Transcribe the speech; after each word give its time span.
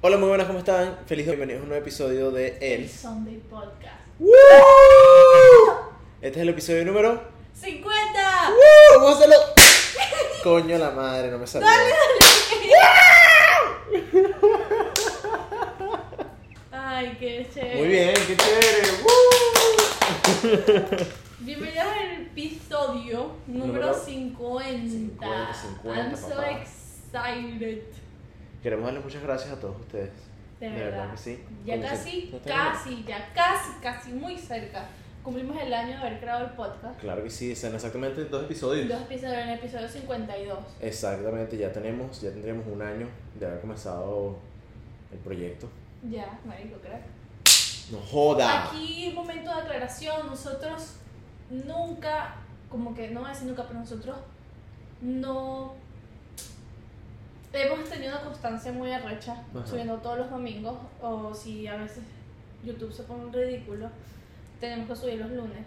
Hola, 0.00 0.16
muy 0.16 0.28
buenas, 0.28 0.46
¿cómo 0.46 0.60
están? 0.60 0.96
Feliz 1.06 1.26
bienvenidos 1.26 1.58
a 1.58 1.62
un 1.64 1.70
nuevo 1.70 1.82
episodio 1.82 2.30
de 2.30 2.56
El 2.60 2.82
El. 2.82 2.88
Sunday 2.88 3.42
Podcast. 3.50 3.96
Este 6.20 6.38
es 6.38 6.42
el 6.42 6.48
episodio 6.50 6.84
número. 6.84 7.20
¡50! 7.60 7.82
¡Uh! 7.82 8.94
¡Vamos 8.94 9.10
a 9.10 9.16
hacerlo! 9.16 9.34
Coño 10.44 10.78
la 10.78 10.92
madre, 10.92 11.32
no 11.32 11.38
me 11.38 11.48
salió. 11.48 11.68
Ay, 16.70 17.16
qué 17.18 17.50
chévere. 17.52 17.76
Muy 17.76 17.88
bien, 17.88 18.14
qué 18.14 18.36
chévere. 18.36 18.82
¡Uh! 19.02 19.08
Bienvenidos 21.40 21.86
al 21.86 22.22
episodio 22.22 23.32
número 23.48 23.86
Número 23.88 23.94
50. 23.94 25.54
50, 25.54 25.54
50, 25.82 26.00
I'm 26.00 26.16
so 26.16 26.40
excited. 26.40 27.82
Queremos 28.62 28.84
darles 28.86 29.04
muchas 29.04 29.22
gracias 29.22 29.52
a 29.52 29.60
todos 29.60 29.78
ustedes. 29.80 30.10
De, 30.60 30.68
De 30.68 30.74
verdad. 30.74 30.90
verdad 30.98 31.10
que 31.12 31.18
sí. 31.18 31.44
Ya 31.64 31.80
casi, 31.80 32.34
casi, 32.44 33.04
ya 33.04 33.32
casi, 33.32 33.70
casi 33.80 34.12
muy 34.12 34.36
cerca. 34.36 34.86
Cumplimos 35.22 35.60
el 35.60 35.72
año 35.72 35.88
de 35.88 35.94
haber 35.96 36.20
creado 36.20 36.44
el 36.46 36.52
podcast. 36.52 36.98
Claro 37.00 37.22
que 37.22 37.30
sí, 37.30 37.54
son 37.54 37.74
exactamente 37.74 38.24
dos 38.24 38.44
episodios. 38.44 38.88
Dos 38.88 39.02
episodios 39.02 39.34
en 39.42 39.48
el 39.50 39.58
episodio 39.58 39.88
52. 39.88 40.58
Exactamente, 40.80 41.56
ya 41.56 41.72
tenemos, 41.72 42.20
ya 42.20 42.30
tendríamos 42.30 42.66
un 42.66 42.80
año 42.82 43.06
de 43.38 43.46
haber 43.46 43.60
comenzado 43.60 44.36
el 45.12 45.18
proyecto. 45.18 45.68
Ya, 46.08 46.38
marico, 46.44 46.78
crack. 46.80 47.02
No 47.92 47.98
joda. 47.98 48.66
Aquí, 48.68 49.12
momento 49.14 49.54
de 49.54 49.62
aclaración, 49.62 50.26
nosotros 50.26 50.94
nunca, 51.50 52.36
como 52.68 52.94
que 52.94 53.10
no 53.10 53.20
voy 53.20 53.30
a 53.30 53.32
decir 53.32 53.48
nunca, 53.48 53.64
pero 53.66 53.80
nosotros 53.80 54.16
no 55.00 55.74
hemos 57.52 57.88
tenido 57.88 58.12
una 58.12 58.24
constancia 58.24 58.72
muy 58.72 58.92
arrecha, 58.92 59.42
Ajá. 59.54 59.66
subiendo 59.66 59.96
todos 59.98 60.18
los 60.18 60.30
domingos, 60.30 60.76
o 61.00 61.32
si 61.34 61.66
a 61.66 61.76
veces 61.76 62.02
YouTube 62.64 62.92
se 62.92 63.02
pone 63.04 63.30
ridículo, 63.32 63.88
tenemos 64.60 64.88
que 64.88 64.96
subir 64.96 65.18
los 65.18 65.30
lunes. 65.30 65.64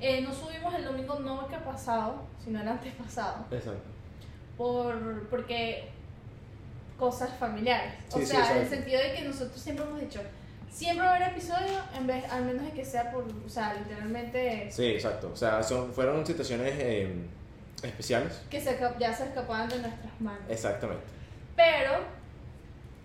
Eh, 0.00 0.20
no 0.22 0.32
subimos 0.32 0.74
el 0.74 0.84
domingo 0.84 1.18
no 1.20 1.46
que 1.48 1.56
ha 1.56 1.64
pasado, 1.64 2.22
sino 2.42 2.60
el 2.60 2.68
antes 2.68 2.92
pasado, 2.94 3.44
Exacto. 3.50 3.82
por, 4.56 5.28
porque 5.28 5.88
cosas 6.98 7.30
familiares. 7.38 7.94
o 8.12 8.18
sí, 8.18 8.26
sea, 8.26 8.52
en 8.56 8.62
el 8.62 8.68
sentido 8.68 9.00
de 9.00 9.14
que 9.14 9.22
nosotros 9.22 9.60
siempre 9.60 9.84
hemos 9.84 10.00
dicho, 10.00 10.20
siempre 10.70 11.04
va 11.06 11.12
a 11.12 11.16
haber 11.16 11.28
episodio, 11.30 11.78
en 11.96 12.06
vez, 12.06 12.24
al 12.30 12.44
menos 12.44 12.64
de 12.64 12.70
que 12.72 12.84
sea 12.84 13.10
por, 13.12 13.24
o 13.24 13.48
sea, 13.48 13.74
literalmente, 13.74 14.68
Sí, 14.70 14.86
exacto. 14.86 15.30
O 15.32 15.36
sea, 15.36 15.62
son, 15.62 15.92
fueron 15.92 16.24
situaciones 16.26 16.72
eh, 16.76 17.12
especiales. 17.82 18.42
que 18.50 18.60
se, 18.60 18.78
ya 18.98 19.12
se 19.12 19.24
escapaban 19.24 19.68
de 19.68 19.78
nuestras 19.78 20.20
manos. 20.20 20.42
Exactamente. 20.48 21.04
Pero, 21.56 21.92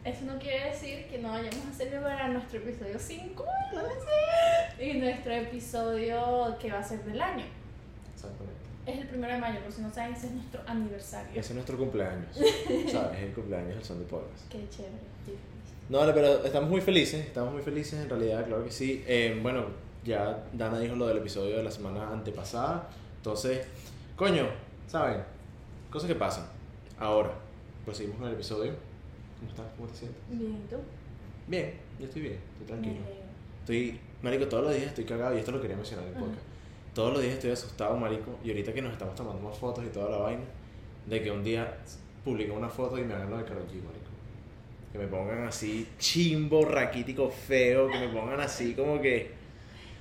eso 0.06 0.26
no 0.26 0.40
quiere 0.40 0.70
decir 0.70 1.08
que 1.08 1.20
no 1.20 1.30
vayamos 1.30 1.68
a 1.70 1.74
celebrar 1.74 2.30
nuestro 2.32 2.60
episodio 2.60 2.98
5 2.98 3.46
y 4.80 4.94
nuestro 4.94 5.34
episodio 5.34 6.58
que 6.60 6.72
va 6.72 6.80
a 6.80 6.84
ser 6.84 7.04
del 7.04 7.22
año. 7.22 7.46
Exactamente. 8.14 8.60
Es 8.86 8.98
el 8.98 9.08
primero 9.08 9.34
de 9.34 9.40
mayo, 9.40 9.60
por 9.60 9.72
si 9.72 9.82
no 9.82 9.94
saben, 9.94 10.14
ese 10.14 10.28
es 10.28 10.34
nuestro 10.34 10.62
aniversario. 10.66 11.32
Ese 11.32 11.50
es 11.50 11.54
nuestro 11.54 11.78
cumpleaños. 11.78 12.36
¿Sabes? 12.92 13.20
Es 13.20 13.24
el 13.26 13.34
cumpleaños 13.34 13.76
del 13.76 13.84
Sunday 13.84 14.08
Podcast. 14.08 14.50
Qué 14.50 14.68
chévere. 14.70 14.94
No, 15.90 16.06
no, 16.06 16.14
pero 16.14 16.44
estamos 16.46 16.70
muy 16.70 16.82
felices. 16.82 17.26
Estamos 17.26 17.54
muy 17.54 17.62
felices 17.62 18.00
en 18.00 18.10
realidad, 18.10 18.46
claro 18.46 18.64
que 18.64 18.72
sí. 18.72 19.04
Eh, 19.08 19.38
bueno, 19.42 19.66
ya 20.04 20.44
Dana 20.54 20.80
dijo 20.80 20.96
lo 20.96 21.08
del 21.08 21.18
episodio 21.18 21.58
de 21.58 21.64
la 21.64 21.72
semana 21.72 22.12
antepasada. 22.12 22.88
Entonces, 23.18 23.68
coño, 24.16 24.48
¿saben? 24.88 25.24
Cosas 25.92 26.08
que 26.08 26.16
pasan. 26.16 26.46
Ahora, 26.98 27.32
proseguimos 27.86 28.18
con 28.20 28.28
el 28.28 28.34
episodio. 28.34 28.74
¿Cómo 29.40 29.52
estás? 29.52 29.66
¿Cómo 29.76 29.88
te 29.90 29.98
sientes? 29.98 30.22
Bien, 30.30 30.52
¿y 30.52 30.70
tú? 30.70 30.78
Bien, 31.48 31.74
yo 32.00 32.06
estoy 32.06 32.22
bien, 32.22 32.38
estoy 32.54 32.68
tranquilo. 32.68 32.98
Estoy, 33.62 34.00
marico, 34.22 34.48
todos 34.48 34.64
los 34.66 34.76
días 34.76 34.88
estoy 34.88 35.06
cagado 35.06 35.36
y 35.36 35.40
esto 35.40 35.52
lo 35.52 35.62
quería 35.62 35.76
mencionar 35.76 36.06
en 36.08 36.14
el 36.14 36.20
podcast. 36.20 36.42
Todos 36.94 37.14
los 37.14 37.22
días 37.22 37.36
estoy 37.36 37.52
asustado, 37.52 37.96
marico, 37.98 38.38
y 38.44 38.50
ahorita 38.50 38.74
que 38.74 38.82
nos 38.82 38.92
estamos 38.92 39.16
tomando 39.16 39.42
más 39.42 39.58
fotos 39.58 39.86
y 39.86 39.90
toda 39.90 40.10
la 40.10 40.18
vaina, 40.18 40.44
de 41.06 41.24
que 41.24 41.32
un 41.32 41.44
día 41.44 41.78
publiquen 42.24 42.58
una 42.58 42.70
foto 42.70 42.98
y 42.98 43.04
me 43.04 43.14
hagan 43.14 43.30
lo 43.30 43.38
de 43.38 43.46
Karol 43.46 43.64
G, 43.64 43.76
marico. 43.76 44.10
Que 44.92 44.98
me 44.98 45.08
pongan 45.08 45.48
así 45.48 45.88
chimbo, 46.00 46.66
raquítico, 46.66 47.30
feo, 47.30 47.88
que 47.90 48.00
me 48.00 48.10
pongan 48.10 48.40
así 48.42 48.74
como 48.74 49.00
que 49.00 49.39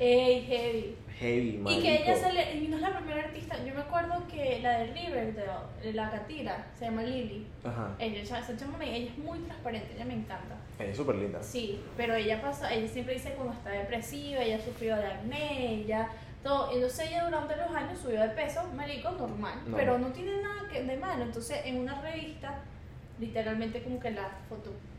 Ey, 0.01 0.43
heavy. 0.47 0.97
heavy, 1.19 1.59
marico. 1.59 1.81
Y 1.81 1.83
que 1.83 2.03
ella 2.05 2.17
sale, 2.17 2.55
y 2.55 2.69
no 2.69 2.77
es 2.77 2.83
la 2.83 2.97
primera 2.97 3.25
artista, 3.25 3.57
yo 3.65 3.75
me 3.75 3.81
acuerdo 3.81 4.23
que 4.29 4.61
la 4.63 4.79
de 4.79 4.87
Riverdale, 4.93 5.93
la 5.93 6.11
catira, 6.11 6.67
se 6.79 6.85
llama 6.85 7.03
Lily. 7.03 7.47
Ajá, 7.65 7.97
Ella, 7.99 8.23
esa 8.23 8.57
chamona, 8.57 8.85
ella 8.85 9.11
es 9.11 9.19
muy 9.19 9.39
transparente, 9.41 9.89
ella 9.97 10.05
me 10.05 10.15
encanta. 10.15 10.57
ella 10.79 10.91
es 10.91 10.97
súper 10.97 11.17
linda. 11.17 11.43
Sí, 11.43 11.81
pero 11.97 12.15
ella 12.15 12.41
pasa, 12.41 12.73
ella 12.73 12.87
siempre 12.87 13.15
dice 13.15 13.33
cuando 13.35 13.55
está 13.55 13.71
depresiva, 13.71 14.41
ella 14.43 14.61
sufrió 14.61 14.95
de 14.97 15.07
acné, 15.07 15.75
ella 15.83 16.09
todo, 16.45 16.73
entonces 16.73 17.09
ella 17.09 17.25
durante 17.25 17.57
los 17.57 17.69
años 17.75 17.99
subió 17.99 18.21
de 18.21 18.29
peso, 18.29 18.63
marico, 18.77 19.11
normal, 19.11 19.59
No. 19.67 19.77
pero 19.77 19.99
no 19.99 20.13
tiene 20.13 20.41
nada 20.41 20.69
que, 20.71 20.85
de 20.85 20.97
malo, 20.97 21.25
entonces 21.25 21.59
en 21.65 21.79
una 21.79 22.01
revista, 22.01 22.61
literalmente 23.19 23.83
como 23.83 23.99
que 23.99 24.13
la 24.13 24.29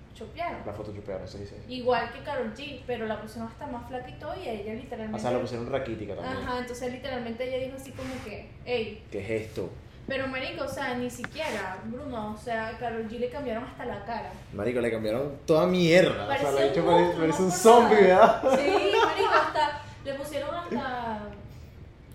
photoshopearon. 0.10 0.58
La 0.66 0.74
foto 0.74 0.94
chupeada, 0.94 1.28
se 1.28 1.40
dice. 1.40 1.56
Igual 1.68 2.12
que 2.12 2.20
Carol 2.24 2.54
G, 2.54 2.82
pero 2.88 3.06
la 3.06 3.22
pusieron 3.22 3.48
hasta 3.50 3.68
más 3.68 3.88
flaca 3.88 4.10
y 4.10 4.14
todo, 4.20 4.34
y 4.44 4.48
ella 4.48 4.74
literalmente... 4.74 5.18
O 5.18 5.22
sea, 5.22 5.32
lo 5.32 5.42
pusieron 5.42 5.70
raquítica 5.72 6.16
también. 6.16 6.38
Ajá, 6.38 6.60
entonces 6.60 6.92
literalmente 6.92 7.48
ella 7.48 7.66
dijo 7.66 7.78
así 7.78 7.92
como 7.92 8.14
que, 8.26 8.50
hey, 8.66 9.04
¿Qué 9.12 9.20
es 9.22 9.42
esto? 9.48 9.70
pero 10.08 10.28
marico, 10.28 10.64
o 10.64 10.68
sea, 10.68 10.96
ni 10.96 11.08
siquiera, 11.08 11.78
Bruno, 11.86 12.34
o 12.34 12.38
sea, 12.38 12.70
a 12.70 12.78
Carol 12.80 13.08
G 13.08 13.20
le 13.20 13.30
cambiaron 13.30 13.64
hasta 13.64 13.86
la 13.86 14.04
cara. 14.06 14.32
Marico, 14.54 14.82
le 14.82 14.90
cambiaron 14.90 15.38
toda 15.46 15.68
mierda. 15.68 16.26
Parecía 16.28 16.50
o 16.50 16.54
sea, 16.54 16.66
la 16.66 16.82
un 16.82 16.86
parece, 16.88 17.20
parece 17.20 17.44
un 17.44 17.52
zombie. 17.52 17.96
¿verdad? 17.96 18.42
Sí, 18.58 18.92
marico, 19.06 19.30
hasta 19.32 19.82
le 20.04 20.14
pusieron 20.16 20.56
hasta 20.56 21.20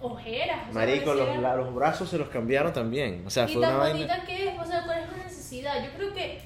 ojeras. 0.01 0.59
o 0.63 0.65
sea, 0.65 0.73
Marico, 0.73 1.15
los, 1.15 1.37
la- 1.39 1.55
los 1.57 1.73
brazos 1.75 2.09
se 2.09 2.19
los 2.19 2.29
cambiaron 2.31 2.73
también. 2.73 3.23
O 3.27 3.31
sea, 3.31 3.49
Y 3.49 3.53
fue 3.55 3.63
tan 3.63 3.71
una 3.77 3.79
vaina. 3.85 3.95
bonita 3.95 4.27
que 4.27 4.49
es, 4.49 4.59
o 4.61 4.65
sea, 4.65 4.83
¿cuál 4.85 4.99
es 4.99 5.11
la 5.17 5.25
necesidad? 5.25 5.85
Yo 5.85 5.91
creo 5.97 6.13
que 6.15 6.41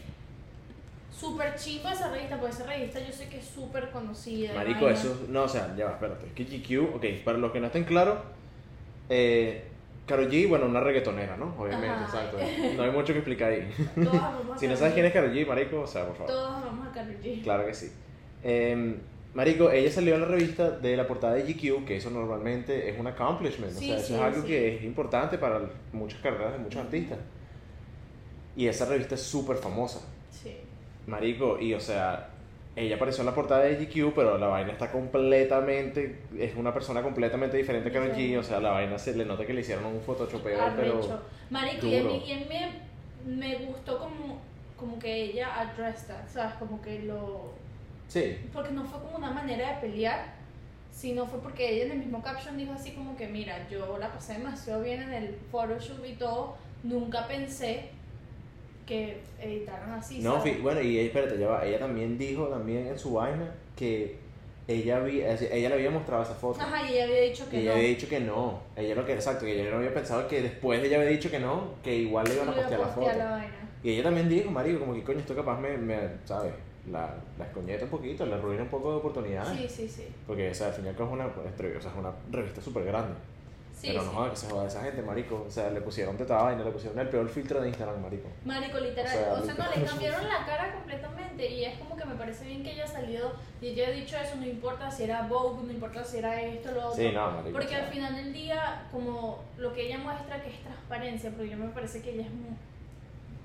súper 1.18 1.54
chimba 1.56 1.92
esa 1.92 2.10
revista, 2.10 2.38
porque 2.38 2.54
esa 2.54 2.66
revista 2.66 3.00
yo 3.00 3.12
sé 3.12 3.28
que 3.28 3.38
es 3.38 3.44
súper 3.44 3.90
conocida. 3.90 4.54
Marico, 4.54 4.88
eso. 4.88 5.26
No, 5.28 5.44
o 5.44 5.48
sea, 5.48 5.74
ya 5.76 5.86
va, 5.86 5.92
espérate. 5.92 6.26
Que 6.34 6.44
GQ, 6.44 6.96
ok, 6.96 7.04
para 7.24 7.38
los 7.38 7.52
que 7.52 7.60
no 7.60 7.66
estén 7.66 7.84
claros, 7.84 8.18
eh, 9.08 9.64
Karol 10.06 10.30
G, 10.30 10.48
bueno, 10.48 10.66
una 10.66 10.80
reggaetonera, 10.80 11.36
¿no? 11.36 11.54
Obviamente, 11.58 11.88
Ajá. 11.88 12.04
exacto. 12.04 12.38
No 12.76 12.82
hay 12.82 12.90
mucho 12.90 13.12
que 13.12 13.18
explicar 13.18 13.52
ahí. 13.52 13.70
Todos 13.94 14.14
amamos 14.14 14.56
a 14.56 14.58
si 14.60 14.68
no 14.68 14.76
sabes 14.76 14.94
quién 14.94 15.06
es 15.06 15.12
Karol 15.12 15.32
G, 15.32 15.46
Marico, 15.46 15.80
o 15.80 15.86
sea, 15.86 16.06
por 16.06 16.16
favor. 16.16 16.32
Todos 16.32 16.56
amamos 16.56 16.88
a 16.88 16.92
Karol 16.92 17.16
G. 17.22 17.42
Claro 17.42 17.66
que 17.66 17.74
sí. 17.74 17.92
Eh, 18.42 18.96
marico, 19.34 19.70
ella 19.70 19.90
salió 19.90 20.14
en 20.14 20.22
la 20.22 20.26
revista 20.28 20.70
de 20.70 20.96
la 20.96 21.06
portada 21.06 21.34
de 21.34 21.42
GQ, 21.42 21.84
que 21.84 21.96
eso 21.96 22.10
normalmente 22.10 22.88
es 22.88 22.98
un 22.98 23.06
accomplishment. 23.06 23.72
Sí, 23.72 23.86
o 23.90 23.94
sea, 23.94 23.96
eso 23.98 24.06
sí, 24.06 24.14
es 24.14 24.20
algo 24.20 24.40
sí. 24.42 24.46
que 24.46 24.76
es 24.76 24.84
importante 24.84 25.36
para 25.36 25.60
muchas 25.92 26.20
carreras 26.20 26.52
de 26.52 26.58
muchos 26.58 26.80
artistas. 26.80 27.18
Y 28.56 28.66
esa 28.66 28.86
revista 28.86 29.14
es 29.14 29.22
súper 29.22 29.56
famosa. 29.56 30.00
Sí. 31.08 31.10
Marico, 31.10 31.58
y 31.58 31.74
o 31.74 31.80
sea, 31.80 32.30
ella 32.76 32.96
apareció 32.96 33.22
en 33.22 33.26
la 33.26 33.34
portada 33.34 33.62
de 33.62 33.76
GQ, 33.76 34.14
pero 34.14 34.38
la 34.38 34.46
vaina 34.46 34.72
está 34.72 34.92
completamente, 34.92 36.20
es 36.38 36.54
una 36.56 36.72
persona 36.72 37.02
completamente 37.02 37.56
diferente 37.56 37.88
a 37.88 37.92
Karol 37.92 38.12
G, 38.12 38.38
o 38.38 38.42
sea, 38.42 38.60
la 38.60 38.70
vaina 38.70 38.98
se 38.98 39.16
le 39.16 39.24
nota 39.24 39.44
que 39.44 39.52
le 39.52 39.62
hicieron 39.62 39.86
un 39.86 40.00
photoshopeo, 40.00 40.60
pero... 40.76 41.00
Marico, 41.50 41.86
y 41.86 41.96
a 41.96 42.02
duro. 42.02 42.14
mí, 42.14 42.24
y 42.26 42.32
a 42.32 42.36
mí 42.36 42.46
me, 42.48 43.36
me 43.36 43.56
gustó 43.66 43.98
como, 43.98 44.40
como 44.76 44.98
que 44.98 45.12
ella 45.24 45.60
addressed 45.60 46.06
that, 46.08 46.28
¿sabes? 46.28 46.54
Como 46.54 46.80
que 46.80 47.00
lo... 47.00 47.52
Sí, 48.06 48.38
Porque 48.52 48.70
no 48.72 48.84
fue 48.84 49.00
como 49.00 49.16
una 49.16 49.30
manera 49.30 49.74
de 49.74 49.80
pelear, 49.88 50.34
sino 50.92 51.26
fue 51.26 51.40
porque 51.40 51.70
ella 51.70 51.86
en 51.86 51.92
el 51.92 51.98
mismo 51.98 52.22
caption 52.22 52.56
dijo 52.56 52.72
así 52.72 52.92
como 52.92 53.16
que, 53.16 53.26
mira, 53.26 53.68
yo 53.68 53.98
la 53.98 54.12
pasé 54.12 54.34
demasiado 54.34 54.82
bien 54.82 55.02
en 55.02 55.12
el 55.12 55.34
photoshoot 55.50 56.06
y 56.06 56.14
todo, 56.14 56.56
nunca 56.84 57.26
pensé 57.26 57.90
que 58.88 59.18
editaran 59.40 59.92
así, 59.92 60.20
no, 60.20 60.42
bueno, 60.62 60.80
y 60.80 60.98
espérate, 60.98 61.38
ya 61.38 61.46
va, 61.48 61.64
ella 61.66 61.78
también 61.78 62.16
dijo 62.18 62.46
también 62.48 62.86
en 62.88 62.98
su 62.98 63.12
vaina 63.12 63.54
que 63.76 64.16
ella, 64.66 64.96
había, 64.96 65.32
ella 65.34 65.68
le 65.68 65.74
había 65.74 65.90
mostrado 65.90 66.22
esa 66.22 66.34
foto. 66.34 66.60
Ajá, 66.60 66.86
y 66.88 66.94
ella 66.94 67.04
había 67.04 67.20
dicho 67.22 67.44
Y 67.46 67.50
que 67.50 67.60
ella 67.60 67.70
no. 67.70 67.76
había 67.76 67.88
dicho 67.88 68.08
que 68.08 68.20
no, 68.20 68.60
ella 68.76 68.94
lo 68.94 69.06
que, 69.06 69.12
exacto, 69.14 69.44
que 69.44 69.60
ella 69.60 69.70
no 69.70 69.76
había 69.78 69.94
pensado 69.94 70.26
que 70.26 70.42
después 70.42 70.80
de 70.80 70.88
ella 70.88 70.96
había 70.98 71.10
dicho 71.10 71.30
que 71.30 71.38
no, 71.38 71.74
que 71.82 71.94
igual 71.94 72.26
le 72.26 72.34
iban 72.34 72.48
a 72.48 72.54
postear 72.54 72.80
la 72.80 72.88
foto. 72.88 73.06
la 73.16 73.30
vaina. 73.30 73.54
Y 73.82 73.90
ella 73.92 74.02
también 74.04 74.28
dijo, 74.28 74.50
marico, 74.50 74.80
como 74.80 74.94
que 74.94 75.02
coño, 75.04 75.20
esto 75.20 75.36
capaz 75.36 75.58
me, 75.60 75.76
me 75.76 75.96
¿sabes? 76.24 76.52
La, 76.90 77.14
la 77.38 77.44
escoñeta 77.44 77.84
un 77.84 77.90
poquito, 77.90 78.24
le 78.26 78.34
arruina 78.34 78.62
un 78.62 78.68
poco 78.68 78.90
de 78.90 78.96
oportunidades. 78.98 79.58
Sí, 79.58 79.68
sí, 79.68 79.88
sí. 79.88 80.08
Porque, 80.26 80.50
o 80.50 80.54
sea, 80.54 80.68
al 80.68 80.72
final 80.72 80.94
es 80.94 81.00
una, 81.00 81.26
o 81.26 81.32
sea, 81.80 81.90
es 81.90 81.96
una 81.98 82.12
revista 82.30 82.60
súper 82.60 82.84
grande. 82.84 83.14
Sí, 83.80 83.88
pero 83.88 84.00
sí. 84.00 84.06
no 84.06 84.12
joda 84.12 84.30
que 84.30 84.36
se 84.36 84.50
joda 84.50 84.66
esa 84.66 84.82
gente, 84.82 85.02
marico. 85.02 85.44
O 85.46 85.50
sea, 85.50 85.70
le 85.70 85.80
pusieron 85.80 86.16
de 86.16 86.24
toda 86.24 86.42
vaina, 86.42 86.64
le 86.64 86.70
pusieron 86.72 86.98
el 86.98 87.08
peor 87.08 87.28
filtro 87.28 87.60
de 87.60 87.68
Instagram, 87.68 88.02
marico. 88.02 88.28
Marico, 88.44 88.80
literal. 88.80 89.06
O 89.06 89.10
sea, 89.20 89.32
O 89.34 89.42
sea, 89.44 89.54
no, 89.54 89.70
le 89.80 89.86
cambiaron 89.86 90.28
la 90.28 90.44
cara 90.46 90.72
completamente. 90.74 91.48
Y 91.48 91.64
es 91.64 91.78
como 91.78 91.96
que 91.96 92.04
me 92.04 92.14
parece 92.16 92.44
bien 92.46 92.64
que 92.64 92.70
haya 92.72 92.86
salido 92.88 93.32
y 93.60 93.68
ella 93.68 93.86
haya 93.86 93.94
dicho 93.96 94.16
eso. 94.16 94.34
No 94.36 94.46
importa 94.46 94.90
si 94.90 95.04
era 95.04 95.22
Vogue, 95.22 95.62
no 95.64 95.72
importa 95.72 96.02
si 96.02 96.18
era 96.18 96.42
esto, 96.42 96.72
lo 96.72 96.86
otro. 96.88 96.96
Sí, 96.96 97.10
no, 97.12 97.30
marico. 97.30 97.52
Porque 97.52 97.66
o 97.66 97.70
sea, 97.78 97.84
al 97.86 97.92
final 97.92 98.16
del 98.16 98.32
día, 98.32 98.82
como 98.90 99.44
lo 99.56 99.72
que 99.72 99.86
ella 99.86 99.98
muestra 99.98 100.42
que 100.42 100.48
es 100.50 100.60
transparencia, 100.62 101.30
porque 101.30 101.50
yo 101.50 101.56
me 101.56 101.68
parece 101.68 102.02
que 102.02 102.14
ella 102.14 102.22
es 102.22 102.32
muy. 102.32 102.50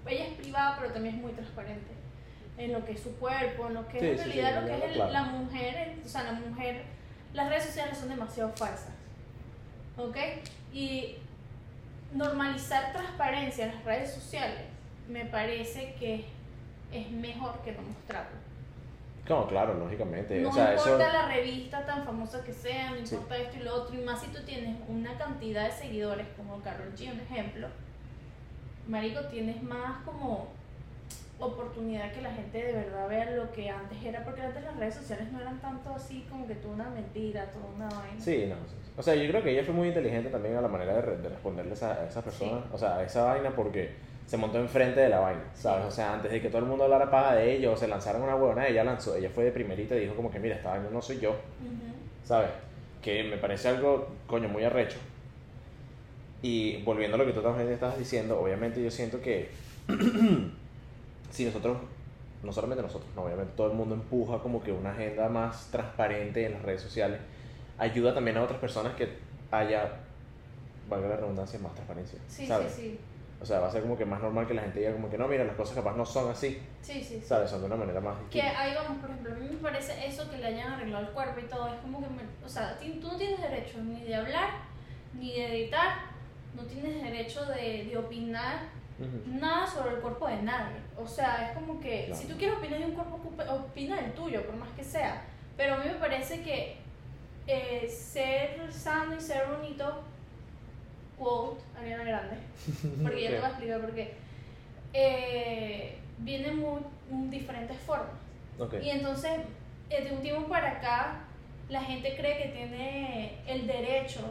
Ella 0.06 0.26
es 0.28 0.34
privada, 0.34 0.78
pero 0.80 0.92
también 0.94 1.16
es 1.16 1.22
muy 1.22 1.32
transparente. 1.34 1.92
en 2.56 2.72
lo 2.72 2.86
que 2.86 2.92
es 2.92 3.00
su 3.00 3.16
cuerpo, 3.18 3.66
en 3.66 3.74
lo 3.74 3.88
que 3.88 4.00
Sí, 4.00 4.06
es 4.06 4.12
en 4.12 4.26
sí, 4.26 4.32
sí, 4.34 4.40
realidad 4.42 4.62
lo 4.62 4.68
que 4.68 4.76
es 4.78 4.84
el- 4.84 4.94
claro. 4.94 5.12
la 5.12 5.24
mujer, 5.24 5.96
o 6.06 6.08
sea, 6.08 6.24
la 6.24 6.34
mujer, 6.34 6.84
las 7.34 7.50
redes 7.50 7.64
sociales 7.66 7.98
son 7.98 8.10
demasiado 8.10 8.50
falsas, 8.56 8.93
¿ok? 9.98 10.18
Y 10.74 11.16
normalizar 12.14 12.92
transparencia 12.94 13.66
en 13.66 13.76
las 13.76 13.84
redes 13.86 14.14
sociales 14.14 14.62
me 15.08 15.26
parece 15.26 15.94
que 15.96 16.26
es 16.92 17.10
mejor 17.12 17.60
que 17.64 17.72
no 17.74 17.82
mostrarlo. 17.82 18.38
Como, 19.28 19.48
claro, 19.48 19.74
lógicamente. 19.76 20.40
No 20.42 20.50
o 20.50 20.54
sea, 20.54 20.74
importa 20.74 21.08
eso. 21.08 21.14
la 21.14 21.28
revista 21.28 21.86
tan 21.86 22.04
famosa 22.04 22.44
que 22.44 22.54
sea, 22.54 22.92
no 22.92 23.06
Sí. 23.06 23.16
importa 23.16 23.38
esto 23.38 23.58
y 23.58 23.64
lo 23.64 23.74
otro, 23.76 23.96
y 23.96 24.04
más 24.04 24.22
si 24.22 24.28
tú 24.28 24.44
tienes 24.44 24.76
una 24.88 25.18
cantidad 25.18 25.66
de 25.66 25.72
seguidores 25.72 26.28
como 26.36 26.60
Carol 26.62 26.94
G, 26.96 27.12
un 27.12 27.20
ejemplo, 27.22 27.68
Marico, 28.88 29.22
tienes 29.28 29.64
más 29.64 30.04
como 30.04 30.50
oportunidad 31.40 32.12
que 32.12 32.22
la 32.22 32.32
gente 32.34 32.58
de 32.64 32.74
verdad 32.74 33.08
vea 33.08 33.32
lo 33.32 33.52
que 33.54 33.70
antes 33.70 33.98
era, 34.04 34.24
porque 34.26 34.42
antes 34.42 34.62
las 34.64 34.76
redes 34.76 34.96
sociales 34.96 35.32
no 35.32 35.40
eran 35.40 35.60
tanto 35.60 35.90
así 35.96 36.26
como 36.30 36.46
que 36.46 36.56
toda 36.56 36.74
una 36.76 36.90
mentira, 36.90 37.46
toda 37.52 37.66
una 37.76 37.88
vaina. 37.90 38.20
Sí, 38.20 38.46
no. 38.48 38.56
sí. 38.68 38.76
O 38.98 39.02
sea, 39.02 39.16
yo 39.16 39.28
creo 39.30 39.42
que 39.44 39.52
ella 39.52 39.64
fue 39.64 39.74
muy 39.74 39.88
inteligente 39.88 40.30
también 40.30 40.56
a 40.56 40.62
la 40.62 40.68
manera 40.68 40.94
de, 40.96 41.02
re- 41.02 41.18
de 41.18 41.30
responderle 41.30 41.72
a 41.72 41.74
esa, 41.74 41.94
a 41.94 42.08
esa 42.08 42.22
persona. 42.22 42.62
O 42.72 42.78
sea, 42.78 42.98
a 42.98 43.04
esa 43.04 43.24
vaina 43.24 43.50
porque 43.56 43.90
se 44.28 44.38
montó 44.38 44.60
enfrente 44.60 45.00
de 45.00 45.10
la 45.10 45.20
vaina, 45.20 45.42
¿sabes? 45.56 45.86
O 45.86 45.92
sea, 45.92 46.14
antes 46.14 46.32
de 46.32 46.42
que 46.42 46.50
todo 46.50 46.60
el 46.60 46.66
mundo 46.66 46.84
hablara 46.86 47.10
paja 47.10 47.36
de 47.36 47.56
ella 47.56 47.72
o 47.72 47.76
se 47.78 47.88
lanzaran 47.88 48.22
una 48.22 48.36
huevona, 48.36 48.68
ella 48.68 48.84
lanzó, 48.84 49.16
ella 49.16 49.30
fue 49.34 49.46
de 49.46 49.52
primerita 49.52 49.96
y 49.96 50.02
dijo 50.02 50.16
como 50.16 50.30
que, 50.32 50.40
mira, 50.40 50.56
esta 50.56 50.70
vaina 50.70 50.90
no 50.92 51.02
soy 51.02 51.20
yo. 51.20 51.36
¿sabes? 52.24 52.50
Que 53.02 53.24
me 53.24 53.38
parece 53.38 53.68
algo, 53.70 54.08
coño, 54.28 54.48
muy 54.48 54.64
arrecho. 54.64 54.98
Y 56.42 56.82
volviendo 56.84 57.16
a 57.16 57.18
lo 57.18 57.26
que 57.26 57.32
tú 57.34 57.42
también 57.42 57.70
estabas 57.70 57.98
diciendo, 57.98 58.40
obviamente 58.40 58.82
yo 58.84 58.92
siento 58.92 59.20
que 59.22 59.50
si 61.32 61.46
nosotros, 61.46 61.78
no 62.44 62.52
solamente 62.54 62.82
nosotros, 62.84 63.10
no, 63.16 63.24
obviamente 63.24 63.54
todo 63.56 63.68
el 63.72 63.74
mundo 63.74 63.96
empuja 63.96 64.38
como 64.40 64.62
que 64.62 64.72
una 64.72 64.92
agenda 64.92 65.28
más 65.30 65.70
transparente 65.72 66.46
en 66.46 66.54
las 66.54 66.62
redes 66.62 66.82
sociales, 66.82 67.20
ayuda 67.84 68.14
también 68.14 68.38
a 68.38 68.44
otras 68.44 68.60
personas 68.60 68.94
que 68.96 69.18
haya, 69.52 69.92
valga 70.90 71.08
la 71.10 71.16
redundancia, 71.18 71.60
más 71.60 71.74
transparencia. 71.74 72.20
Sí, 72.28 72.46
¿sabes? 72.48 72.72
sí, 72.74 73.00
O 73.42 73.46
sea, 73.46 73.60
va 73.60 73.68
a 73.68 73.72
ser 73.72 73.82
como 73.82 73.98
que 73.98 74.06
más 74.06 74.22
normal 74.22 74.48
que 74.48 74.54
la 74.54 74.62
gente 74.64 74.80
diga 74.80 74.94
como 74.94 75.10
que 75.10 75.18
no, 75.18 75.28
mira, 75.28 75.44
las 75.44 75.56
cosas 75.56 75.76
capaz 75.76 75.96
no 75.96 76.06
son 76.06 76.32
así, 76.32 76.50
sí. 76.82 76.94
Sí, 76.94 77.04
sí, 77.04 77.20
sí. 77.20 77.26
¿sabes? 77.26 77.50
Son 77.50 77.60
de 77.60 77.66
una 77.68 77.76
manera 77.76 78.00
más 78.00 78.16
Que 78.30 78.42
distinta. 78.42 78.62
ahí 78.62 78.74
vamos, 78.74 78.98
por 79.00 79.10
ejemplo, 79.10 79.34
a 79.34 79.36
mí 79.36 79.48
me 79.50 79.58
parece 79.58 80.08
eso 80.08 80.30
que 80.30 80.38
le 80.38 80.48
hayan 80.48 80.74
arreglado 80.74 81.06
el 81.08 81.12
cuerpo 81.14 81.40
y 81.40 81.44
todo, 81.50 81.68
es 81.68 81.80
como 81.82 82.00
que, 82.00 82.08
me- 82.08 82.46
o 82.46 82.50
sea, 82.50 82.78
tú 82.80 83.08
no 83.08 83.18
tienes 83.18 83.42
derecho 83.42 83.80
ni 83.84 84.02
de 84.04 84.16
hablar, 84.16 84.50
ni 85.14 85.34
de 85.34 85.64
editar, 85.64 85.96
no 86.56 86.64
tienes 86.64 87.02
derecho 87.04 87.46
de, 87.46 87.86
de 87.86 87.98
opinar 87.98 88.60
Ujú. 89.00 89.38
nada 89.40 89.66
sobre 89.68 89.96
el 89.96 90.02
cuerpo 90.02 90.28
de 90.28 90.42
nadie. 90.44 90.78
O 90.98 91.08
sea, 91.08 91.48
es 91.50 91.58
como 91.58 91.80
que 91.82 92.06
Claro. 92.06 92.22
si 92.22 92.28
tú 92.28 92.38
quieres 92.38 92.58
opinar 92.58 92.80
de 92.80 92.86
un 92.86 92.92
cuerpo, 92.94 93.20
opina 93.52 93.96
del 93.98 94.14
tuyo, 94.14 94.46
por 94.46 94.56
más 94.56 94.70
que 94.78 94.84
sea. 94.84 95.24
Pero 95.58 95.74
a 95.76 95.78
mí 95.78 95.86
me 95.88 95.96
parece 95.96 96.42
que 96.42 96.78
eh, 97.48 97.90
ser 97.90 98.72
sano 98.72 99.16
y 99.16 99.22
ser 99.22 99.48
bonito, 99.48 100.02
quote, 101.18 101.62
Ariana 101.78 102.04
Grande, 102.04 102.38
porque 103.04 103.24
ya 103.24 103.30
te 103.30 103.36
voy 103.38 103.46
a 103.46 103.50
explicar 103.50 103.82
por 103.82 103.92
qué, 103.94 104.14
eh, 104.94 105.98
viene 106.20 106.52
muy, 106.52 106.82
diferentes 107.30 107.78
formas. 107.82 108.16
Ok. 108.60 108.76
Y 108.82 108.90
entonces, 108.90 109.32
eh, 109.90 110.04
de 110.04 110.16
un 110.16 110.22
tiempo 110.22 110.48
para 110.48 110.72
acá, 110.72 111.22
la 111.70 111.82
gente 111.82 112.16
cree 112.16 112.42
que 112.42 112.50
tiene 112.50 113.40
el 113.48 113.68
derecho 113.68 114.22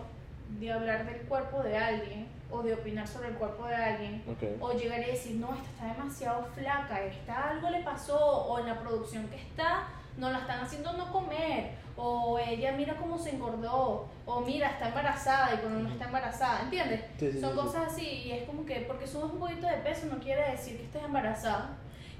de 0.60 0.72
hablar 0.72 1.06
del 1.06 1.22
cuerpo 1.22 1.62
de 1.62 1.76
alguien 1.76 2.26
o 2.50 2.62
de 2.62 2.74
opinar 2.74 3.08
sobre 3.08 3.28
el 3.28 3.34
cuerpo 3.34 3.66
de 3.66 3.74
alguien 3.74 4.22
Ok. 4.28 4.60
o 4.60 4.72
llegar 4.72 5.00
y 5.00 5.12
decir, 5.12 5.36
no, 5.36 5.54
esta 5.54 5.70
está 5.70 5.86
demasiado 5.86 6.46
flaca, 6.54 7.02
esta 7.02 7.50
algo 7.50 7.70
le 7.70 7.80
pasó, 7.80 8.18
o 8.18 8.58
en 8.58 8.66
la 8.66 8.78
producción 8.80 9.26
que 9.28 9.36
está, 9.36 9.88
no 10.18 10.30
la 10.30 10.40
están 10.40 10.60
haciendo 10.60 10.92
no 10.92 11.10
comer, 11.10 11.70
o 12.04 12.36
ella 12.36 12.72
mira 12.72 12.96
cómo 12.96 13.16
se 13.16 13.30
engordó, 13.30 14.08
o 14.26 14.40
mira, 14.40 14.70
está 14.70 14.88
embarazada 14.88 15.54
y 15.54 15.58
cuando 15.58 15.80
no 15.80 15.88
está 15.88 16.06
embarazada, 16.06 16.62
¿entiendes? 16.62 17.00
Sí, 17.16 17.30
sí, 17.30 17.40
Son 17.40 17.50
sí, 17.52 17.56
cosas 17.56 17.92
así, 17.92 18.06
y 18.06 18.32
es 18.32 18.42
como 18.44 18.66
que 18.66 18.80
porque 18.80 19.06
subes 19.06 19.30
un 19.32 19.38
poquito 19.38 19.68
de 19.68 19.76
peso 19.76 20.06
no 20.10 20.18
quiere 20.18 20.50
decir 20.50 20.76
que 20.78 20.82
estés 20.84 21.04
embarazada, 21.04 21.70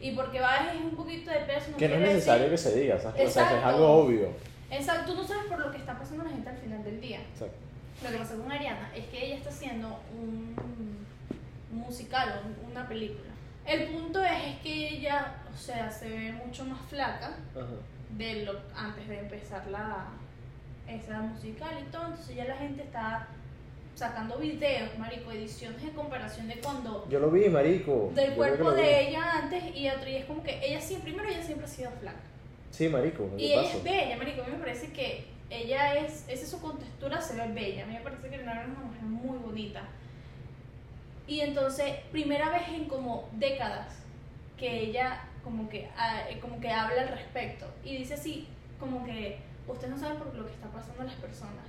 y 0.01 0.13
porque 0.13 0.41
bajes 0.41 0.81
un 0.81 0.93
poquito 0.95 1.33
de 1.33 1.41
peso 1.41 1.73
no 1.73 1.77
Que 1.79 1.89
no 1.89 1.95
es 1.97 2.01
necesario 2.01 2.49
decir... 2.49 2.71
que 2.73 2.77
se 2.77 2.81
diga, 2.81 3.01
¿sabes? 3.01 3.15
O 3.15 3.17
sea, 3.17 3.23
que 3.23 3.25
es 3.25 3.37
Exacto. 3.37 3.67
algo 3.69 3.89
obvio. 3.89 4.29
Exacto, 4.71 5.13
tú 5.13 5.19
no 5.21 5.27
sabes 5.27 5.45
por 5.47 5.59
lo 5.59 5.71
que 5.73 5.79
está 5.79 5.99
pasando 5.99 6.23
la 6.25 6.31
gente 6.31 6.49
al 6.49 6.57
final 6.59 6.85
del 6.85 7.01
día. 7.01 7.19
Exacto. 7.33 7.57
Lo 8.05 8.11
que 8.11 8.17
pasa 8.19 8.35
con 8.37 8.53
Ariana 8.53 8.91
es 8.95 9.05
que 9.07 9.27
ella 9.27 9.37
está 9.37 9.51
haciendo 9.51 9.89
un, 10.17 10.57
musical, 11.73 12.43
un- 12.45 12.71
una 12.73 12.87
película. 12.89 13.31
El 13.67 13.89
punto 13.89 14.23
es, 14.25 14.33
es 14.47 14.59
que 14.61 14.89
ella, 14.97 15.35
o 15.53 15.57
sea, 15.57 15.91
se 15.91 16.09
ve 16.09 16.33
mucho 16.33 16.65
más 16.65 16.81
flaca 16.89 17.27
Ajá. 17.55 17.67
De 18.17 18.45
lo 18.45 18.61
antes 18.77 19.09
de 19.09 19.19
empezar 19.19 19.67
la 19.69 20.07
esa 20.89 21.21
musical 21.21 21.71
y 21.81 21.91
todo, 21.91 22.07
entonces 22.07 22.37
ya 22.37 22.45
la 22.45 22.57
gente 22.57 22.83
está 22.83 23.29
sacando 23.95 24.37
videos, 24.39 24.99
marico, 24.99 25.31
ediciones 25.31 25.83
de 25.83 25.91
comparación 25.91 26.49
de 26.49 26.57
cuando 26.57 27.07
Yo 27.09 27.21
lo 27.21 27.31
vi, 27.31 27.49
marico. 27.49 28.11
del 28.15 28.33
cuerpo 28.33 28.73
de 28.73 29.09
ella 29.09 29.39
antes 29.43 29.63
y 29.77 29.89
otro 29.89 30.09
y 30.09 30.17
es 30.17 30.25
como 30.25 30.43
que 30.43 30.61
ella 30.65 30.81
siempre, 30.81 31.13
primero 31.13 31.31
ella 31.33 31.43
siempre 31.43 31.67
ha 31.67 31.69
sido 31.69 31.91
flaca. 32.01 32.19
Sí, 32.71 32.89
marico. 32.89 33.29
¿qué 33.37 33.43
Y 33.43 33.53
ella 33.53 33.63
pasó? 33.63 33.79
es 33.79 33.85
bella, 33.85 34.17
marico. 34.17 34.43
A 34.43 34.47
mí 34.47 34.53
me 34.53 34.59
parece 34.59 34.93
que 34.93 35.27
ella 35.51 35.95
es, 35.97 36.25
esa 36.29 36.45
es 36.45 36.49
su 36.51 36.61
contextura, 36.61 37.21
se 37.21 37.37
ve 37.37 37.53
bella. 37.53 37.85
A 37.85 37.87
mí 37.87 37.95
me 37.95 38.01
parece 38.01 38.29
que 38.29 38.37
Leonardo 38.39 38.63
es 38.63 38.69
una 38.79 38.87
mujer 38.87 39.03
muy 39.03 39.39
bonita. 39.39 39.83
Y 41.27 41.41
entonces, 41.41 41.95
primera 42.11 42.51
vez 42.51 42.69
en 42.69 42.87
como 42.87 43.29
décadas 43.33 43.95
que 44.57 44.81
ella 44.81 45.21
como 45.43 45.69
que, 45.69 45.89
ah, 45.97 46.23
eh, 46.29 46.39
como 46.41 46.61
que 46.61 46.71
habla 46.71 47.03
al 47.03 47.09
respecto. 47.09 47.67
Y 47.85 47.97
dice 47.97 48.15
así, 48.15 48.49
como 48.79 49.05
que 49.05 49.39
ustedes 49.69 49.91
no 49.91 49.99
saben 49.99 50.19
por 50.19 50.35
lo 50.35 50.47
que 50.47 50.53
está 50.53 50.69
pasando 50.69 51.03
a 51.03 51.05
las 51.05 51.15
personas. 51.15 51.65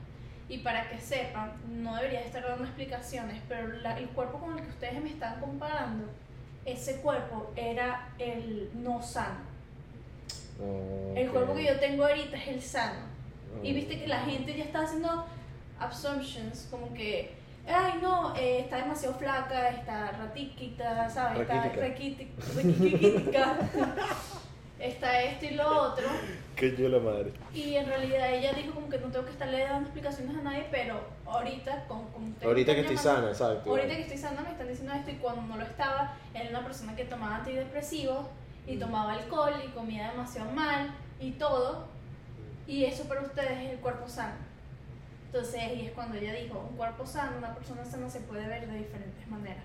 Y 0.49 0.59
para 0.59 0.89
que 0.89 0.99
sepan, 0.99 1.53
no 1.83 1.95
debería 1.95 2.21
estar 2.21 2.43
dando 2.43 2.63
explicaciones, 2.65 3.41
pero 3.47 3.67
la- 3.67 3.97
el 3.97 4.07
cuerpo 4.09 4.39
con 4.39 4.57
el 4.57 4.63
que 4.63 4.69
ustedes 4.69 5.01
me 5.01 5.09
están 5.09 5.39
comparando, 5.39 6.05
ese 6.65 6.97
cuerpo 7.01 7.51
era 7.55 8.09
el 8.19 8.69
no 8.75 9.01
sano. 9.01 9.39
El 11.15 11.29
cuerpo 11.31 11.55
que 11.55 11.65
yo 11.65 11.79
tengo 11.79 12.05
ahorita 12.05 12.37
es 12.37 12.47
el 12.47 12.61
sano. 12.61 12.99
Y 13.63 13.73
viste 13.73 13.99
que 13.99 14.07
la 14.07 14.19
gente 14.21 14.55
ya 14.55 14.63
está 14.65 14.81
haciendo 14.83 15.25
assumptions, 15.79 16.67
como 16.69 16.93
que, 16.93 17.33
ay 17.67 17.99
no, 18.01 18.35
eh, 18.35 18.59
está 18.59 18.77
demasiado 18.77 19.15
flaca, 19.15 19.69
está 19.69 20.11
ratiquita, 20.11 21.09
¿sabes? 21.09 21.41
Está 21.41 21.63
raquítica, 21.69 23.57
está 24.79 25.21
esto 25.23 25.45
y 25.45 25.51
lo 25.51 25.67
otro. 25.91 26.05
Que 26.55 26.75
yo 26.75 26.89
la 26.89 26.99
madre. 26.99 27.31
Y 27.53 27.75
en 27.75 27.87
realidad 27.87 28.33
ella 28.33 28.53
dijo 28.53 28.73
como 28.73 28.89
que 28.89 28.99
no 28.99 29.07
tengo 29.07 29.25
que 29.25 29.31
estarle 29.31 29.59
dando 29.63 29.81
explicaciones 29.83 30.37
a 30.37 30.41
nadie, 30.41 30.67
pero 30.69 30.99
ahorita, 31.25 31.85
con, 31.87 31.99
ustedes 32.01 32.43
Ahorita 32.45 32.75
que 32.75 32.81
estoy 32.81 32.97
sana, 32.97 33.29
exacto. 33.29 33.69
Ahorita 33.69 33.95
que 33.95 34.01
estoy 34.01 34.17
sana 34.17 34.41
me 34.41 34.51
están 34.51 34.67
diciendo 34.67 34.93
esto 34.93 35.11
y 35.11 35.15
cuando 35.15 35.41
no 35.43 35.57
lo 35.57 35.63
estaba, 35.63 36.15
era 36.33 36.49
una 36.49 36.63
persona 36.63 36.95
que 36.95 37.05
tomaba 37.05 37.37
antidepresivos 37.37 38.25
y 38.67 38.75
Mm. 38.75 38.79
tomaba 38.79 39.13
alcohol 39.13 39.53
y 39.65 39.69
comía 39.69 40.11
demasiado 40.11 40.51
mal 40.51 40.93
y 41.19 41.31
todo. 41.31 41.85
Y 42.67 42.85
eso 42.85 43.03
para 43.05 43.21
ustedes 43.21 43.51
es 43.51 43.71
el 43.71 43.79
cuerpo 43.79 44.07
sano. 44.07 44.35
Entonces, 45.33 45.63
y 45.75 45.87
es 45.87 45.91
cuando 45.93 46.15
ella 46.15 46.31
dijo, 46.35 46.63
un 46.69 46.77
cuerpo 46.77 47.03
sano, 47.03 47.39
una 47.39 47.55
persona 47.55 47.83
sana 47.83 48.07
se 48.07 48.19
puede 48.19 48.45
ver 48.47 48.67
de 48.67 48.77
diferentes 48.77 49.27
maneras. 49.27 49.63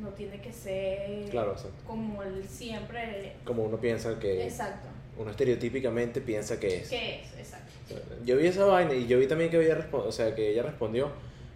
No 0.00 0.08
tiene 0.08 0.40
que 0.40 0.50
ser 0.50 1.28
Claro, 1.28 1.52
exacto. 1.52 1.76
como 1.86 2.22
el 2.22 2.48
siempre. 2.48 3.34
Como 3.44 3.64
uno 3.64 3.76
piensa 3.76 4.18
que. 4.18 4.44
Exacto. 4.44 4.88
Uno 5.18 5.30
estereotípicamente 5.30 6.22
piensa 6.22 6.58
que 6.58 6.78
es. 6.78 6.88
¿Qué 6.88 7.20
es? 7.20 7.38
Exacto. 7.38 7.72
Yo 8.24 8.38
vi 8.38 8.46
esa 8.46 8.64
vaina 8.64 8.94
y 8.94 9.06
yo 9.06 9.18
vi 9.18 9.26
también 9.26 9.50
que 9.50 9.58
respondido, 9.58 10.08
o 10.08 10.12
sea, 10.12 10.34
que 10.34 10.50
ella 10.50 10.62
respondió. 10.62 11.10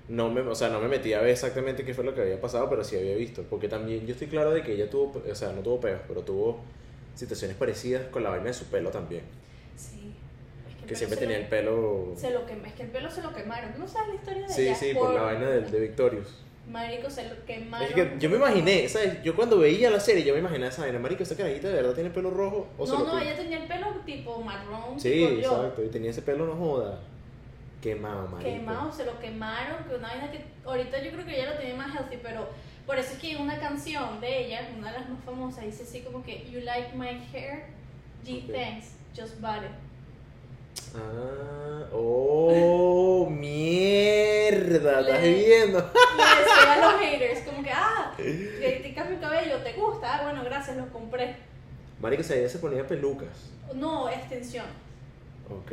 No 0.09 0.29
me, 0.29 0.43
o 0.43 0.55
sea, 0.55 0.69
no 0.69 0.81
me 0.81 0.89
metí 0.89 1.15
a 1.15 1.21
ver 1.21 1.31
exactamente 1.31 1.85
qué 1.85 1.95
fue 1.95 2.05
lo 2.05 2.15
que 2.15 2.21
había 2.21 2.41
pasado, 2.41 2.69
pero 2.69 2.85
sí 2.85 2.97
había 2.97 3.17
visto. 3.17 3.43
Porque 3.49 3.69
también 3.69 4.07
yo 4.07 4.13
estoy 4.13 4.27
claro 4.27 4.51
de 4.51 4.63
que 4.63 4.73
ella 4.75 4.91
tuvo, 4.91 5.23
o 5.27 5.35
sea, 5.35 5.53
no 5.53 5.63
tuvo 5.63 5.81
peos, 5.81 6.01
pero 6.07 6.21
tuvo 6.23 6.61
situaciones 7.15 7.57
parecidas 7.57 8.07
con 8.09 8.23
la 8.23 8.31
vaina 8.31 8.47
de 8.47 8.55
su 8.55 8.67
pelo 8.67 8.91
también. 8.91 9.23
Sí. 9.77 10.15
Que 10.91 10.97
siempre 10.97 11.17
tenía 11.19 11.39
lo- 11.39 11.43
el 11.45 11.49
pelo. 11.49 12.13
Se 12.17 12.31
lo 12.31 12.45
quema, 12.47 12.69
es 12.69 12.75
que 12.75 12.83
el 12.83 12.91
pelo 12.91 13.11
se 13.11 13.23
lo 13.23 13.33
quemaron. 13.33 13.73
¿Tú 13.73 13.79
no 13.81 13.89
sabes 13.89 14.09
la 14.11 14.15
historia 14.17 14.43
de 14.47 14.53
Sí, 14.53 14.63
ella? 14.63 14.75
sí, 14.75 14.95
por 14.95 15.15
la 15.15 15.23
vaina 15.23 15.49
de, 15.49 15.61
de 15.63 15.81
Victorious. 15.81 16.29
Marico, 16.69 17.11
se 17.11 17.29
lo 17.29 17.45
quemaron. 17.47 17.89
Es 17.89 17.95
que 17.95 18.13
yo 18.21 18.31
me 18.31 18.37
imaginé, 18.37 18.89
¿sabes? 18.89 19.23
Yo 19.25 19.35
cuando 19.35 19.59
veía 19.59 19.91
la 19.91 19.99
serie, 19.99 20.23
yo 20.25 20.35
me 20.35 20.39
imaginé 20.41 20.67
esa 20.69 20.83
vaina. 20.83 20.99
Marico, 21.01 21.23
esa 21.25 21.37
carajita 21.37 21.69
de 21.69 21.75
verdad 21.75 21.95
tiene 21.95 22.11
pelo 22.11 22.31
rojo. 22.31 22.69
O 22.79 22.87
No, 22.87 23.05
no, 23.05 23.19
ella 23.19 23.35
tenía 23.37 23.59
el 23.63 23.67
pelo 23.67 23.87
tipo 24.07 24.41
marrón. 24.41 25.01
Sí, 25.01 25.11
tipo 25.11 25.31
yo. 25.31 25.39
exacto. 25.39 25.83
Y 25.85 25.89
tenía 25.89 26.11
ese 26.11 26.23
pelo, 26.23 26.47
no 26.47 26.55
joda. 26.55 27.01
Quemado, 27.83 28.29
marico. 28.29 28.51
Quemado, 28.51 28.93
se 28.93 29.05
lo 29.07 29.19
quemaron, 29.19 29.85
que 29.89 29.95
una 29.95 30.09
vaina 30.09 30.31
que 30.31 30.45
ahorita 30.67 31.03
yo 31.03 31.13
creo 31.13 31.25
que 31.25 31.35
ella 31.41 31.55
lo 31.55 31.59
tiene 31.59 31.75
más 31.75 31.95
healthy, 31.97 32.19
pero 32.23 32.47
por 32.87 32.99
eso 32.99 33.15
es 33.15 33.19
que 33.19 33.37
una 33.37 33.59
canción 33.59 34.21
de 34.21 34.47
ella, 34.47 34.69
una 34.79 34.93
de 34.93 34.99
las 34.99 35.09
más 35.09 35.25
famosas, 35.25 35.65
dice 35.65 35.85
así 35.85 36.01
como 36.03 36.23
que 36.23 36.45
You 36.51 36.61
like 36.61 36.95
my 36.95 37.09
hair, 37.33 37.65
G 38.25 38.45
thanks, 38.53 38.93
just 39.17 39.41
bought 39.41 39.63
it. 39.65 39.71
Ah, 40.97 41.85
oh, 41.93 43.27
mierda, 43.31 45.01
¿estás 45.01 45.23
Le- 45.23 45.35
viendo? 45.35 45.79
Le 45.79 46.41
decía 46.41 46.73
a 46.75 46.79
los 46.93 47.01
haters 47.01 47.41
como 47.41 47.63
que, 47.63 47.71
ah, 47.73 48.13
criticas 48.17 49.11
mi 49.11 49.17
cabello, 49.17 49.57
¿te 49.59 49.73
gusta? 49.75 50.17
Ah, 50.19 50.23
bueno, 50.25 50.43
gracias, 50.45 50.77
lo 50.77 50.89
compré. 50.93 51.37
Marico, 52.01 52.23
o 52.23 52.25
sea, 52.25 52.37
ella 52.37 52.49
se 52.49 52.59
ponía 52.59 52.87
pelucas. 52.87 53.29
No, 53.75 54.09
extensión. 54.09 54.65
Ok. 55.49 55.73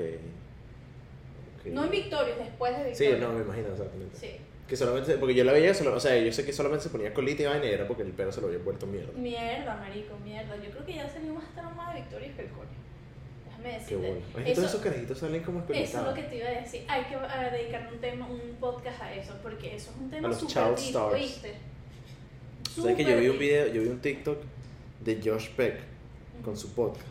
Ok. 1.59 1.65
No 1.67 1.85
en 1.85 1.91
Victorious, 1.91 2.37
después 2.37 2.77
de 2.77 2.95
Sí, 2.95 3.05
Victorious. 3.05 3.19
no, 3.31 3.37
me 3.37 3.43
imagino 3.43 3.69
exactamente. 3.69 4.17
Sí. 4.17 4.31
Que 4.67 4.75
solamente, 4.75 5.17
porque 5.17 5.33
yo 5.33 5.43
la 5.45 5.53
veía, 5.53 5.73
solo- 5.73 5.95
o 5.95 5.99
sea, 5.99 6.17
yo 6.17 6.31
sé 6.33 6.45
que 6.45 6.51
solamente 6.51 6.83
se 6.83 6.89
ponía 6.89 7.13
colita 7.13 7.43
y 7.43 7.45
vaina 7.45 7.65
y 7.65 7.69
era 7.69 7.87
porque 7.87 8.03
el 8.03 8.11
pelo 8.11 8.31
se 8.33 8.41
lo 8.41 8.47
había 8.47 8.59
vuelto 8.59 8.85
mierda. 8.85 9.13
Mierda, 9.15 9.75
marico, 9.77 10.15
mierda. 10.23 10.55
Yo 10.57 10.69
creo 10.71 10.85
que 10.85 10.93
ya 10.95 11.07
salió 11.09 11.33
más 11.33 11.45
trauma 11.55 11.93
de 11.93 12.01
Victorious 12.01 12.35
que 12.35 12.41
el 12.41 12.49
coño. 12.49 12.67
Déjame 13.57 13.69
Qué 13.69 13.79
decirte. 13.79 14.07
bueno. 14.07 14.25
Oye, 14.35 14.53
todos 14.53 14.69
esos 14.69 14.81
carajitos 14.81 15.17
salen 15.17 15.43
como 15.43 15.63
Eso 15.69 15.99
es 15.99 16.05
lo 16.05 16.13
que 16.13 16.23
te 16.23 16.37
iba 16.37 16.47
a 16.47 16.61
decir. 16.61 16.85
Hay 16.87 17.03
que 17.05 17.15
eh, 17.15 17.51
dedicar 17.51 17.89
un 17.91 17.99
tema, 17.99 18.27
un 18.27 18.55
podcast 18.59 19.01
a 19.01 19.13
eso, 19.13 19.33
porque 19.41 19.75
eso 19.75 19.91
es 19.91 19.97
un 19.97 20.09
tema 20.09 20.33
súper 20.33 20.75
deep. 20.75 20.95
¿oíste? 20.95 21.53
¿Sabes 22.75 22.95
que 22.95 23.03
yo 23.03 23.17
vi 23.17 23.27
un 23.29 23.39
video, 23.39 23.67
yo 23.67 23.81
vi 23.81 23.87
un 23.87 23.99
TikTok 23.99 24.37
de 25.03 25.21
Josh 25.23 25.49
Peck 25.49 25.79
con 26.43 26.53
Ujú, 26.53 26.61
su 26.61 26.73
podcast. 26.73 27.05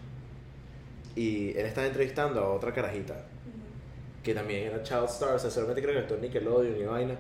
Y 1.17 1.50
él 1.50 1.67
estaba 1.67 1.87
entrevistando 1.87 2.41
a 2.41 2.53
otra 2.53 2.73
carajita 2.73 3.15
ujú. 3.15 4.23
que 4.23 4.35
también 4.35 4.67
era 4.69 4.83
Child 4.83 5.05
Star, 5.07 5.35
o 5.35 5.38
sea, 5.38 5.50
solamente 5.50 5.83
creo 5.83 5.95
que 5.95 6.00
actuó 6.00 6.17
en 6.17 6.23
Nickelodeon 6.23 6.79
y 6.79 6.85
vaina. 6.85 7.17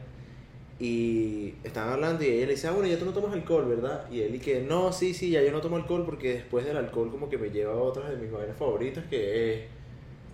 Y 0.78 1.54
estaban 1.64 1.94
hablando 1.94 2.22
y 2.22 2.26
ella 2.26 2.46
le 2.46 2.52
dice, 2.52 2.68
ah, 2.68 2.72
bueno, 2.72 2.86
ya 2.86 2.98
tú 2.98 3.06
no 3.06 3.12
tomas 3.12 3.32
alcohol, 3.32 3.66
¿verdad? 3.66 4.10
Y 4.10 4.20
él 4.20 4.34
y 4.34 4.38
que, 4.38 4.60
no, 4.60 4.92
sí, 4.92 5.14
sí, 5.14 5.30
ya 5.30 5.42
yo 5.42 5.50
no 5.50 5.62
tomo 5.62 5.76
alcohol 5.76 6.04
porque 6.04 6.34
después 6.34 6.66
del 6.66 6.76
alcohol 6.76 7.10
como 7.10 7.30
que 7.30 7.38
me 7.38 7.50
lleva 7.50 7.72
a 7.72 7.76
otras 7.76 8.10
de 8.10 8.16
mis 8.16 8.30
vainas 8.30 8.56
favoritas 8.58 9.04
que 9.08 9.54
es, 9.54 9.60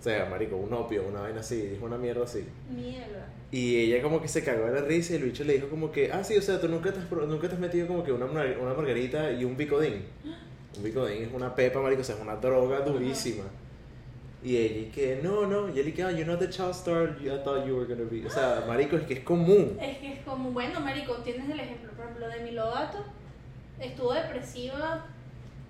o 0.01 0.03
sea, 0.03 0.25
marico, 0.25 0.57
un 0.57 0.73
opio, 0.73 1.03
una 1.07 1.21
vaina 1.21 1.39
así, 1.39 1.61
dijo 1.61 1.85
una 1.85 1.97
mierda 1.97 2.25
así. 2.25 2.43
Mierda. 2.69 3.31
Y 3.51 3.77
ella 3.77 4.01
como 4.01 4.21
que 4.21 4.27
se 4.27 4.43
cagó 4.43 4.65
de 4.65 4.81
la 4.81 4.85
risa 4.85 5.13
y 5.13 5.15
el 5.17 5.23
bicho 5.23 5.45
le 5.45 5.53
dijo 5.53 5.69
como 5.69 5.93
que, 5.93 6.11
ah, 6.11 6.25
sí, 6.25 6.35
o 6.35 6.41
sea, 6.41 6.59
tú 6.59 6.67
nunca 6.67 6.91
te 6.91 6.99
has, 6.99 7.09
nunca 7.09 7.47
te 7.47 7.53
has 7.53 7.61
metido 7.61 7.87
como 7.87 8.03
que 8.03 8.11
una, 8.11 8.25
una 8.25 8.73
margarita 8.73 9.31
y 9.31 9.45
un 9.45 9.55
bicodín. 9.55 10.03
Un 10.75 10.83
bicodín 10.83 11.21
es 11.21 11.29
una 11.31 11.53
pepa, 11.53 11.79
marico, 11.79 12.01
o 12.01 12.03
sea, 12.03 12.15
es 12.15 12.21
una 12.21 12.35
droga 12.35 12.81
durísima. 12.81 13.43
Y 14.43 14.57
ella 14.57 14.79
y 14.81 14.85
que, 14.91 15.19
no, 15.23 15.47
no, 15.47 15.69
y 15.73 15.79
él 15.79 15.87
y 15.87 15.91
que, 15.93 16.03
ah, 16.03 16.11
you're 16.11 16.25
not 16.25 16.39
the 16.39 16.49
child 16.49 16.71
star 16.71 17.17
I 17.21 17.29
thought 17.43 17.65
you 17.65 17.75
were 17.77 17.85
gonna 17.85 18.09
be. 18.09 18.25
O 18.25 18.29
sea, 18.29 18.65
marico, 18.67 18.97
es 18.97 19.03
que 19.03 19.13
es 19.15 19.19
común. 19.21 19.77
Es 19.81 19.97
que 19.99 20.13
es 20.13 20.19
como, 20.23 20.51
bueno, 20.51 20.79
marico, 20.81 21.13
tienes 21.17 21.49
el 21.49 21.59
ejemplo, 21.59 21.91
por 21.93 22.05
ejemplo, 22.05 22.27
de 22.27 22.51
Lovato. 22.51 22.97
Estuvo 23.79 24.13
depresiva 24.13 25.05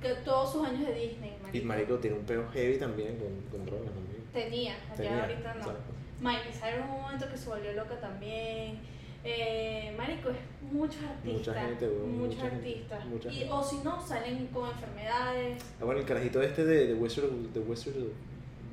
que 0.02 0.10
todos 0.26 0.52
sus 0.54 0.66
años 0.68 0.88
de 0.88 0.94
Disney, 0.96 1.38
marico. 1.42 1.58
Y 1.58 1.62
marico 1.62 1.98
tiene 2.00 2.18
un 2.18 2.26
peo 2.26 2.48
heavy 2.52 2.78
también 2.78 3.16
con, 3.18 3.30
con 3.52 3.66
drogas 3.66 3.92
también. 3.94 4.24
Tenía, 4.34 4.76
Tenía, 4.96 5.12
ya 5.12 5.22
ahorita 5.24 5.54
no. 5.54 5.60
exacto. 5.60 5.94
Miley 6.20 6.52
Cyrus 6.52 6.86
un 6.90 7.02
momento 7.02 7.30
que 7.30 7.38
se 7.38 7.50
volvió 7.50 7.74
loca 7.74 8.00
también. 8.00 8.80
Eh, 9.24 9.94
marico, 9.98 10.30
es 10.30 10.38
muchos 10.72 11.02
artistas. 11.04 11.34
Mucha 11.48 11.54
gente, 11.54 11.86
weón, 11.88 12.18
Muchos 12.18 12.36
mucha 12.38 12.50
gente, 12.50 12.68
artistas. 12.70 13.06
mucha 13.06 13.30
y, 13.30 13.34
gente. 13.36 13.54
o 13.54 13.64
si 13.64 13.78
no, 13.78 14.02
salen 14.06 14.48
con 14.48 14.70
enfermedades. 14.70 15.64
Ah, 15.80 15.86
bueno, 15.86 16.00
el 16.02 16.06
carajito 16.06 16.42
este 16.42 16.66
de, 16.66 16.88
de 16.88 16.94
Wizard, 16.96 17.26
of- 17.26 17.54
de 17.54 17.60
Wizard 17.62 17.98
of 17.98 18.08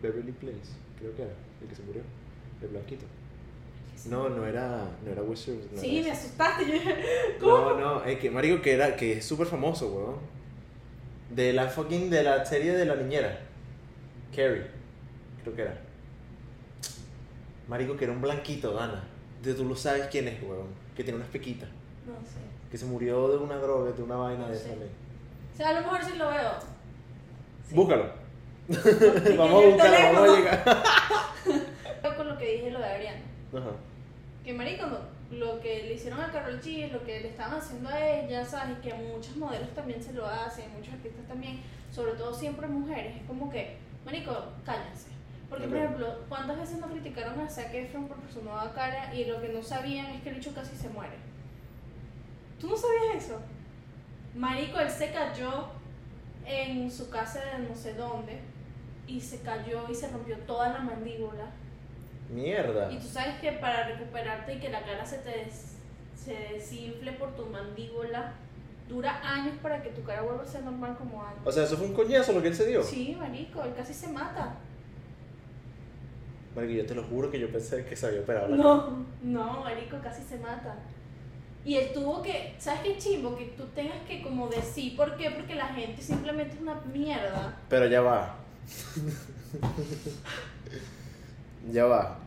Beverly 0.02 0.32
Place, 0.32 0.72
creo 0.98 1.14
que 1.14 1.22
era, 1.22 1.32
el 1.62 1.68
que 1.68 1.74
se 1.74 1.82
murió, 1.82 2.02
el 2.62 2.68
blanquito. 2.68 3.06
No, 4.06 4.28
no 4.30 4.46
era, 4.46 4.88
no 5.04 5.10
era 5.10 5.22
Wizard. 5.22 5.56
no 5.72 5.80
sí, 5.80 5.98
era 5.98 6.08
me 6.08 6.12
asustaste. 6.12 7.36
¿cómo? 7.40 7.72
No, 7.72 7.80
no, 7.80 8.04
es 8.04 8.18
que 8.18 8.30
Marico 8.30 8.62
que 8.62 8.72
era, 8.72 8.96
que 8.96 9.14
es 9.14 9.24
súper 9.24 9.46
famoso, 9.46 9.92
weón. 9.92 10.16
De 11.30 11.52
la 11.52 11.68
fucking, 11.68 12.10
de 12.10 12.22
la 12.22 12.44
serie 12.44 12.72
de 12.72 12.86
la 12.86 12.96
niñera. 12.96 13.38
Carrie, 14.34 14.64
creo 15.42 15.54
que 15.54 15.62
era. 15.62 15.80
Marico 17.68 17.96
que 17.96 18.04
era 18.04 18.12
un 18.12 18.20
blanquito, 18.20 18.72
Dana. 18.72 19.04
De 19.42 19.54
tú 19.54 19.64
lo 19.64 19.76
sabes 19.76 20.06
quién 20.10 20.28
es, 20.28 20.42
weón. 20.42 20.68
Que 20.96 21.04
tiene 21.04 21.18
unas 21.18 21.30
pequitas. 21.30 21.68
No 22.06 22.14
sé. 22.26 22.40
Que 22.70 22.78
se 22.78 22.86
murió 22.86 23.28
de 23.28 23.36
una 23.36 23.56
droga, 23.56 23.92
de 23.92 24.02
una 24.02 24.16
vaina 24.16 24.48
de 24.48 24.56
esa 24.56 24.68
ley. 24.68 24.90
O 25.52 25.56
sea, 25.56 25.68
a 25.68 25.72
lo 25.74 25.80
mejor 25.82 26.02
sí 26.02 26.16
lo 26.16 26.28
veo. 26.28 26.52
Sí. 27.68 27.74
Búscalo. 27.74 28.19
Vamos 29.36 29.64
a 29.64 29.66
buscarlo, 29.68 30.20
vamos 30.20 30.28
a 30.28 30.38
llegar. 30.38 30.64
Con 32.16 32.28
lo 32.28 32.38
que 32.38 32.52
dije 32.52 32.70
lo 32.70 32.78
de 32.78 32.84
Ariana. 32.84 33.20
Ajá. 33.52 33.70
Que 34.44 34.52
marico, 34.52 34.86
lo, 34.86 35.36
lo 35.38 35.60
que 35.60 35.82
le 35.84 35.94
hicieron 35.94 36.20
a 36.20 36.30
Carol 36.30 36.60
G, 36.60 36.90
lo 36.90 37.02
que 37.04 37.20
le 37.20 37.28
estaban 37.28 37.58
haciendo 37.58 37.88
a 37.88 38.00
ella, 38.00 38.44
¿sabes? 38.44 38.76
Y 38.78 38.80
que 38.82 38.92
a 38.92 38.96
muchos 38.96 39.36
modelos 39.36 39.68
también 39.74 40.02
se 40.02 40.12
lo 40.12 40.26
hacen, 40.26 40.72
muchos 40.76 40.94
artistas 40.94 41.26
también, 41.26 41.60
sobre 41.92 42.12
todo 42.12 42.32
siempre 42.32 42.66
mujeres, 42.68 43.16
es 43.16 43.22
como 43.26 43.50
que, 43.50 43.76
marico, 44.04 44.32
cállense. 44.64 45.08
Porque, 45.48 45.66
por 45.66 45.76
Ok. 45.76 45.82
ejemplo, 45.82 46.14
¿cuántas 46.28 46.58
veces 46.58 46.78
no 46.78 46.86
criticaron 46.88 47.40
a 47.40 47.50
Zac 47.50 47.74
Efron 47.74 48.06
por 48.06 48.16
su 48.32 48.42
nueva 48.42 48.72
cara 48.72 49.12
y 49.14 49.24
lo 49.24 49.40
que 49.40 49.48
no 49.48 49.62
sabían 49.62 50.06
es 50.06 50.22
que 50.22 50.28
el 50.30 50.36
bicho 50.36 50.54
casi 50.54 50.76
se 50.76 50.88
muere? 50.90 51.16
¿Tú 52.60 52.68
no 52.68 52.76
sabías 52.76 53.24
eso? 53.24 53.40
Marico, 54.34 54.78
él 54.78 54.88
se 54.90 55.10
cayó 55.10 55.66
en 56.46 56.90
su 56.90 57.10
casa 57.10 57.40
de 57.40 57.68
no 57.68 57.74
sé 57.74 57.94
dónde 57.94 58.38
y 59.16 59.20
se 59.20 59.40
cayó 59.40 59.86
y 59.90 59.94
se 59.94 60.08
rompió 60.08 60.36
toda 60.46 60.68
la 60.70 60.78
mandíbula. 60.80 61.46
Mierda. 62.30 62.92
Y 62.92 62.98
tú 62.98 63.06
sabes 63.08 63.40
que 63.40 63.52
para 63.52 63.86
recuperarte 63.88 64.54
y 64.54 64.58
que 64.60 64.68
la 64.68 64.82
cara 64.82 65.04
se 65.04 65.18
te 65.18 65.30
des- 65.30 65.76
se 66.14 66.34
desinfle 66.54 67.12
por 67.12 67.34
tu 67.34 67.46
mandíbula, 67.46 68.34
dura 68.88 69.20
años 69.24 69.54
para 69.62 69.82
que 69.82 69.90
tu 69.90 70.02
cara 70.04 70.22
vuelva 70.22 70.42
a 70.42 70.46
ser 70.46 70.62
normal 70.62 70.96
como 70.98 71.22
antes. 71.24 71.46
O 71.46 71.50
sea, 71.52 71.64
eso 71.64 71.76
fue 71.76 71.86
un 71.86 71.94
coñazo 71.94 72.32
lo 72.32 72.42
que 72.42 72.48
él 72.48 72.54
se 72.54 72.66
dio. 72.66 72.82
Sí, 72.82 73.16
marico, 73.18 73.62
él 73.64 73.72
casi 73.76 73.92
se 73.94 74.08
mata. 74.08 74.54
Marico, 76.54 76.74
yo 76.74 76.86
te 76.86 76.94
lo 76.94 77.04
juro 77.04 77.30
que 77.30 77.38
yo 77.38 77.50
pensé 77.50 77.84
que 77.84 77.96
se 77.96 78.06
había 78.06 78.20
operado 78.20 78.48
la 78.48 78.56
No, 78.56 79.04
no, 79.22 79.60
marico, 79.62 79.96
casi 80.02 80.22
se 80.22 80.38
mata. 80.38 80.76
Y 81.64 81.76
él 81.76 81.90
tuvo 81.92 82.22
que, 82.22 82.54
¿sabes 82.58 82.80
qué 82.80 82.96
chimbo? 82.98 83.36
Que 83.36 83.46
tú 83.56 83.64
tengas 83.74 83.98
que 84.08 84.22
como 84.22 84.48
decir, 84.48 84.96
¿por 84.96 85.16
qué? 85.16 85.30
Porque 85.30 85.54
la 85.54 85.68
gente 85.68 86.00
simplemente 86.02 86.54
es 86.56 86.60
una 86.62 86.74
mierda. 86.92 87.56
Pero 87.68 87.86
ya 87.86 88.00
va. 88.00 88.36
Ya 91.72 91.84
va. 91.86 92.18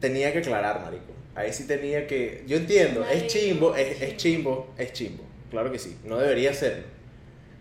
tenía 0.00 0.32
que 0.32 0.38
aclarar, 0.38 0.80
marico. 0.82 1.12
Ahí 1.34 1.52
sí 1.52 1.66
tenía 1.66 2.06
que. 2.06 2.44
Yo 2.46 2.56
entiendo, 2.56 3.04
es 3.06 3.26
chimbo, 3.28 3.74
es, 3.76 4.00
es 4.02 4.16
chimbo, 4.16 4.68
es 4.76 4.92
chimbo. 4.92 5.24
Claro 5.50 5.70
que 5.70 5.78
sí. 5.78 5.96
No 6.04 6.16
debería 6.18 6.52
serlo. 6.54 6.84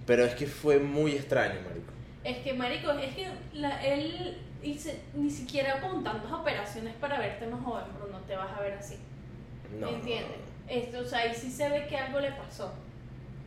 Pero 0.06 0.26
es 0.26 0.34
que 0.36 0.48
fue 0.48 0.80
muy 0.80 1.12
extraño, 1.14 1.56
marico. 1.68 1.92
Es 2.24 2.38
que, 2.40 2.54
marico, 2.54 2.92
es 2.92 3.14
que 3.16 3.28
la- 3.54 3.84
él 3.86 4.38
hice, 4.64 5.00
ni 5.14 5.30
siquiera 5.30 5.80
con 5.80 6.04
tantas 6.04 6.32
operaciones 6.32 6.96
para 6.96 7.20
verte 7.20 7.48
más 7.48 7.64
joven, 7.64 7.86
pero 7.94 8.12
no 8.12 8.20
te 8.22 8.36
vas 8.36 8.58
a 8.58 8.62
ver 8.62 8.74
así. 8.74 8.96
No. 9.80 9.88
¿Entiendes? 9.88 10.38
Esto, 10.68 11.00
o 11.00 11.06
sea, 11.06 11.20
ahí 11.20 11.34
sí 11.34 11.50
se 11.52 11.70
ve 11.70 11.88
que 11.88 11.96
algo 11.98 12.20
le 12.20 12.32
pasó. 12.32 12.74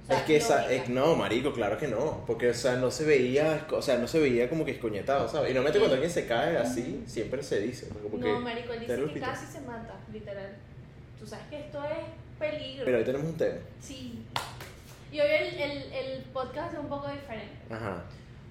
O 0.02 0.06
sea, 0.06 0.18
Es 0.18 0.22
que 0.24 0.36
esa, 0.36 0.72
es- 0.72 0.88
no, 0.88 1.14
marico, 1.14 1.52
claro 1.52 1.78
que 1.78 1.86
no, 1.86 2.24
porque 2.26 2.50
o 2.50 2.54
sea, 2.54 2.74
no 2.76 2.90
se 2.90 3.04
veía, 3.04 3.66
o 3.70 3.80
sea, 3.82 3.98
no 3.98 4.08
se 4.08 4.18
veía 4.18 4.48
como 4.48 4.64
que 4.64 4.72
escoñetado, 4.72 5.28
¿sabes? 5.28 5.50
Y 5.50 5.54
normalmente 5.54 5.78
cuando 5.78 5.94
alguien 5.94 6.10
se 6.10 6.26
cae 6.26 6.56
así, 6.56 7.04
siempre 7.06 7.42
se 7.42 7.60
dice, 7.60 7.88
¿no? 7.94 8.00
como 8.10 8.22
que 8.22 8.28
No, 8.30 8.40
marico, 8.40 8.72
él 8.72 8.80
dice 8.80 8.96
que 8.96 9.02
hospital. 9.04 9.30
casi 9.32 9.46
se 9.46 9.60
mata, 9.60 9.94
literal. 10.12 10.50
Tú 11.20 11.26
sabes 11.26 11.46
que 11.48 11.60
esto 11.60 11.82
es 11.84 11.98
peligro. 12.38 12.84
Pero 12.84 12.98
hoy 12.98 13.04
tenemos 13.04 13.28
un 13.28 13.36
tema. 13.36 13.54
Sí. 13.80 14.24
Y 15.12 15.20
hoy 15.20 15.28
el, 15.30 15.60
el, 15.60 15.92
el 15.92 16.22
podcast 16.32 16.72
es 16.72 16.80
un 16.80 16.88
poco 16.88 17.06
diferente. 17.08 17.54
Ajá. 17.70 18.02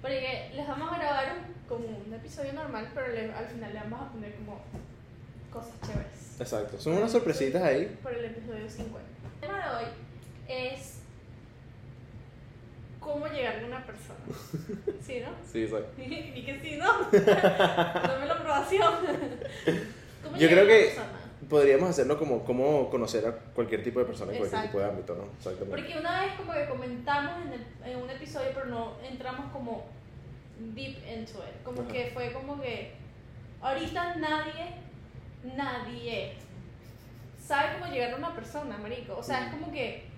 Porque 0.02 0.52
les 0.56 0.68
vamos 0.68 0.92
a 0.94 0.98
grabar 0.98 1.36
un- 1.38 1.54
como 1.68 1.86
un 1.88 2.14
episodio 2.14 2.54
normal, 2.54 2.90
pero 2.96 3.10
le- 3.10 3.32
al 3.34 3.48
final 3.48 3.74
le 3.74 3.80
vamos 3.82 4.02
a 4.02 4.12
poner 4.12 4.34
como 4.36 4.62
cosas 5.52 5.74
chéveres. 5.86 6.40
Exacto. 6.40 6.80
Son 6.80 6.94
unas 6.94 7.12
sorpresitas 7.12 7.62
ahí. 7.62 7.98
Por 8.02 8.14
el 8.14 8.24
episodio 8.26 8.70
50. 8.70 9.00
El 9.42 9.42
tema 9.42 9.58
de 9.60 9.76
hoy 9.86 9.92
es 10.48 11.01
cómo 13.02 13.28
llegarle 13.28 13.64
a 13.66 13.68
una 13.68 13.86
persona. 13.86 14.20
¿Sí, 15.06 15.20
no? 15.20 15.30
Sí, 15.52 15.64
exacto. 15.64 15.90
Ni 15.98 16.46
que 16.46 16.60
sí, 16.64 16.78
¿no? 16.78 16.88
Dame 17.12 18.26
la 18.28 18.34
aprobación. 18.36 18.94
¿Cómo 20.24 20.38
Yo 20.38 20.48
creo 20.48 20.62
a 20.62 20.64
una 20.64 20.74
que 20.74 20.84
persona? 20.86 21.08
podríamos 21.50 21.90
hacerlo 21.90 22.18
como 22.18 22.46
cómo 22.46 22.90
conocer 22.90 23.26
a 23.26 23.32
cualquier 23.54 23.84
tipo 23.84 24.00
de 24.00 24.06
persona 24.06 24.32
en 24.32 24.38
cualquier 24.38 24.62
tipo 24.64 24.80
de 24.80 24.86
ámbito, 24.86 25.16
¿no? 25.16 25.24
Exactamente. 25.38 25.76
Porque 25.82 26.00
una 26.00 26.22
vez 26.22 26.34
como 26.36 26.54
que 26.54 26.66
comentamos 26.68 27.34
en, 27.46 27.54
el- 27.54 27.92
en 27.92 28.02
un 28.02 28.10
episodio, 28.10 28.52
pero 28.54 28.68
no 28.68 28.94
entramos 29.04 29.52
como 29.52 29.86
deep 30.76 30.96
into 31.12 31.40
it. 31.40 31.64
Como 31.66 31.82
Ajá. 31.82 31.92
que 31.92 32.12
fue 32.14 32.32
como 32.32 32.62
que 32.62 32.94
ahorita 33.62 34.16
nadie, 34.16 34.76
nadie 35.56 36.34
sabe 37.44 37.74
cómo 37.80 37.92
llegar 37.92 38.14
a 38.14 38.18
una 38.18 38.36
persona, 38.36 38.78
marico. 38.78 39.18
O 39.18 39.24
sea, 39.24 39.48
es 39.48 39.52
como 39.54 39.72
que... 39.72 40.11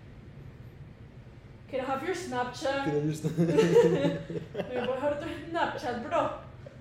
Can 1.74 1.82
I 1.82 1.86
have 1.90 2.06
your 2.06 2.14
Snapchat? 2.16 2.86
¿Me 2.86 2.92
puedes 3.02 3.24
dar 5.02 5.18
tu 5.20 5.26
Snapchat, 5.50 6.04
bro? 6.08 6.22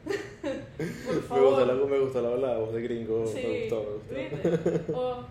Por 0.43 0.53
Me 0.85 1.15
gustó, 1.15 1.29
favor. 1.29 1.67
la, 1.67 1.73
me 1.75 1.99
gustó 1.99 2.21
la, 2.21 2.37
la 2.49 2.59
voz 2.59 2.75
de 2.75 2.83
gringo, 2.83 3.27
Sí, 3.27 3.41
me 3.43 3.61
gustó, 3.61 4.03
me 4.13 4.29
gustó. 4.29 4.51
¿viste? 4.51 4.83
O, 4.93 5.25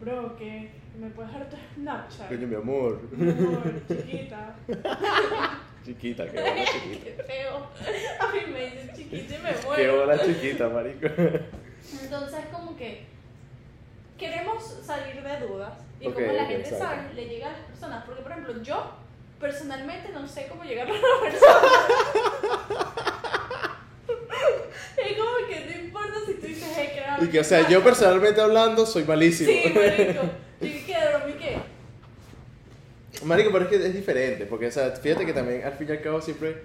bro, 0.00 0.36
que 0.36 0.70
me 0.98 1.10
puedes 1.10 1.32
dar 1.32 1.48
tu 1.48 1.56
Snapchat. 1.76 2.26
Coño, 2.28 2.46
mi 2.48 2.56
amor. 2.56 3.00
Mi 3.12 3.30
amor, 3.30 3.62
chiquita. 3.86 4.56
Chiquita, 5.84 6.24
qué 6.28 6.40
bola 6.40 6.54
Qué 6.54 6.64
chiquita. 6.64 7.22
feo. 7.24 7.56
A 8.18 8.32
mí 8.32 8.38
me 8.52 8.64
dicen 8.64 8.90
chiquita 8.96 9.34
y 9.36 9.38
me 9.42 9.50
Qué 9.50 9.56
muero. 9.66 9.96
bola 10.00 10.18
chiquita, 10.26 10.68
marico. 10.70 11.06
Entonces, 11.06 12.40
como 12.50 12.74
que 12.76 13.04
queremos 14.18 14.64
salir 14.82 15.22
de 15.22 15.46
dudas. 15.46 15.74
Y 16.00 16.06
Ok, 16.08 16.14
como 16.14 16.32
la 16.32 16.46
gente 16.46 16.68
exacto. 16.70 16.84
sabe, 16.86 17.14
le 17.14 17.26
llega 17.28 17.46
a 17.48 17.52
las 17.52 17.60
personas. 17.60 18.04
Porque, 18.06 18.22
por 18.22 18.32
ejemplo, 18.32 18.62
yo 18.62 18.92
personalmente 19.40 20.10
no 20.12 20.26
sé 20.26 20.46
cómo 20.48 20.64
llegar 20.64 20.88
a 20.88 20.92
una 20.92 21.00
persona. 21.22 21.58
es 24.96 25.18
como 25.18 25.48
que 25.48 25.64
no 25.66 25.84
importa 25.84 26.14
si 26.26 26.34
tú 26.34 26.46
dices, 26.46 26.68
hey, 26.76 26.88
que 26.94 27.24
Y 27.24 27.28
que, 27.28 27.40
o 27.40 27.44
sea, 27.44 27.68
yo 27.68 27.82
personalmente 27.82 28.40
hablando 28.40 28.86
soy 28.86 29.04
malísimo. 29.04 29.50
Sí, 29.50 29.72
marico. 29.74 30.22
¿Y 30.60 30.70
qué, 30.84 30.96
Dromi, 31.10 31.32
qué? 31.34 31.58
Marico, 33.24 33.50
pero 33.52 33.64
es 33.64 33.70
que 33.70 33.76
es 33.86 33.94
diferente, 33.94 34.46
porque, 34.46 34.66
o 34.66 34.70
sea, 34.72 34.90
fíjate 34.90 35.24
que 35.24 35.32
también 35.32 35.64
al 35.64 35.72
fin 35.72 35.88
y 35.88 35.92
al 35.92 36.02
cabo 36.02 36.20
siempre 36.20 36.62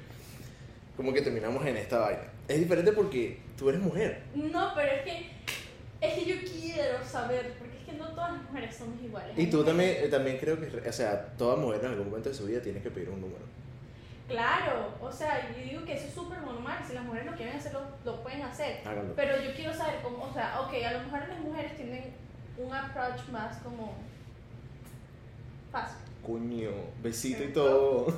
como 1.00 1.14
que 1.14 1.22
terminamos 1.22 1.66
en 1.66 1.78
esta 1.78 2.00
vaina. 2.00 2.24
Es 2.48 2.60
diferente 2.60 2.92
porque 2.92 3.40
tú 3.58 3.70
eres 3.70 3.80
mujer. 3.80 4.22
No, 4.36 4.74
pero 4.76 4.92
es 4.92 5.04
que, 5.04 5.30
es 6.02 6.14
que 6.14 6.26
yo 6.26 6.36
quiero 6.42 7.06
saber, 7.06 7.54
todas 8.20 8.34
las 8.34 8.44
mujeres 8.44 8.76
somos 8.76 9.02
iguales. 9.02 9.38
Y 9.38 9.48
tú 9.48 9.64
también, 9.64 9.96
eh, 10.04 10.08
también 10.10 10.38
creo 10.38 10.60
que, 10.60 10.90
o 10.90 10.92
sea, 10.92 11.26
toda 11.38 11.56
mujer 11.56 11.80
en 11.86 11.92
algún 11.92 12.10
momento 12.10 12.28
de 12.30 12.36
su 12.36 12.46
vida 12.46 12.62
tiene 12.62 12.82
que 12.82 12.92
pedir 12.92 13.10
un 13.10 13.22
número. 13.22 13.46
Claro, 14.28 14.94
o 15.02 15.12
sea, 15.12 15.50
yo 15.56 15.64
digo 15.64 15.86
que 15.86 15.94
eso 15.94 16.08
es 16.08 16.14
súper 16.14 16.42
normal, 16.42 16.84
si 16.86 16.94
las 16.94 17.06
mujeres 17.06 17.28
lo 17.28 17.38
quieren 17.38 17.56
hacer, 17.56 17.74
lo, 17.74 17.82
lo 18.04 18.22
pueden 18.22 18.42
hacer. 18.42 18.86
Háganlo. 18.86 19.16
Pero 19.16 19.42
yo 19.42 19.54
quiero 19.56 19.74
saber 19.74 20.02
cómo, 20.04 20.26
o 20.26 20.34
sea, 20.34 20.60
ok, 20.62 20.74
a 20.86 20.92
lo 20.92 21.00
mejor 21.06 21.28
las 21.30 21.40
mujeres 21.40 21.76
tienen 21.78 22.14
un 22.58 22.74
approach 22.74 23.28
más 23.32 23.58
como 23.60 23.96
fácil. 25.72 25.98
Coño, 26.26 26.72
besito 27.02 27.44
y 27.44 27.54
todo. 27.54 28.14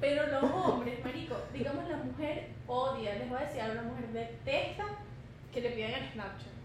Pero 0.00 0.26
los 0.28 0.44
hombres, 0.44 1.02
marico, 1.02 1.34
digamos 1.52 1.88
la 1.88 1.96
mujer 1.96 2.50
odia, 2.68 3.14
les 3.14 3.28
voy 3.28 3.38
a 3.38 3.46
decir 3.46 3.62
algo, 3.62 3.74
la 3.74 3.82
mujer 3.82 4.08
detesta 4.12 4.84
que 5.52 5.60
le 5.62 5.70
pidan 5.70 5.94
el 5.94 6.12
Snapchat. 6.12 6.57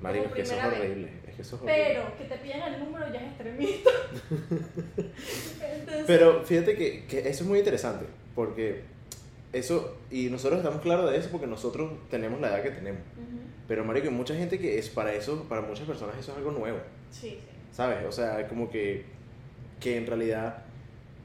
Marico, 0.00 0.26
es 0.26 0.32
que 0.32 0.42
eso 0.42 0.54
es 0.54 0.64
horrible. 0.64 1.08
Es 1.28 1.34
que 1.34 1.42
eso 1.42 1.56
es 1.56 1.62
horrible. 1.62 1.84
Pero 1.86 2.16
que 2.18 2.24
te 2.24 2.36
pidan 2.36 2.74
el 2.74 2.80
número 2.84 3.12
ya 3.12 3.20
es 3.20 3.26
extremista. 3.28 3.90
Entonces, 4.98 6.04
Pero 6.06 6.44
fíjate 6.44 6.76
que, 6.76 7.04
que 7.06 7.18
eso 7.20 7.42
es 7.42 7.48
muy 7.48 7.58
interesante, 7.58 8.06
porque 8.34 8.82
eso, 9.52 9.96
y 10.10 10.28
nosotros 10.28 10.58
estamos 10.60 10.80
claros 10.82 11.10
de 11.10 11.16
eso 11.18 11.30
porque 11.30 11.46
nosotros 11.46 11.92
tenemos 12.10 12.40
la 12.40 12.48
edad 12.48 12.62
que 12.62 12.70
tenemos. 12.70 13.00
Ujú. 13.16 13.38
Pero 13.68 13.84
Marico, 13.84 14.08
hay 14.08 14.14
mucha 14.14 14.34
gente 14.34 14.58
que 14.58 14.78
es 14.78 14.88
para 14.88 15.12
eso, 15.14 15.44
para 15.48 15.62
muchas 15.62 15.86
personas 15.86 16.16
eso 16.18 16.32
es 16.32 16.38
algo 16.38 16.52
nuevo, 16.52 16.78
Sí, 17.10 17.30
sí. 17.30 17.40
¿sabes? 17.72 18.04
O 18.06 18.12
sea, 18.12 18.46
como 18.48 18.70
que, 18.70 19.04
que 19.80 19.96
en 19.96 20.06
realidad, 20.06 20.62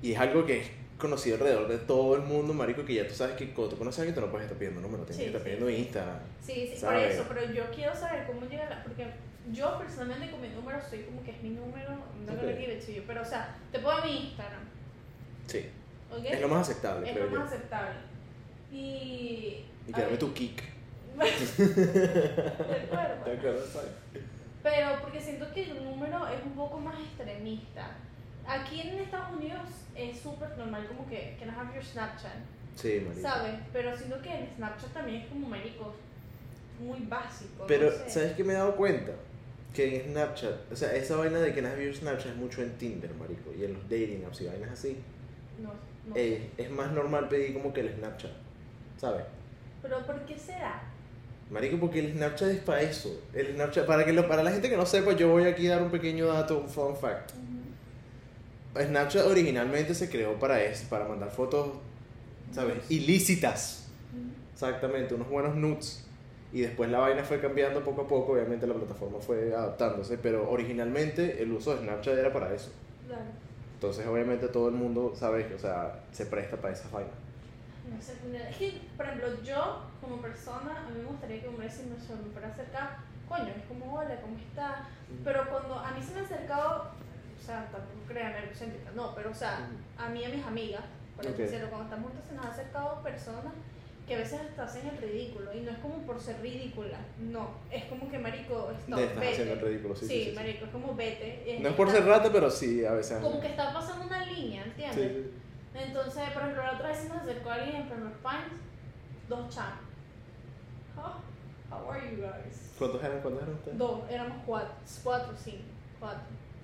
y 0.02 0.14
es 0.14 0.20
algo 0.20 0.46
que 0.46 0.62
es 0.62 0.68
conocido 1.02 1.36
alrededor 1.36 1.68
de 1.68 1.78
todo 1.80 2.16
el 2.16 2.22
mundo, 2.22 2.54
Marico, 2.54 2.86
que 2.86 2.94
ya 2.94 3.08
tú 3.08 3.14
sabes 3.14 3.36
que 3.36 3.52
cuando 3.54 3.72
tú 3.74 3.78
conoces 3.80 4.00
a 4.00 4.02
alguien 4.04 4.16
tú 4.16 4.22
no 4.22 4.32
puedes 4.32 4.46
estar 4.46 4.58
pidiendo 4.58 4.80
número, 4.82 5.04
tienes 5.04 5.18
Sí, 5.18 5.22
que 5.24 5.28
estar 5.28 5.42
sí, 5.42 5.46
pidiendo. 5.46 5.70
Instagram. 5.70 6.20
Sí, 6.42 6.54
sí, 6.54 6.70
por 6.70 6.78
¿Sabe? 6.80 7.14
eso, 7.14 7.26
pero 7.28 7.52
yo 7.54 7.64
quiero 7.76 7.96
saber 7.96 8.26
cómo 8.28 8.46
llega 8.48 8.70
la. 8.70 8.84
Porque 8.84 9.08
yo 9.52 9.78
personalmente 9.80 10.32
con 10.32 10.42
mi 10.42 10.50
número 10.50 10.80
soy 10.90 11.00
como 11.04 11.24
que 11.24 11.32
es 11.32 11.42
mi 11.44 11.50
número, 11.50 11.90
no 11.92 12.34
Ok. 12.34 12.40
gonna 12.40 12.54
give 12.58 12.74
it 12.74 12.86
to 12.86 12.92
you, 12.92 13.04
pero 13.08 13.22
o 13.22 13.26
sea, 13.26 13.56
te 13.72 13.80
pongo 13.80 14.02
mi 14.06 14.28
Instagram, 14.28 14.62
Sí, 15.48 15.66
es 16.30 16.42
lo 16.42 16.48
más 16.48 16.70
aceptable, 16.70 17.08
Es 17.08 17.14
creo 17.14 17.26
lo 17.26 17.32
yo. 17.34 17.40
más 17.40 17.48
aceptable. 17.52 17.96
Y. 18.72 19.66
Y 19.88 19.94
que 19.94 20.02
ver, 20.02 20.18
tu 20.20 20.34
kick. 20.34 20.62
de 21.58 22.82
acuerdo. 22.86 23.24
¿Te 23.26 23.32
acuerdas, 23.38 23.66
sabes? 23.74 23.92
Pero 24.64 25.02
porque 25.02 25.20
siento 25.20 25.52
que 25.54 25.64
el 25.72 25.84
número 25.84 26.28
es 26.28 26.44
un 26.46 26.52
poco 26.54 26.78
más 26.80 26.96
extremista. 27.00 27.88
Aquí 28.48 28.82
en 28.82 29.00
Estados 29.00 29.36
Unidos 29.38 29.62
es 29.96 30.20
súper 30.20 30.58
normal 30.58 30.88
como 30.88 31.08
que 31.08 31.38
can 31.40 31.50
I 31.50 31.52
have 31.52 31.74
your 31.74 31.84
Snapchat, 31.84 32.34
Sí, 32.76 33.02
Marico. 33.06 33.22
¿sabes? 33.22 33.54
Pero 33.74 33.96
siento 33.98 34.22
que 34.22 34.30
el 34.40 34.48
Snapchat 34.56 34.94
también 34.94 35.22
es 35.22 35.28
como 35.30 35.48
marico 35.48 35.94
muy 36.80 37.00
básico. 37.02 37.66
Pero, 37.68 37.92
no 37.92 37.98
sé. 37.98 38.10
¿sabes 38.10 38.34
qué 38.34 38.44
me 38.44 38.54
he 38.54 38.56
dado 38.56 38.76
cuenta? 38.76 39.12
Que 39.74 40.02
en 40.04 40.12
Snapchat, 40.12 40.72
o 40.72 40.76
sea, 40.76 40.94
esa 40.96 41.16
vaina 41.18 41.40
de 41.40 41.54
que 41.54 41.62
nadie 41.62 41.86
vio 41.86 41.94
Snapchat 41.94 42.32
es 42.32 42.36
mucho 42.38 42.62
en 42.62 42.72
Tinder, 42.78 43.14
marico, 43.16 43.52
y 43.58 43.64
en 43.66 43.74
los 43.74 43.84
dating 43.84 44.24
apps 44.26 44.42
y 44.42 44.46
vainas 44.48 44.72
así. 44.72 44.98
No, 45.62 45.70
no 46.08 46.16
Eh, 46.16 46.50
es 46.58 46.70
más 46.72 46.92
normal 46.92 47.28
pedir 47.30 47.54
como 47.54 47.72
que 47.74 47.82
el 47.82 47.94
Snapchat, 47.96 48.32
¿sabes? 48.98 49.24
Pero 49.82 50.00
¿por 50.06 50.20
qué 50.26 50.38
será? 50.38 50.82
Marico, 51.50 51.78
porque 51.80 52.00
el 52.00 52.14
Snapchat 52.14 52.50
es 52.50 52.60
para 52.62 52.82
eso. 52.82 53.22
El 53.34 53.54
Snapchat, 53.56 53.86
para, 53.86 54.04
que 54.06 54.14
lo, 54.14 54.28
para 54.28 54.42
la 54.44 54.52
gente 54.52 54.70
que 54.70 54.78
no 54.78 54.86
sepa, 54.86 55.12
yo 55.14 55.30
voy 55.30 55.44
aquí 55.46 55.68
a 55.68 55.72
dar 55.76 55.84
un 55.84 55.92
pequeño 55.92 56.28
dato, 56.28 56.58
un 56.60 56.68
fun 56.70 56.96
fact. 56.96 57.32
Snapchat 58.76 59.26
originalmente 59.26 59.94
se 59.94 60.10
creó 60.10 60.40
para 60.40 60.64
eso, 60.64 60.88
para 60.90 61.06
mandar 61.06 61.32
fotos, 61.32 61.74
¿sabes? 62.52 62.90
Ilícitas. 62.90 63.90
Exactamente, 64.54 65.16
unos 65.16 65.30
buenos 65.30 65.56
nudes. 65.56 66.06
Y 66.54 66.62
después 66.62 66.90
la 66.90 67.00
vaina 67.00 67.24
fue 67.24 67.40
cambiando 67.40 67.84
poco 67.84 68.02
a 68.02 68.08
poco, 68.08 68.34
obviamente 68.34 68.68
la 68.68 68.74
plataforma 68.74 69.20
fue 69.20 69.56
adaptándose, 69.56 70.18
pero 70.18 70.50
originalmente 70.50 71.42
el 71.42 71.52
uso 71.54 71.76
de 71.76 71.82
Snapchat 71.82 72.18
era 72.18 72.34
para 72.34 72.54
eso. 72.54 72.72
Claro. 73.08 73.24
Entonces 73.74 74.06
obviamente 74.06 74.48
todo 74.50 74.68
el 74.68 74.76
mundo, 74.76 75.14
¿sabes? 75.16 75.52
O 75.54 75.58
sea, 75.58 76.04
se 76.12 76.26
presta 76.26 76.58
para 76.58 76.74
esas 76.74 76.92
vainas. 76.92 77.14
No 77.90 78.02
sé, 78.02 78.14
es 78.50 78.58
que, 78.58 78.82
por 78.96 79.06
ejemplo, 79.06 79.42
yo 79.44 79.82
como 80.02 80.22
persona, 80.22 80.86
a 80.86 80.90
mí 80.90 81.00
me 81.00 81.06
gustaría 81.06 81.42
que 81.42 81.48
un 81.48 81.56
hombre 81.56 81.70
se 81.70 81.84
me, 81.86 81.96
fuera 82.32 82.50
acercar, 82.50 82.98
coño, 83.28 83.48
es 83.48 83.66
como, 83.68 83.96
hola, 83.96 84.22
¿cómo 84.22 84.38
estás? 84.38 84.88
Pero 85.24 85.50
cuando 85.50 85.80
a 85.80 85.92
mí 85.92 86.04
se 86.04 86.14
me 86.14 86.20
ha 86.20 86.24
acercado, 86.24 86.92
o 87.42 87.44
sea, 87.44 87.62
tampoco 87.72 88.02
crean 88.08 88.34
egocéntrica, 88.36 88.92
no, 88.96 89.16
pero 89.16 89.32
o 89.32 89.34
sea, 89.34 89.68
a 89.98 90.10
mí 90.10 90.22
y 90.22 90.26
a 90.26 90.30
mis 90.30 90.46
amigas, 90.46 90.84
por 91.16 91.26
Ok. 91.26 91.34
así 91.34 91.42
decirlo, 91.44 91.70
cuando 91.70 91.86
estamos 91.86 92.12
juntas 92.12 92.30
se 92.30 92.36
nos 92.36 92.46
ha 92.46 92.50
acercado 92.50 93.02
personas 93.02 93.54
que 94.08 94.16
a 94.16 94.20
veces 94.20 94.42
hasta 94.42 94.64
hacen 94.64 94.88
el 94.88 94.98
ridículo, 94.98 95.54
y 95.56 95.62
no 95.62 95.72
es 95.72 95.78
como 95.80 95.96
por 96.06 96.20
ser 96.20 96.40
ridícula, 96.42 96.98
no, 97.20 97.50
es 97.72 97.86
como 97.86 98.10
que 98.10 98.20
marico, 98.20 98.72
stop, 98.80 99.00
estás 99.00 99.16
vete. 99.20 99.32
haciendo 99.32 99.54
el 99.54 99.62
ridículo, 99.62 99.96
sí, 99.96 100.06
Sí, 100.06 100.14
sí, 100.14 100.24
sí, 100.26 100.30
sí. 100.32 100.36
marico, 100.36 100.66
es 100.66 100.72
como 100.72 100.96
vete. 100.96 101.60
No 101.62 101.70
es 101.70 101.76
por 101.76 101.90
ser 101.90 102.06
rata, 102.06 102.30
pero 102.32 102.50
sí, 102.50 102.84
a 102.86 102.92
veces. 102.94 103.20
Como 103.20 103.40
que 103.40 103.48
está 103.48 103.74
pasando 103.74 104.06
una 104.06 104.26
línea, 104.26 104.64
¿entiendes? 104.66 104.96
Sí, 104.96 105.24
sí. 105.24 105.32
Entonces, 105.74 106.30
por 106.32 106.42
ejemplo, 106.42 106.64
la 106.64 106.74
otra 106.74 106.90
vez 106.90 106.98
se 106.98 107.10
nos 107.10 107.20
acercó 107.20 107.50
alguien 107.52 107.76
en 107.82 107.88
Primrose 107.88 108.16
Pines, 108.22 108.60
dos 109.30 109.50
chamos. 109.56 109.80
Huh? 110.98 111.74
How 111.74 111.90
are 111.92 112.02
you 112.12 112.18
guys? 112.22 112.72
¿Cuántos 112.78 113.02
eran? 113.04 113.22
¿Cuántos 113.22 113.44
eran 113.44 113.56
ustedes? 113.56 113.78
Dos, 113.78 114.02
éramos 114.10 114.38
cuatro, 114.46 114.74
cuatro, 115.04 115.34
cinco, 115.42 115.64
cuatro. 116.00 116.22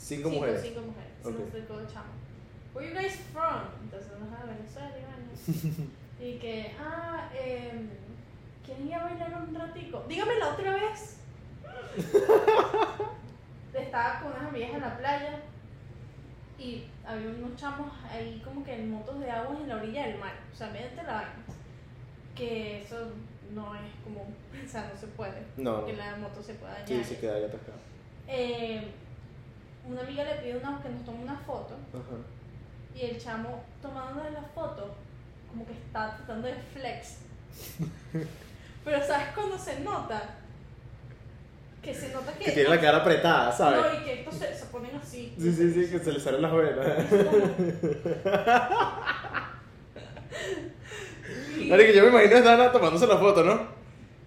Cinco 0.08 0.30
mujeres. 0.30 0.62
Cinco 0.62 0.82
mujeres. 0.82 1.12
Se 1.22 1.28
Ok. 1.28 1.39
nos 1.39 1.48
acercó 1.50 1.74
dos 1.80 1.93
chamos. 1.93 2.15
Where 2.74 2.89
you 2.89 2.96
guys 2.96 3.15
from? 3.34 3.62
Entonces, 3.84 4.12
nos 4.20 4.39
a 4.39 4.46
Venezuela 4.46 4.91
y. 4.98 5.98
Y 6.20 6.39
que, 6.39 6.76
ah, 6.80 7.30
eh, 7.32 7.89
¿quieren 8.65 8.88
ir 8.88 8.96
a 8.96 9.04
bailar 9.04 9.46
un 9.48 9.54
ratico? 9.54 10.04
Dígame 10.10 10.36
la 10.39 10.48
otra 10.50 10.72
vez. 10.74 11.17
Estaba 13.74 14.20
con 14.22 14.32
unas 14.32 14.48
amigas 14.48 14.72
en 14.74 14.82
la 14.82 14.98
playa 14.98 15.39
y 16.58 16.86
había 17.06 17.30
unos 17.30 17.56
chamos 17.56 17.91
ahí 18.10 18.41
como 18.43 18.63
que 18.63 18.74
en 18.74 18.89
motos 18.89 19.20
de 19.20 19.30
agua 19.30 19.56
en 19.62 19.70
la 19.70 19.76
orilla 19.76 20.08
del 20.08 20.17
mar, 20.17 20.34
o 20.52 20.56
sea, 20.56 20.72
mediante 20.72 21.04
la 21.04 21.13
vaina. 21.13 21.36
Que 22.36 22.82
eso 22.82 23.12
no 23.54 23.76
es 23.76 23.82
como, 24.04 24.22
o 24.65 24.67
sea, 24.67 24.89
no 24.91 25.00
se 25.00 25.08
puede. 25.08 25.43
No, 25.58 25.86
Que 25.86 25.93
la 25.93 26.15
moto 26.15 26.41
se 26.41 26.56
pueda 26.56 26.74
dañar. 26.74 26.88
Sí, 26.88 27.04
se 27.04 27.20
queda 27.20 27.36
ahí 27.36 27.43
atascado. 27.43 27.78
Eh, 28.28 28.88
una 29.88 30.02
amiga 30.02 30.23
le 30.23 30.36
pide 30.36 30.58
una, 30.58 30.82
que 30.82 30.89
nos 30.89 31.04
tome 31.06 31.23
una 31.23 31.36
foto 31.38 31.76
Ajá. 31.93 32.17
y 32.95 33.02
el 33.06 33.17
chamo 33.21 33.63
tomando 33.82 34.23
la 34.30 34.41
foto 34.54 34.95
como 35.50 35.65
que 35.65 35.73
está 35.73 36.15
tratando 36.17 36.47
de 36.47 36.56
flex. 36.56 37.17
Pero 38.86 39.06
¿sabes 39.06 39.28
cuando 39.34 39.58
se 39.58 39.80
nota? 39.80 40.21
Que 41.82 41.93
se 41.93 42.10
nota 42.13 42.34
que... 42.34 42.45
Que 42.45 42.52
tiene 42.52 42.69
la 42.69 42.82
cara 42.82 42.97
apretada, 42.97 43.52
¿sabes? 43.52 43.82
No, 43.82 44.02
y 44.02 44.04
que 44.04 44.13
estos 44.21 44.36
se, 44.36 44.54
se 44.54 44.65
ponen 44.65 44.95
así. 44.95 45.34
Sí, 45.39 45.52
sí, 45.54 45.73
sí, 45.73 45.89
que 45.91 46.00
se 46.00 46.12
le 46.12 46.19
salen 46.19 46.41
las 46.41 46.52
venas. 46.54 46.88
Y- 51.60 51.65
Marico, 51.69 51.91
yo 51.93 52.04
me 52.04 52.10
imagino 52.10 52.38
a 52.38 52.41
Dana 52.41 52.71
tomándose 52.71 53.08
la 53.08 53.17
foto, 53.17 53.43
¿no? 53.43 53.77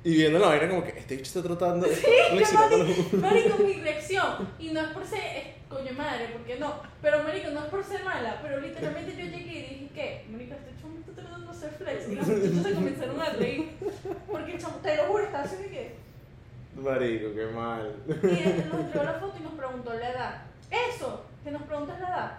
Y 0.03 0.15
viendo 0.15 0.39
la 0.39 0.47
vaina 0.49 0.69
como 0.69 0.83
que 0.83 0.99
este 0.99 1.17
bicho 1.17 1.39
está 1.39 1.43
tratando 1.43 1.87
de 1.87 1.95
flexionando 1.95 2.79
los- 2.79 3.13
Marico, 3.15 3.59
mi 3.59 3.75
reacción, 3.83 4.49
y 4.59 4.71
no 4.71 4.81
es 4.81 4.89
por 4.89 5.07
ser, 5.07 5.21
es, 5.37 5.45
coño 5.69 5.93
madre, 5.93 6.29
porque 6.33 6.59
no, 6.59 6.81
pero 7.03 7.23
Marico, 7.23 7.51
no 7.51 7.61
es 7.61 7.67
por 7.67 7.85
ser 7.85 8.03
mala, 8.05 8.39
pero 8.43 8.61
literalmente 8.61 9.13
yo 9.13 9.25
llegué 9.25 9.59
y 9.59 9.75
dije 9.75 9.89
que, 9.95 10.25
Marico, 10.31 10.55
este 10.55 10.71
chamo 10.81 10.99
está 11.01 11.13
tratando 11.21 11.47
de 11.53 11.59
hacer 11.59 11.71
flex, 11.73 12.09
y 12.09 12.15
los 12.15 12.27
muchachos 12.27 12.63
se 12.63 12.75
comenzaron 12.75 13.21
a 13.21 13.29
reír, 13.31 13.71
porque 14.31 14.53
el 14.55 14.59
chamo, 14.61 14.77
te 14.77 14.97
lo 14.97 15.05
juro, 15.05 15.25
estaba 15.25 15.45
haciendo 15.45 15.69
que, 15.69 15.95
Marico, 16.77 17.35
qué 17.35 17.47
mal. 17.47 17.97
y 18.09 18.27
él 18.49 18.65
nos 18.73 18.81
entregó 18.81 19.05
la 19.05 19.15
foto 19.15 19.35
y 19.39 19.43
nos 19.43 19.53
preguntó 19.53 19.93
la 19.95 20.11
edad, 20.11 20.43
eso, 20.95 21.25
que 21.45 21.51
nos 21.51 21.63
preguntas 21.65 22.01
la 22.01 22.09
edad, 22.09 22.39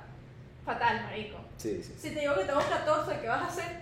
fatal, 0.65 1.03
Marico, 1.03 1.37
Sí, 1.57 1.79
sí. 1.83 1.93
si 1.95 2.09
te 2.11 2.21
digo 2.21 2.33
que 2.35 2.45
tengo 2.45 2.59
14, 2.59 3.19
¿qué 3.21 3.27
vas 3.27 3.41
a 3.43 3.47
hacer? 3.47 3.81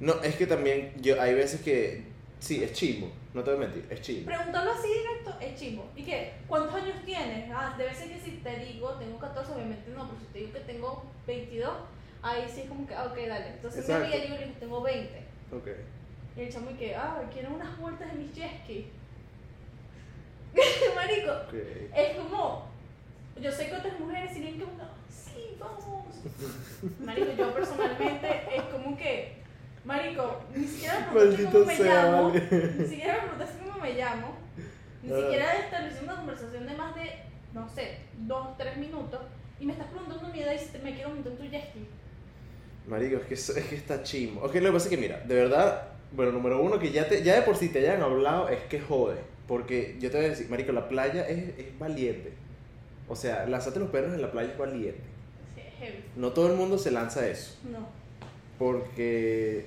No, 0.00 0.14
es 0.22 0.34
que 0.36 0.46
también 0.46 0.92
yo 1.00 1.20
hay 1.20 1.34
veces 1.34 1.60
que 1.60 2.04
sí, 2.40 2.62
es 2.62 2.72
chimbo, 2.72 3.10
no 3.34 3.42
te 3.42 3.50
voy 3.54 3.64
a 3.64 3.68
mentir, 3.68 3.86
es 3.90 4.00
chimbo. 4.00 4.26
Preguntarlo 4.26 4.72
así 4.72 4.88
directo 4.88 5.34
es 5.40 5.58
chivo. 5.58 5.86
¿Y 5.96 6.02
qué? 6.04 6.34
¿Cuántos 6.46 6.74
años 6.74 6.94
tienes? 7.04 7.50
Ah, 7.54 7.74
debe 7.78 7.94
ser 7.94 8.08
que 8.10 8.20
si 8.20 8.30
te 8.38 8.56
digo 8.58 8.90
tengo 8.92 9.18
14, 9.18 9.52
obviamente 9.52 9.90
no, 9.90 10.06
pero 10.08 10.20
si 10.20 10.26
te 10.26 10.38
digo 10.40 10.52
que 10.52 10.60
tengo 10.60 11.04
22, 11.26 11.72
ahí 12.22 12.44
sí 12.52 12.62
es 12.62 12.68
como 12.68 12.86
que, 12.86 12.94
ah, 12.94 13.06
ok, 13.10 13.16
dale. 13.28 13.48
Entonces 13.48 13.88
amiga 13.90 14.16
digo, 14.16 14.36
le 14.36 14.46
tengo 14.58 14.82
20. 14.82 15.18
Ok. 15.52 15.68
Y 16.36 16.40
el 16.42 16.52
chamo 16.52 16.70
y 16.70 16.74
que, 16.74 16.94
ah, 16.94 17.22
quiero 17.32 17.50
unas 17.54 17.78
vueltas 17.78 18.12
de 18.12 18.18
mis 18.18 18.32
jet 18.34 18.62
ski. 18.64 18.86
Marico, 20.94 21.30
Ok. 21.32 21.54
es 21.94 22.16
como, 22.16 22.66
Yo 23.40 23.52
sé 23.52 23.68
que 23.68 23.76
otras 23.76 23.98
mujeres 24.00 24.32
siguen 24.32 24.58
como, 24.58 24.72
sí, 25.10 25.56
vamos. 25.60 26.06
Marico, 27.04 27.32
yo 27.36 27.52
personalmente 27.54 28.28
es 28.56 28.62
como 28.64 28.96
que, 28.96 29.37
Marico, 29.88 30.40
ni 30.54 30.66
siquiera 30.66 31.00
me 31.00 31.06
preguntaste 31.18 31.42
Maldito 31.42 31.50
cómo 31.52 31.64
me 31.64 31.76
sea, 31.76 32.02
llamo, 32.04 32.28
vale. 32.28 32.72
ni 32.78 32.84
siquiera 32.86 33.12
me 33.14 33.20
preguntaste 33.20 33.58
cómo 33.64 33.78
me 33.82 33.94
llamo, 33.94 34.34
ni 35.02 35.12
Ah. 35.12 35.16
siquiera 35.16 35.58
establecí 35.60 36.04
una 36.04 36.16
conversación 36.16 36.66
de 36.66 36.74
más 36.74 36.94
de, 36.94 37.10
no 37.54 37.68
sé, 37.70 37.98
dos, 38.18 38.56
tres 38.58 38.76
minutos, 38.76 39.20
y 39.58 39.64
me 39.64 39.72
estás 39.72 39.86
preguntando 39.88 40.28
mi 40.28 40.42
edad 40.42 40.52
y 40.52 40.58
si 40.58 40.66
te- 40.66 40.78
me 40.80 40.92
quiero 40.94 41.08
montar 41.08 41.32
en 41.32 41.38
tu 41.38 41.44
jet 41.44 41.70
ski. 41.70 41.86
Marico, 42.86 43.16
es 43.16 43.22
que, 43.24 43.34
es 43.60 43.66
que 43.66 43.76
está 43.76 44.02
chimo. 44.02 44.42
Ok, 44.42 44.56
lo 44.56 44.60
que 44.60 44.72
pasa 44.72 44.84
es 44.84 44.90
que, 44.90 44.96
mira, 44.98 45.20
de 45.20 45.34
verdad, 45.34 45.88
bueno, 46.12 46.32
número 46.32 46.60
uno, 46.62 46.78
que 46.78 46.90
ya, 46.92 47.08
te, 47.08 47.22
ya 47.22 47.36
de 47.36 47.42
por 47.42 47.56
sí 47.56 47.70
te 47.70 47.78
hayan 47.78 48.02
hablado, 48.02 48.50
es 48.50 48.60
que 48.64 48.80
jode. 48.80 49.16
Porque 49.46 49.96
yo 50.00 50.10
te 50.10 50.18
voy 50.18 50.26
a 50.26 50.28
decir, 50.30 50.50
Marico, 50.50 50.72
la 50.72 50.86
playa 50.88 51.26
es, 51.26 51.58
es 51.58 51.78
valiente. 51.78 52.34
O 53.08 53.16
sea, 53.16 53.46
lanzarte 53.46 53.80
los 53.80 53.88
perros 53.88 54.12
en 54.12 54.20
la 54.20 54.30
playa 54.30 54.50
es 54.52 54.58
valiente. 54.58 55.00
Sí, 55.54 55.62
es 55.66 55.74
heavy. 55.78 56.04
No 56.16 56.32
todo 56.32 56.48
el 56.50 56.56
mundo 56.58 56.76
se 56.76 56.90
lanza 56.90 57.26
eso. 57.26 57.56
No. 57.64 57.88
Porque, 58.58 59.66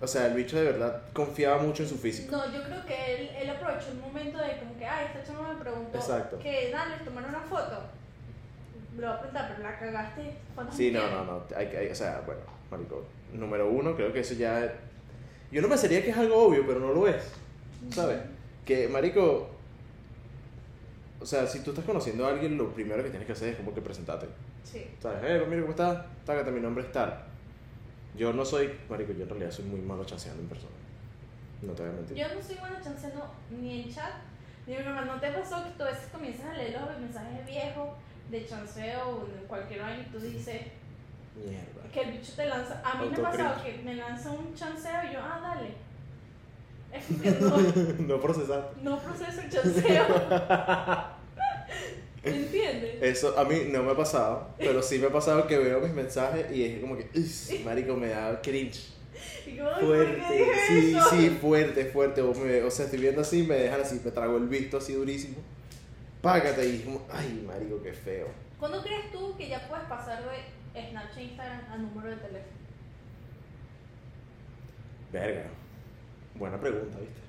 o 0.00 0.06
sea, 0.06 0.26
el 0.26 0.34
bicho 0.34 0.56
de 0.58 0.64
verdad 0.72 1.02
confiaba 1.12 1.62
mucho 1.62 1.82
en 1.82 1.88
su 1.88 1.96
físico. 1.98 2.34
No, 2.36 2.52
yo 2.52 2.62
creo 2.64 2.84
que 2.86 3.14
él, 3.16 3.30
él 3.42 3.50
aprovechó 3.50 3.90
el 3.92 3.98
momento 3.98 4.38
de 4.38 4.58
como 4.58 4.76
que, 4.78 4.86
ay, 4.86 5.06
esta 5.14 5.22
chama 5.32 5.52
me 5.54 5.60
preguntó 5.60 5.98
Exacto. 5.98 6.38
que, 6.38 6.70
dale, 6.70 6.96
tomar 7.04 7.24
una 7.28 7.40
foto. 7.40 7.82
Le 8.96 9.06
voy 9.06 9.14
a 9.14 9.18
preguntar, 9.18 9.54
pero 9.54 9.68
la 9.68 9.78
cagaste. 9.78 10.34
¿cuántas 10.54 10.76
Sí, 10.76 10.90
no, 10.90 11.08
no, 11.10 11.24
no. 11.24 11.42
Hay, 11.56 11.66
hay- 11.66 11.88
o 11.88 11.94
sea, 11.94 12.22
bueno, 12.26 12.40
Marico, 12.70 13.04
número 13.34 13.68
uno, 13.68 13.94
creo 13.94 14.12
que 14.12 14.20
eso 14.20 14.34
ya. 14.34 14.72
Yo 15.52 15.60
no 15.62 15.68
pensaría 15.68 16.02
que 16.02 16.10
es 16.10 16.16
algo 16.16 16.36
obvio, 16.44 16.64
pero 16.66 16.80
no 16.80 16.92
lo 16.92 17.06
es. 17.06 17.22
¿Sabes? 17.90 18.18
Que, 18.64 18.88
Marico. 18.88 19.50
O 21.20 21.26
sea, 21.26 21.46
si 21.46 21.60
tú 21.60 21.70
estás 21.70 21.84
conociendo 21.84 22.26
a 22.26 22.30
alguien, 22.30 22.56
lo 22.56 22.70
primero 22.72 23.02
que 23.02 23.10
tienes 23.10 23.26
que 23.26 23.32
hacer 23.32 23.50
es 23.50 23.56
como 23.56 23.74
que 23.74 23.82
presentarte. 23.82 24.26
Sí. 24.64 24.86
¿Sabes? 25.02 25.18
Eh, 25.24 25.44
mira, 25.48 25.60
¿cómo 25.62 25.72
estás? 25.72 26.04
Tágate, 26.24 26.50
mi 26.50 26.60
nombre 26.60 26.84
es 26.84 26.92
tal. 26.92 27.24
Yo 28.16 28.32
no 28.32 28.44
soy. 28.44 28.72
Marico, 28.88 29.12
yo 29.12 29.22
en 29.22 29.28
realidad 29.28 29.50
soy 29.50 29.64
muy 29.64 29.80
malo 29.80 30.04
chanceando 30.04 30.42
en 30.42 30.48
persona. 30.48 30.72
No 31.62 31.72
te 31.72 31.82
voy 31.82 31.92
a 31.92 31.94
mentir. 31.94 32.16
Yo 32.16 32.34
no 32.34 32.42
soy 32.42 32.56
buena 32.56 32.80
chanceando 32.82 33.30
ni 33.50 33.82
en 33.82 33.94
chat, 33.94 34.12
ni 34.66 34.74
en 34.74 34.84
normal. 34.84 35.06
¿No 35.06 35.20
te 35.20 35.30
pasó 35.30 35.62
que 35.64 35.70
tú 35.70 35.82
a 35.84 35.86
veces 35.86 36.08
comienzas 36.10 36.46
a 36.46 36.54
leer 36.54 36.80
los 36.80 36.98
mensajes 36.98 37.46
viejos 37.46 37.88
de 38.30 38.46
chanceo 38.46 39.08
o 39.08 39.26
de 39.26 39.46
cualquier 39.46 39.82
vaina 39.82 40.02
y 40.02 40.10
tú 40.10 40.18
dices 40.18 40.62
Mierda. 41.36 41.90
que 41.92 42.00
el 42.00 42.12
bicho 42.12 42.32
te 42.34 42.46
lanza? 42.46 42.82
A 42.84 42.98
mí 43.00 43.08
me 43.08 43.16
ha 43.16 43.22
pasado 43.22 43.62
que 43.62 43.82
me 43.84 43.94
lanza 43.94 44.30
un 44.30 44.54
chanceo 44.54 45.04
y 45.08 45.14
yo, 45.14 45.20
ah, 45.22 45.40
dale. 45.42 45.74
Es 46.92 47.04
como 47.36 47.56
que 47.56 47.94
no, 48.00 48.16
no 48.16 48.20
procesaste. 48.20 48.82
no 48.82 48.98
proceso 48.98 49.40
el 49.40 49.50
chanceo. 49.50 50.06
¿Me 52.22 52.30
entiendes? 52.36 53.02
Eso 53.02 53.38
a 53.38 53.44
mí 53.44 53.56
no 53.70 53.82
me 53.82 53.92
ha 53.92 53.96
pasado, 53.96 54.48
pero 54.58 54.82
sí 54.82 54.98
me 54.98 55.06
ha 55.06 55.10
pasado 55.12 55.46
que 55.46 55.56
veo 55.58 55.80
mis 55.80 55.92
mensajes 55.92 56.46
y 56.54 56.64
es 56.64 56.80
como 56.80 56.96
que, 56.96 57.08
"Uy, 57.14 57.58
marico, 57.64 57.94
me 57.96 58.08
da 58.08 58.40
cringe. 58.42 58.90
Y 59.46 59.56
como, 59.56 59.70
"Ay, 59.70 59.80
¿por 59.80 59.80
qué 59.80 59.86
Fuerte, 59.86 60.32
dije 60.34 60.50
sí, 60.68 60.94
eso?". 60.96 61.10
sí, 61.10 61.30
fuerte, 61.40 61.84
fuerte. 61.86 62.20
O, 62.20 62.34
me- 62.34 62.62
o 62.62 62.70
sea, 62.70 62.84
estoy 62.84 63.00
viendo 63.00 63.22
así, 63.22 63.42
me 63.42 63.54
dejan 63.56 63.80
así, 63.80 64.00
me 64.04 64.10
trago 64.10 64.36
el 64.36 64.48
visto 64.48 64.76
así 64.76 64.92
durísimo. 64.92 65.36
Págate 66.20 66.66
y 66.68 66.80
como, 66.80 67.06
ay, 67.10 67.42
marico, 67.46 67.82
qué 67.82 67.92
feo. 67.94 68.26
¿Cuándo 68.58 68.82
crees 68.82 69.10
tú 69.10 69.34
que 69.38 69.48
ya 69.48 69.66
puedes 69.68 69.86
pasar 69.86 70.22
de 70.22 70.88
Snapchat 70.90 71.16
e 71.18 71.22
Instagram 71.22 71.60
a 71.72 71.78
número 71.78 72.10
de 72.10 72.16
teléfono? 72.16 72.52
Verga. 75.12 75.44
Buena 76.34 76.60
pregunta, 76.60 76.98
¿viste? 76.98 77.20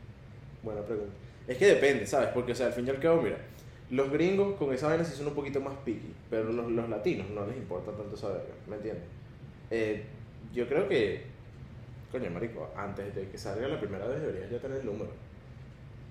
Buena 0.63 0.82
pregunta. 0.82 1.13
Es 1.47 1.58
que 1.58 1.65
depende, 1.67 2.06
¿sabes? 2.06 2.30
Porque, 2.34 2.51
o 2.51 2.56
sea, 2.56 2.67
al 2.67 2.73
fin 2.73 2.86
y 2.86 2.89
al 2.91 2.99
cabo, 2.99 3.21
mira, 3.21 3.38
los 3.91 4.10
gringos 4.12 4.56
con 4.58 4.73
esa 4.73 4.88
vaina 4.88 5.04
sí 5.04 5.15
son 5.15 5.27
un 5.27 5.34
poquito 5.36 5.60
más 5.62 5.73
picky, 5.86 6.13
pero 6.30 6.45
los, 6.51 6.71
los 6.71 6.89
latinos 6.89 7.30
no 7.30 7.45
les 7.45 7.58
importa 7.58 7.91
tanto 7.91 8.15
esa 8.15 8.30
verga, 8.30 8.54
¿me 8.67 8.77
entiendes? 8.77 9.04
Eh, 9.69 10.04
yo 10.54 10.67
creo 10.67 10.88
que, 10.88 11.25
coño, 12.12 12.30
marico, 12.32 12.69
antes 12.75 13.13
de 13.13 13.27
que 13.30 13.38
salga 13.38 13.67
la 13.67 13.80
primera 13.80 14.06
vez 14.08 14.21
deberías 14.21 14.49
ya 14.49 14.60
tener 14.60 14.80
el 14.80 14.86
número. 14.86 15.12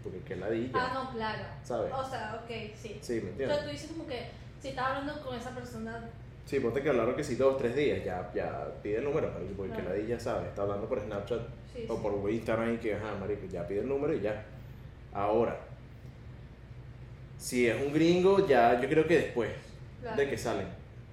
Porque 0.02 0.18
qué 0.20 0.36
ladilla, 0.36 0.70
Ah, 0.74 0.90
no, 0.94 1.10
claro. 1.12 1.42
¿sabes? 1.62 1.92
O 1.92 2.08
sea, 2.08 2.40
ok, 2.42 2.50
sí. 2.74 2.98
Sí, 3.02 3.14
¿me 3.14 3.18
O 3.18 3.22
sea, 3.22 3.30
entiendes? 3.30 3.64
tú 3.64 3.70
dices 3.70 3.90
como 3.92 4.06
que 4.06 4.26
si 4.60 4.68
estás 4.68 4.86
hablando 4.86 5.20
con 5.22 5.34
esa 5.36 5.50
persona, 5.54 6.08
Sí, 6.46 6.58
ponte 6.58 6.82
que 6.82 6.88
hablaron 6.88 7.14
que 7.14 7.22
sí 7.22 7.36
dos, 7.36 7.58
tres 7.58 7.76
días, 7.76 8.02
ya, 8.04 8.30
ya 8.34 8.66
pide 8.82 8.96
el 8.98 9.04
número, 9.04 9.30
marico, 9.30 9.52
porque 9.56 9.72
Claro. 9.72 9.88
que 9.88 9.90
ladilla, 9.98 10.18
¿sabes? 10.18 10.48
Está 10.48 10.62
hablando 10.62 10.88
por 10.88 10.98
Snapchat 11.00 11.40
sí, 11.72 11.84
o 11.88 11.96
sí. 11.96 12.02
por 12.02 12.30
Instagram 12.30 12.74
y 12.74 12.78
que, 12.78 12.94
ajá, 12.94 13.14
marico, 13.20 13.46
ya 13.46 13.66
pide 13.68 13.80
el 13.80 13.88
número 13.88 14.14
y 14.14 14.20
ya. 14.20 14.42
Ahora, 15.12 15.58
si 17.40 17.66
es 17.66 17.80
un 17.80 17.92
gringo, 17.92 18.46
ya 18.46 18.80
yo 18.80 18.88
creo 18.88 19.06
que 19.06 19.16
después 19.18 19.50
Claro. 20.02 20.16
de 20.16 20.28
que 20.30 20.36
salen. 20.38 20.66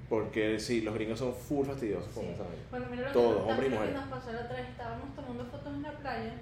Porque 0.10 0.60
sí, 0.60 0.82
los 0.82 0.94
gringos 0.94 1.20
son 1.20 1.34
full 1.34 1.66
fastidiosos 1.66 2.10
con 2.14 2.24
Sí. 2.24 2.30
esa. 2.34 2.44
Bueno, 2.72 2.86
mira 2.92 3.08
lo 3.08 3.14
Todos, 3.14 3.44
que, 3.46 3.52
hombre 3.52 3.68
y 3.68 3.70
también 3.70 3.72
lo 3.72 3.78
mujer. 3.80 3.90
que 3.94 4.00
nos 4.00 4.10
pasó 4.10 4.32
la 4.32 4.42
otra 4.42 4.56
vez, 4.58 4.70
estábamos 4.70 5.16
tomando 5.16 5.46
fotos 5.46 5.74
en 5.74 5.82
la 5.82 5.92
playa 5.92 6.34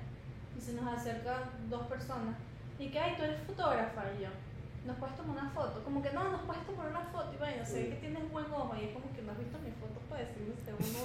y 0.57 0.61
se 0.61 0.73
nos 0.73 0.87
acercan 0.97 1.41
dos 1.69 1.87
personas 1.87 2.35
y 2.77 2.87
que, 2.89 2.99
ay, 2.99 3.13
tú 3.17 3.23
eres 3.23 3.37
fotógrafa 3.47 4.03
y 4.19 4.23
yo, 4.23 4.29
¿nos 4.85 4.97
puedes 4.97 5.15
tomar 5.15 5.37
una 5.37 5.49
foto? 5.49 5.83
Como 5.83 6.01
que 6.01 6.11
no, 6.11 6.31
nos 6.31 6.41
puedes 6.41 6.65
tomar 6.65 6.87
una 6.87 7.01
foto 7.11 7.33
y 7.33 7.65
se 7.65 7.83
ve 7.83 7.89
que 7.89 7.95
tienes 7.95 8.31
buen 8.31 8.45
ojo 8.45 8.75
y 8.79 8.85
es 8.85 8.91
como 8.93 9.11
que 9.13 9.21
no 9.21 9.31
has 9.31 9.39
visto 9.39 9.57
mi 9.59 9.71
foto 9.71 9.99
para 10.09 10.23
decirme 10.23 10.53
este 10.53 10.71
uno. 10.73 10.99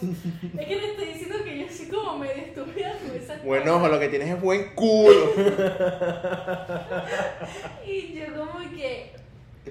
es 0.61 0.67
que 0.69 0.77
le 0.77 0.91
estoy 0.91 1.07
diciendo 1.07 1.37
que 1.45 1.59
yo 1.61 1.69
soy 1.73 1.87
como 1.89 2.19
medio 2.19 2.43
estúpida 2.43 2.93
con 2.99 3.17
esa 3.17 3.37
Bueno, 3.45 3.77
ojo, 3.77 3.89
lo 3.89 3.99
que 3.99 4.09
tienes 4.09 4.29
es 4.29 4.41
buen 4.41 4.75
culo. 4.75 5.33
Y 7.87 8.15
yo 8.15 8.27
como 8.37 8.61
que, 8.71 9.13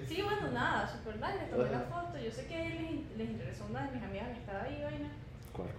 sí, 0.08 0.22
bueno, 0.22 0.52
nada, 0.52 0.88
super 0.88 1.16
les 1.16 1.50
tomé 1.50 1.70
la 1.70 1.82
foto, 1.82 2.18
yo 2.18 2.32
sé 2.32 2.46
que 2.48 2.56
a 2.56 2.60
les, 2.60 3.18
les 3.18 3.30
interesó 3.30 3.66
una 3.70 3.86
de 3.86 3.92
mis 3.96 4.04
amigas 4.04 4.28
que 4.30 4.40
estaba 4.40 4.64
ahí, 4.64 4.82
vaina. 4.84 5.10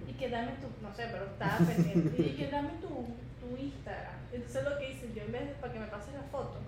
Y 0.08 0.12
que 0.12 0.28
dame 0.28 0.52
tu, 0.60 0.68
no 0.82 0.94
sé, 0.94 1.08
pero 1.10 1.24
estaba 1.24 1.58
pendiente. 1.58 2.22
Y 2.22 2.36
que 2.36 2.48
dame 2.48 2.70
tu, 2.80 3.06
tu 3.40 3.56
Instagram. 3.56 4.14
Entonces 4.32 4.64
lo 4.64 4.78
que 4.78 4.90
hice 4.90 5.08
yo 5.14 5.22
en 5.22 5.32
vez 5.32 5.48
de 5.48 5.54
para 5.54 5.72
que 5.72 5.78
me 5.80 5.86
pases 5.86 6.14
la 6.14 6.22
foto. 6.30 6.58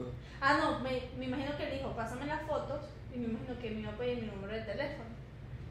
Ah, 0.40 0.58
no, 0.58 0.80
me, 0.80 1.02
me 1.18 1.26
imagino 1.26 1.56
que 1.56 1.64
él 1.64 1.78
dijo, 1.78 1.92
pásame 1.94 2.26
las 2.26 2.42
fotos. 2.42 2.80
Y 3.14 3.18
me 3.18 3.28
imagino 3.28 3.58
que 3.60 3.70
me 3.70 3.80
iba 3.80 3.92
a 3.92 3.96
pedir 3.96 4.22
mi 4.22 4.26
número 4.28 4.52
de 4.54 4.62
teléfono. 4.62 5.10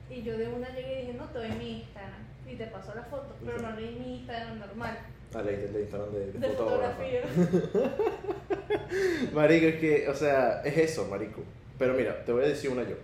Y 0.10 0.22
yo 0.24 0.38
de 0.38 0.48
una 0.48 0.70
llegué 0.70 0.94
y 0.94 1.02
dije, 1.08 1.18
no, 1.18 1.26
te 1.26 1.40
doy 1.40 1.52
mi 1.52 1.80
Instagram. 1.80 2.22
Y 2.48 2.56
te 2.56 2.68
paso 2.68 2.94
la 2.96 3.04
foto. 3.04 3.36
Pero 3.44 3.60
no 3.60 3.72
leí 3.76 3.96
mi 3.96 4.20
Instagram 4.20 4.60
normal. 4.60 5.00
Ah, 5.34 5.42
leíste 5.42 5.66
el 5.66 5.82
Instagram 5.82 6.12
de, 6.12 6.32
de 6.32 6.40
De 6.40 6.50
fotografía. 6.50 7.22
Marico, 9.34 9.66
es 9.68 9.76
que, 9.76 10.10
o 10.10 10.14
sea, 10.14 10.62
es 10.64 10.78
eso, 10.78 11.08
marico. 11.08 11.42
Pero 11.80 11.94
mira, 11.94 12.24
te 12.26 12.32
voy 12.32 12.44
a 12.44 12.48
decir 12.48 12.70
una 12.70 12.84
yo. 12.84 12.96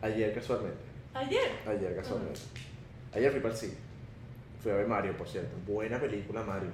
Ayer 0.00 0.32
casualmente. 0.32 0.78
Ayer. 1.12 1.50
Ayer 1.66 1.96
casualmente. 1.96 2.40
Ayer 3.12 3.30
fui 3.32 3.40
para 3.40 3.54
el 3.54 3.60
cine. 3.60 3.74
Fui 4.62 4.70
a 4.70 4.76
ver 4.76 4.86
Mario, 4.86 5.16
por 5.16 5.28
cierto. 5.28 5.50
Buena 5.66 6.00
película, 6.00 6.42
Mario. 6.42 6.70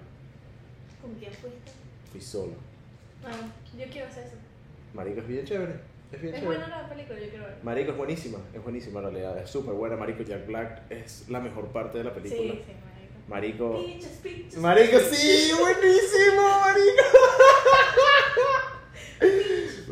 ¿Con 1.03 1.15
quién 1.19 1.33
fuiste? 1.33 1.71
Fui 2.11 2.21
solo. 2.21 2.53
Ah, 3.25 3.31
yo 3.79 3.85
quiero 3.91 4.07
hacer 4.09 4.25
eso. 4.27 4.37
Marico, 4.95 5.21
es 5.21 5.29
bien 5.29 5.45
chévere. 5.45 5.75
Es 6.13 6.21
bien 6.21 6.35
Es 6.35 6.41
chévere. 6.41 6.59
buena 6.61 6.83
la 6.83 6.89
película, 6.89 7.19
yo 7.21 7.29
quiero 7.29 7.45
ver. 7.47 7.57
Marico 7.63 7.91
es 7.93 7.97
buenísima, 7.97 8.39
es 8.55 8.63
buenísima 8.63 9.01
en 9.01 9.05
realidad, 9.07 9.39
es 9.39 9.51
súper 9.51 9.75
buena. 9.75 9.97
Marico 9.97 10.23
Jack 10.23 10.47
Black 10.47 10.83
es 10.91 11.29
la 11.29 11.41
mejor 11.41 11.67
parte 11.69 11.99
de 11.99 12.05
la 12.05 12.15
película. 12.15 12.53
Sí, 12.55 12.63
sí, 12.67 12.73
marico. 13.29 13.73
Marico. 13.73 13.85
Pinches, 13.85 14.11
pinches. 14.23 14.59
Marico, 14.61 14.99
sí, 14.99 15.51
buenísimo, 15.59 16.43
Marico. 16.61 17.03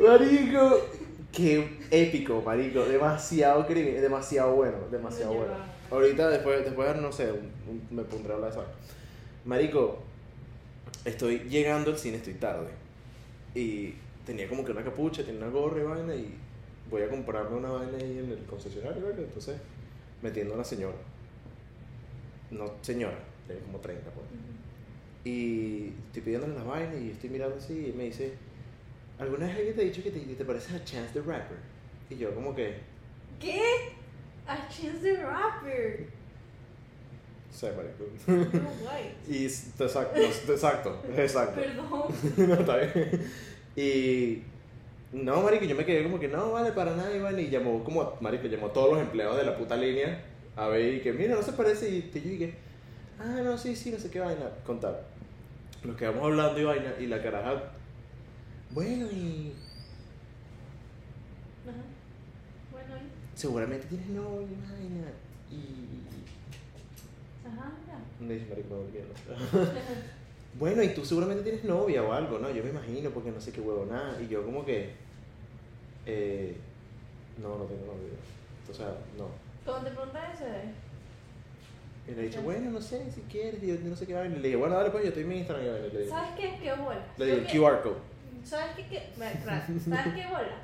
Marico, 0.03 0.87
qué 1.33 1.79
épico, 1.91 2.43
Marico. 2.43 2.85
Demasiado 2.85 3.67
crimen, 3.67 4.01
demasiado 4.01 4.55
bueno, 4.55 4.79
demasiado 4.91 5.33
bueno. 5.35 5.53
Ahorita, 5.91 6.29
después, 6.29 6.65
después 6.65 6.97
no 6.97 7.11
sé, 7.13 7.33
un- 7.33 7.51
un- 7.69 7.87
me 7.91 8.03
pondré 8.05 8.33
a 8.33 8.37
hablar 8.37 8.53
de 8.53 8.61
eso. 8.61 8.67
Marico, 9.45 9.99
estoy 11.05 11.41
llegando 11.49 11.91
al 11.91 11.99
cine, 11.99 12.19
estoy 12.19 12.35
tarde. 12.35 12.69
Y 13.55 13.95
tenía 14.25 14.49
como 14.49 14.65
que 14.65 14.73
una 14.73 14.85
capucha, 14.85 15.25
tenía 15.25 15.41
una 15.43 15.51
gorra 15.51 15.81
y 15.81 15.85
vaina. 15.85 16.15
Y 16.15 16.35
voy 16.91 17.03
a 17.03 17.09
comprarme 17.09 17.57
una 17.57 17.71
vaina 17.71 17.99
ahí 17.99 18.19
en 18.19 18.31
el 18.31 18.45
concesionario, 18.45 19.03
¿verdad? 19.03 19.25
Entonces, 19.25 19.57
metiendo 20.23 20.55
a 20.55 20.57
una 20.57 20.65
señora. 20.65 20.97
No, 22.51 22.73
señora, 22.83 23.19
tiene 23.47 23.63
como 23.63 23.79
30, 23.79 24.11
pues. 24.11 24.27
Y 25.25 25.93
estoy 26.07 26.23
pidiéndole 26.23 26.55
las 26.55 26.65
vainas 26.65 27.01
y 27.01 27.11
estoy 27.11 27.31
mirando 27.31 27.57
así 27.57 27.91
y 27.91 27.93
me 27.97 28.05
dice, 28.05 28.33
¿alguna 29.19 29.47
vez 29.47 29.57
alguien 29.57 29.77
te 29.77 29.83
ha 29.83 29.85
dicho 29.85 30.03
que 30.03 30.11
te, 30.11 30.21
te 30.21 30.45
pareces 30.45 30.75
a 30.75 30.85
Chance 30.85 31.13
the 31.13 31.21
Rapper? 31.21 31.59
Y 32.09 32.17
yo 32.17 32.35
como 32.35 32.55
que, 32.55 32.79
¿Qué? 33.39 33.63
A 34.47 34.57
Chance 34.69 35.01
the 35.01 35.23
Rapper. 35.23 36.09
No 37.51 37.57
sé, 37.57 37.73
marico. 37.73 38.05
No, 38.27 38.71
guay. 38.83 39.17
Y 39.29 39.45
exacto, 39.45 40.13
no, 40.17 40.23
exacto, 40.23 41.03
exacto. 41.17 41.61
Perdón. 41.61 42.49
no, 42.49 42.55
está 42.61 42.77
bien. 42.77 43.23
Y 43.77 44.43
no, 45.13 45.43
marico, 45.43 45.65
yo 45.65 45.75
me 45.75 45.85
quedé 45.85 46.05
como 46.05 46.21
que 46.21 46.29
no 46.29 46.53
vale 46.53 46.73
para 46.73 46.95
nada, 46.95 47.15
Iván. 47.15 47.39
Y 47.39 47.49
llamó 47.49 47.83
como, 47.83 48.17
marico, 48.21 48.47
llamó 48.47 48.69
a 48.69 48.73
todos 48.73 48.93
los 48.93 49.01
empleados 49.01 49.37
de 49.37 49.45
la 49.45 49.57
puta 49.57 49.77
línea 49.77 50.25
a 50.57 50.69
ver 50.69 50.95
y 50.95 51.01
que, 51.01 51.13
mira, 51.13 51.35
no 51.35 51.43
se 51.43 51.53
parece. 51.53 51.89
Y 51.91 52.11
yo 52.13 52.21
dije, 52.21 52.55
ah, 53.19 53.41
no, 53.43 53.59
sí, 53.59 53.75
sí, 53.75 53.91
no 53.91 53.99
sé 53.99 54.11
qué 54.11 54.21
vaina. 54.21 54.49
Contar. 54.65 55.03
Nos 55.83 55.97
quedamos 55.97 56.23
hablando 56.23 56.61
y 56.61 56.65
vaina. 56.65 56.95
Y 57.01 57.07
la 57.07 57.23
caraja, 57.23 57.63
bueno, 58.71 59.07
y 59.11 59.53
Ajá. 61.67 63.01
seguramente 63.35 63.87
tienes 63.89 64.09
novio, 64.11 64.47
vaina. 64.63 65.11
Y. 65.51 65.90
Me 68.21 68.35
dice, 68.35 68.47
marico, 68.51 68.75
no. 68.75 69.67
Bueno, 70.59 70.83
y 70.83 70.89
tú 70.89 71.05
seguramente 71.05 71.45
tienes 71.45 71.65
novia 71.65 72.03
o 72.03 72.13
algo, 72.13 72.39
¿no? 72.39 72.51
Yo 72.51 72.65
me 72.65 72.71
imagino, 72.71 73.11
porque 73.11 73.31
no 73.31 73.41
sé 73.41 73.53
qué 73.53 73.61
huevo, 73.61 73.87
nada. 73.87 74.21
Y 74.21 74.27
yo, 74.29 74.45
como 74.45 74.65
que. 74.65 74.91
Eh, 76.07 76.57
no, 77.41 77.51
no 77.57 77.65
tengo 77.65 77.87
novio. 77.87 78.11
O 78.69 78.75
sea, 78.75 78.89
no. 79.17 79.29
Cuando 79.65 79.89
te 79.89 79.95
preguntan 79.95 80.31
eso, 80.33 80.45
eh, 80.47 80.73
Y 82.09 82.15
le 82.15 82.21
he 82.23 82.25
dicho, 82.25 82.43
bueno, 82.43 82.71
no 82.73 82.81
sé, 82.81 83.11
si 83.13 83.21
quieres, 83.23 83.63
yo 83.63 83.77
no 83.89 83.95
sé 83.97 84.07
qué 84.07 84.15
vaina. 84.15 84.37
Y 84.37 84.41
le 84.41 84.49
dije, 84.49 84.57
bueno, 84.57 84.75
dale, 84.77 84.91
pues 84.91 85.05
yo 85.05 85.09
estoy 85.11 85.23
en 85.23 85.29
mi 85.29 85.39
Instagram. 85.39 85.67
Y 85.67 85.97
le 85.97 86.09
¿sabes 86.09 86.31
qué? 86.37 86.59
¿Qué 86.61 86.73
bolas? 86.75 87.05
le 87.17 87.27
digo 87.27 87.39
Yo 87.39 87.43
el 87.43 87.47
QR 87.75 87.83
code. 87.83 87.97
¿Sabes 88.45 88.75
qué? 88.77 88.87
qué? 88.89 89.11
Claro, 89.17 89.39
¿Sabes 89.45 90.15
qué 90.15 90.27
bolas? 90.27 90.61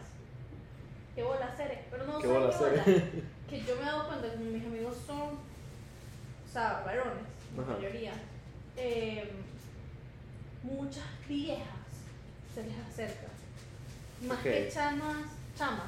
¿Qué 1.14 1.22
bolas 1.22 1.60
eres? 1.60 1.78
Pero 1.90 2.06
no 2.06 2.18
¿Qué 2.18 2.26
¿sabes 2.26 2.40
bolas 2.40 2.56
qué 2.56 2.64
eres? 2.66 2.84
bolas? 2.84 3.02
Que 3.48 3.60
yo 3.60 3.76
me 3.76 3.82
he 3.82 3.84
dado 3.84 4.06
cuenta 4.08 4.30
que 4.32 4.36
mis 4.38 4.66
amigos 4.66 4.96
son, 5.06 5.18
o 5.18 6.52
sea, 6.52 6.82
varones, 6.84 7.22
Ajá. 7.62 7.72
mayoría. 7.74 8.12
eh, 8.78 9.30
muchas 10.62 11.04
viejas 11.28 11.66
se 12.54 12.62
les 12.64 12.74
acerca. 12.78 13.28
Más 14.28 14.38
que 14.40 14.68
chamas, 14.72 15.16
chamas. 15.56 15.86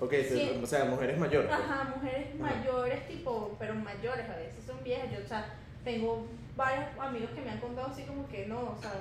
Ok, 0.00 0.12
Sí. 0.28 0.60
o 0.62 0.66
sea, 0.66 0.84
mujeres 0.86 1.18
mayores. 1.18 1.50
pues. 1.50 1.60
Ajá, 1.60 1.92
mujeres 1.96 2.28
Ajá. 2.40 2.54
mayores, 2.54 3.08
tipo, 3.08 3.56
pero 3.58 3.74
mayores 3.74 4.28
a 4.30 4.36
veces 4.36 4.64
son 4.66 4.82
viejas. 4.84 5.10
Yo, 5.12 5.24
o 5.24 5.28
sea, 5.28 5.54
tengo 5.84 6.26
varios 6.56 6.86
amigos 6.98 7.30
que 7.34 7.40
me 7.42 7.50
han 7.50 7.58
contado 7.60 7.88
así 7.88 8.02
como 8.02 8.26
que 8.28 8.46
no, 8.46 8.76
¿sabes? 8.80 9.00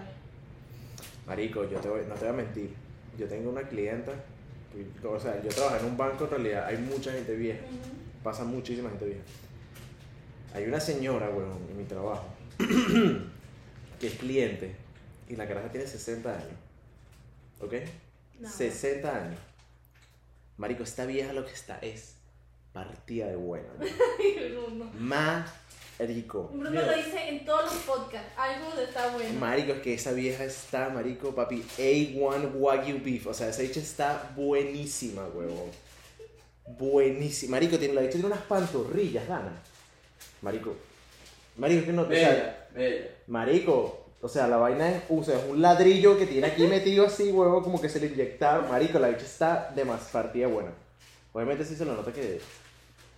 Marico, 1.27 1.69
yo 1.69 1.77
te 1.79 1.87
voy- 1.89 2.05
no 2.07 2.15
te 2.15 2.21
voy 2.25 2.29
a 2.29 2.43
mentir. 2.43 2.73
Yo 3.17 3.27
tengo 3.27 3.49
una 3.51 3.61
clienta, 3.63 4.11
o 5.03 5.19
sea, 5.19 5.41
yo 5.43 5.49
trabajo 5.49 5.77
en 5.77 5.85
un 5.85 5.97
banco, 5.97 6.23
en 6.25 6.29
realidad 6.31 6.65
hay 6.67 6.77
mucha 6.77 7.11
gente 7.11 7.35
vieja, 7.35 7.61
Ujú. 7.65 8.23
pasa 8.23 8.43
muchísima 8.43 8.89
gente 8.89 9.05
vieja. 9.05 9.21
Hay 10.53 10.65
una 10.65 10.79
señora, 10.79 11.29
weón, 11.29 11.59
en 11.69 11.77
mi 11.77 11.83
trabajo, 11.83 12.25
que 13.99 14.07
es 14.07 14.13
cliente, 14.15 14.75
y 15.29 15.35
la 15.35 15.47
caraja 15.47 15.69
tiene 15.69 15.85
60 15.85 16.33
años, 16.33 16.57
¿ok? 17.59 17.73
No. 18.39 18.49
60 18.49 19.15
años. 19.15 19.39
Marico, 20.57 20.83
esta 20.83 21.05
vieja 21.05 21.33
lo 21.33 21.45
que 21.45 21.53
está 21.53 21.77
es 21.79 22.15
partida 22.73 23.27
de 23.27 23.35
buena. 23.35 23.67
¿no? 23.79 23.85
Bruno. 24.67 24.91
Marico. 24.99 26.49
Bruno 26.53 26.69
lo 26.69 26.95
dice 26.95 27.29
en 27.29 27.45
todos 27.45 27.65
los 27.65 27.83
podcasts. 27.83 28.31
Algo 28.37 28.75
de 28.75 28.83
está 28.83 29.09
bueno. 29.13 29.39
Marico, 29.39 29.73
es 29.73 29.81
que 29.81 29.93
esa 29.93 30.11
vieja 30.13 30.43
está, 30.43 30.89
marico, 30.89 31.33
papi, 31.33 31.63
A1 31.77 32.53
Wagyu 32.53 32.99
Beef. 33.03 33.27
O 33.27 33.33
sea, 33.33 33.49
esa 33.49 33.61
bicha 33.63 33.79
está 33.79 34.31
buenísima, 34.35 35.23
huevón. 35.27 35.71
Buenísima. 36.67 37.51
Marico, 37.51 37.77
tiene, 37.79 37.93
la 37.93 38.01
bicha 38.01 38.13
tiene 38.13 38.27
unas 38.27 38.41
pantorrillas, 38.41 39.27
Dana. 39.27 39.61
Marico. 40.41 40.75
Marico, 41.57 41.85
que 41.85 41.93
no 41.93 42.03
o 42.03 42.07
sea, 42.07 42.29
Bella, 42.29 42.67
bella. 42.73 43.05
Marico, 43.27 44.05
o 44.21 44.27
sea, 44.27 44.47
la 44.47 44.57
vaina 44.57 44.89
es, 44.91 45.03
o 45.09 45.23
sea, 45.23 45.37
es 45.37 45.43
un 45.49 45.61
ladrillo 45.61 46.17
que 46.17 46.25
tiene 46.27 46.47
aquí 46.47 46.67
metido 46.67 47.05
así, 47.05 47.31
huevo, 47.31 47.63
como 47.63 47.81
que 47.81 47.89
se 47.89 47.99
le 47.99 48.07
inyectaron. 48.07 48.69
Marico, 48.69 48.99
la 48.99 49.09
bicha 49.09 49.25
está 49.25 49.71
de 49.75 49.83
más 49.85 50.01
partida 50.11 50.47
buena. 50.47 50.71
Obviamente 51.33 51.65
sí 51.65 51.75
se 51.75 51.85
lo 51.85 51.93
nota 51.95 52.11
que 52.11 52.39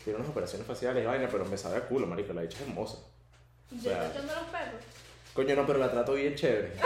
tiene 0.04 0.18
unas 0.20 0.30
operaciones 0.30 0.66
faciales 0.68 1.04
y 1.04 1.08
vaina, 1.08 1.28
pero 1.32 1.46
me 1.46 1.58
sabe 1.58 1.78
a 1.78 1.82
culo, 1.82 2.08
marico, 2.08 2.34
la 2.34 2.42
bicha 2.42 2.58
es 2.62 2.68
hermosa. 2.70 2.98
Yo 3.72 3.82
sea- 3.82 4.06
estoy 4.08 4.22
echando 4.24 4.34
los 4.42 4.50
perros. 4.52 4.82
Coño, 5.34 5.56
no, 5.56 5.66
pero 5.68 5.80
la 5.80 5.92
trato 5.92 6.14
bien 6.14 6.36
chévere. 6.36 6.74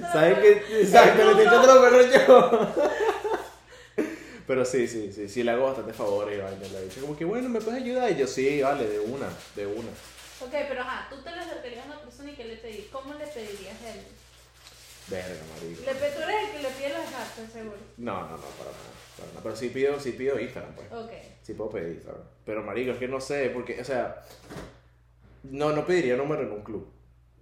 No 0.00 0.10
sabes 0.12 0.38
que 0.38 0.50
le 0.74 0.80
estoy 0.82 1.44
echando 1.44 1.66
los 1.66 1.78
perros 1.78 2.06
yo. 2.26 2.74
Pero 4.50 4.64
sí, 4.64 4.88
sí, 4.88 5.12
sí, 5.12 5.28
sí, 5.28 5.44
le 5.44 5.52
hago 5.52 5.66
bastante 5.66 5.92
favores 5.92 6.36
y 6.36 6.42
vaina. 6.42 6.66
Le 6.72 6.82
dice 6.86 7.00
como 7.00 7.16
que, 7.16 7.24
bueno, 7.24 7.48
¿me 7.48 7.60
puedes 7.60 7.80
ayudar? 7.84 8.10
Y 8.10 8.16
yo, 8.16 8.26
sí, 8.26 8.60
vale, 8.60 8.84
de 8.84 8.98
una, 8.98 9.28
de 9.54 9.64
una. 9.64 9.88
Ok, 10.40 10.50
pero 10.50 10.80
ajá, 10.80 11.06
tú 11.08 11.22
te 11.22 11.30
le 11.30 11.38
acercarías 11.38 11.84
a 11.84 11.86
una 11.86 12.00
persona 12.00 12.32
y 12.32 12.34
¿qué 12.34 12.44
le 12.46 12.56
pedirías? 12.56 12.88
¿Cómo 12.90 13.14
le 13.14 13.28
pedirías 13.28 13.80
a 13.80 13.90
él? 13.94 14.00
Verga, 15.06 15.40
marico. 15.54 15.82
Le 15.82 15.94
tú 15.94 16.04
eres 16.22 16.36
el 16.46 16.50
que 16.50 16.62
le 16.64 16.68
pide 16.70 16.88
las 16.88 17.10
cartas, 17.12 17.52
seguro. 17.52 17.76
No, 17.96 18.22
no, 18.22 18.30
no, 18.38 18.42
para 18.42 18.70
nada. 18.72 18.90
para 19.16 19.28
nada. 19.28 19.40
Pero 19.44 19.54
sí 19.54 19.68
pido, 19.68 20.00
sí 20.00 20.12
pido 20.12 20.40
Instagram, 20.40 20.74
pues. 20.74 20.92
Ok. 20.92 21.12
Sí 21.42 21.54
puedo 21.54 21.70
pedir 21.70 21.94
Instagram. 21.94 22.24
Pero, 22.44 22.62
marico, 22.64 22.90
es 22.90 22.98
que 22.98 23.06
no 23.06 23.20
sé, 23.20 23.50
porque, 23.50 23.80
o 23.80 23.84
sea... 23.84 24.20
No, 25.44 25.70
no 25.70 25.86
pediría 25.86 26.16
número 26.16 26.42
en 26.42 26.50
un 26.50 26.64
club. 26.64 26.92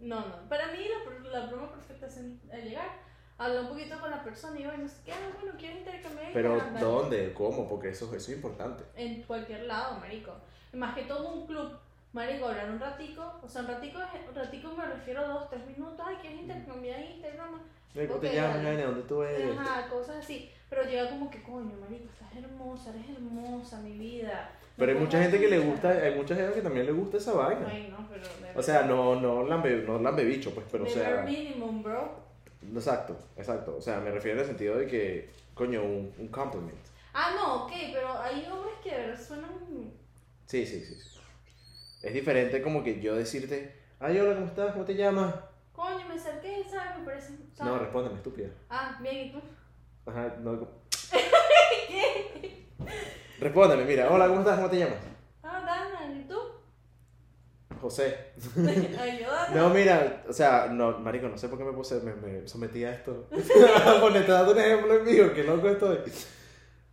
No, 0.01 0.21
no. 0.29 0.47
Para 0.51 0.67
mí 0.73 0.81
la, 0.87 1.41
la 1.41 1.47
broma 1.47 1.73
perfecta 1.73 2.07
es 2.07 2.19
en- 2.19 2.39
al 2.53 2.63
llegar, 2.63 2.91
hablar 3.39 3.63
un 3.63 3.69
poquito 3.69 3.99
con 4.01 4.11
la 4.11 4.23
persona 4.23 4.59
y 4.59 4.65
yo, 4.65 4.77
no 4.77 4.89
sé 4.89 4.97
qué, 5.05 5.13
ah, 5.13 5.31
bueno, 5.41 5.57
¿quieres 5.59 5.79
intercambiar? 5.79 6.31
Pero, 6.33 6.55
Ah. 6.61 6.79
¿dónde? 6.81 7.33
¿Cómo? 7.33 7.69
Porque 7.69 7.91
eso, 7.91 8.07
eso 8.07 8.17
es 8.31 8.37
importante. 8.37 8.85
En 8.97 9.23
cualquier 9.23 9.63
lado, 9.65 9.99
marico. 10.01 10.33
Más 10.75 10.95
que 10.95 11.03
todo 11.05 11.29
un 11.33 11.47
club, 11.47 11.71
marico, 12.13 12.47
hablar 12.49 12.71
un 12.71 12.81
ratico, 12.81 13.41
o 13.43 13.49
sea, 13.49 13.63
un 13.63 13.69
ratico, 13.69 13.99
un 14.29 14.35
ratico 14.35 14.73
me 14.77 14.87
refiero 14.87 15.21
a 15.25 15.29
dos, 15.29 15.51
tres 15.51 15.67
minutos, 15.67 16.01
ay, 16.07 16.17
¿quieres 16.21 16.41
intercambiar 16.41 17.01
Instagram? 17.01 17.51
¿Cómo 17.95 18.15
Ok, 18.17 18.21
te 18.21 18.35
llamas? 18.35 18.63
¿Dónde 18.63 19.03
tú 19.09 19.23
eres? 19.23 19.59
Ajá, 19.59 19.89
cosas 19.89 20.17
así. 20.19 20.51
Pero 20.69 20.83
llega 20.85 21.09
como 21.09 21.31
que, 21.31 21.43
coño, 21.43 21.73
marico, 21.81 22.05
estás 22.13 22.37
hermosa, 22.37 22.91
eres 22.91 23.09
hermosa, 23.17 23.81
mi 23.81 23.93
vida. 23.99 24.51
Pero 24.77 24.93
hay 24.93 24.99
mucha 24.99 25.21
gente 25.23 25.41
que 25.41 25.49
le 25.49 25.59
gusta, 25.59 25.89
hay 25.91 26.15
mucha 26.15 26.37
gente 26.37 26.55
que 26.55 26.61
también 26.61 26.87
le 26.87 26.93
gusta 26.93 27.17
esa 27.17 27.33
vaina. 27.33 27.67
Ay, 27.69 27.89
no, 27.91 28.07
pero... 28.09 28.23
O 28.55 28.63
sea, 28.63 28.83
no, 28.83 29.17
no 29.17 29.43
lambe, 29.45 29.83
no 29.87 29.99
lambe 29.99 30.25
bicho, 30.25 30.55
pues, 30.55 30.67
pero 30.71 30.85
o 30.85 30.89
sea... 30.89 31.17
bare 31.17 31.23
minimum, 31.31 31.83
bro. 31.83 32.28
Exacto, 32.63 33.17
exacto. 33.37 33.77
O 33.77 33.81
sea, 33.81 34.01
me 34.01 34.11
refiero 34.11 34.37
en 34.37 34.41
el 34.43 34.47
sentido 34.47 34.77
de 34.77 34.87
que, 34.87 35.31
coño, 35.55 35.83
un, 35.83 36.13
un 36.19 36.29
compliment. 36.29 36.79
Ah, 37.13 37.33
no, 37.35 37.65
ok, 37.65 37.73
pero 37.93 38.21
hay 38.21 38.47
hombres 38.51 38.75
que 38.83 39.17
suenan... 39.17 39.51
Sí, 40.47 40.65
sí, 40.67 40.85
sí. 40.85 40.97
Es 42.03 42.15
diferente 42.15 42.63
como 42.63 42.83
que 42.83 43.01
yo 43.01 43.17
decirte, 43.17 43.75
ay, 44.01 44.19
hola, 44.19 44.35
¿cómo 44.35 44.47
estás? 44.47 44.73
¿Cómo 44.73 44.85
te 44.85 44.95
llamas? 44.95 45.35
Coño, 45.73 46.07
me 46.09 46.15
acerqué, 46.15 46.65
¿sabes? 46.69 46.99
Me 46.99 47.05
parece... 47.05 47.33
¿sabes? 47.55 47.73
No, 47.73 47.79
respóndeme, 47.79 48.17
estúpida. 48.17 48.49
Ah, 48.69 48.99
bien, 49.01 49.27
¿y 49.29 49.33
tú? 49.33 49.41
Ajá, 50.07 50.37
no. 50.41 50.69
Respóndeme, 53.41 53.85
mira, 53.85 54.11
hola, 54.11 54.27
¿cómo 54.29 54.41
estás? 54.41 54.57
¿Cómo 54.57 54.71
te 54.71 54.79
llamas? 54.79 54.99
Ah, 55.43 55.61
Dana, 55.65 56.13
¿y 56.19 56.25
tú? 56.29 56.39
José. 57.79 58.17
Ayúdame. 58.57 59.55
No, 59.55 59.71
mira, 59.71 60.25
o 60.29 60.33
sea, 60.33 60.69
no, 60.71 60.99
marico, 60.99 61.29
no 61.29 61.39
sé 61.39 61.49
por 61.49 61.59
qué 61.59 61.65
me 61.65 61.73
puse, 61.73 62.01
me, 62.01 62.15
me 62.15 62.47
sometí 62.47 62.85
a 62.85 62.93
esto. 62.93 63.27
Porque 64.01 64.21
te 64.21 64.33
dando 64.33 64.53
un 64.53 64.59
ejemplo 64.59 64.95
en 64.95 65.05
vivo, 65.05 65.33
qué 65.35 65.45
loco 65.45 65.69
estoy. 65.69 65.99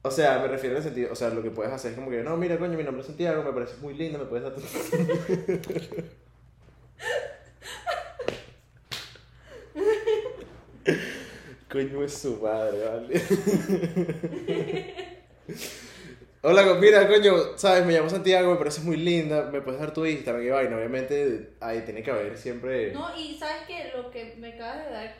O 0.01 0.11
sea, 0.11 0.39
me 0.39 0.47
refiero 0.47 0.75
en 0.75 0.77
el 0.77 0.83
sentido, 0.83 1.11
o 1.11 1.15
sea, 1.15 1.29
lo 1.29 1.41
que 1.41 1.49
puedes 1.49 1.73
hacer 1.73 1.91
es 1.91 1.97
como 1.97 2.11
que, 2.11 2.21
no, 2.21 2.37
mira, 2.37 2.59
coño, 2.59 2.77
mi 2.77 2.83
nombre 2.83 3.01
es 3.01 3.07
Santiago, 3.07 3.43
me 3.43 3.51
pareces 3.51 3.81
muy 3.81 3.95
linda, 3.95 4.19
me 4.19 4.25
puedes 4.25 4.43
dar 4.43 4.53
tu... 4.53 4.61
coño 11.71 12.03
es 12.03 12.13
su 12.13 12.37
madre, 12.37 12.85
vale. 12.85 13.21
Hola, 16.47 16.75
mira, 16.75 17.07
coño, 17.07 17.57
sabes, 17.57 17.83
me 17.87 17.93
llamo 17.93 18.07
Santiago, 18.07 18.51
me 18.51 18.57
pareces 18.57 18.83
muy 18.83 18.97
linda, 18.97 19.49
me 19.51 19.61
puedes 19.61 19.81
dar 19.81 19.91
tu 19.91 20.05
Instagram 20.05 20.45
y 20.45 20.49
vaina. 20.49 20.77
Obviamente, 20.77 21.55
ahí 21.59 21.81
tiene 21.81 22.03
que 22.03 22.11
haber 22.11 22.37
siempre. 22.37 22.91
No, 22.93 23.17
y 23.17 23.35
¿sabes 23.35 23.63
qué? 23.65 23.91
Lo 23.95 24.11
que 24.11 24.35
me 24.37 24.53
acabas 24.53 24.85
de 24.85 24.91
dar, 24.91 25.15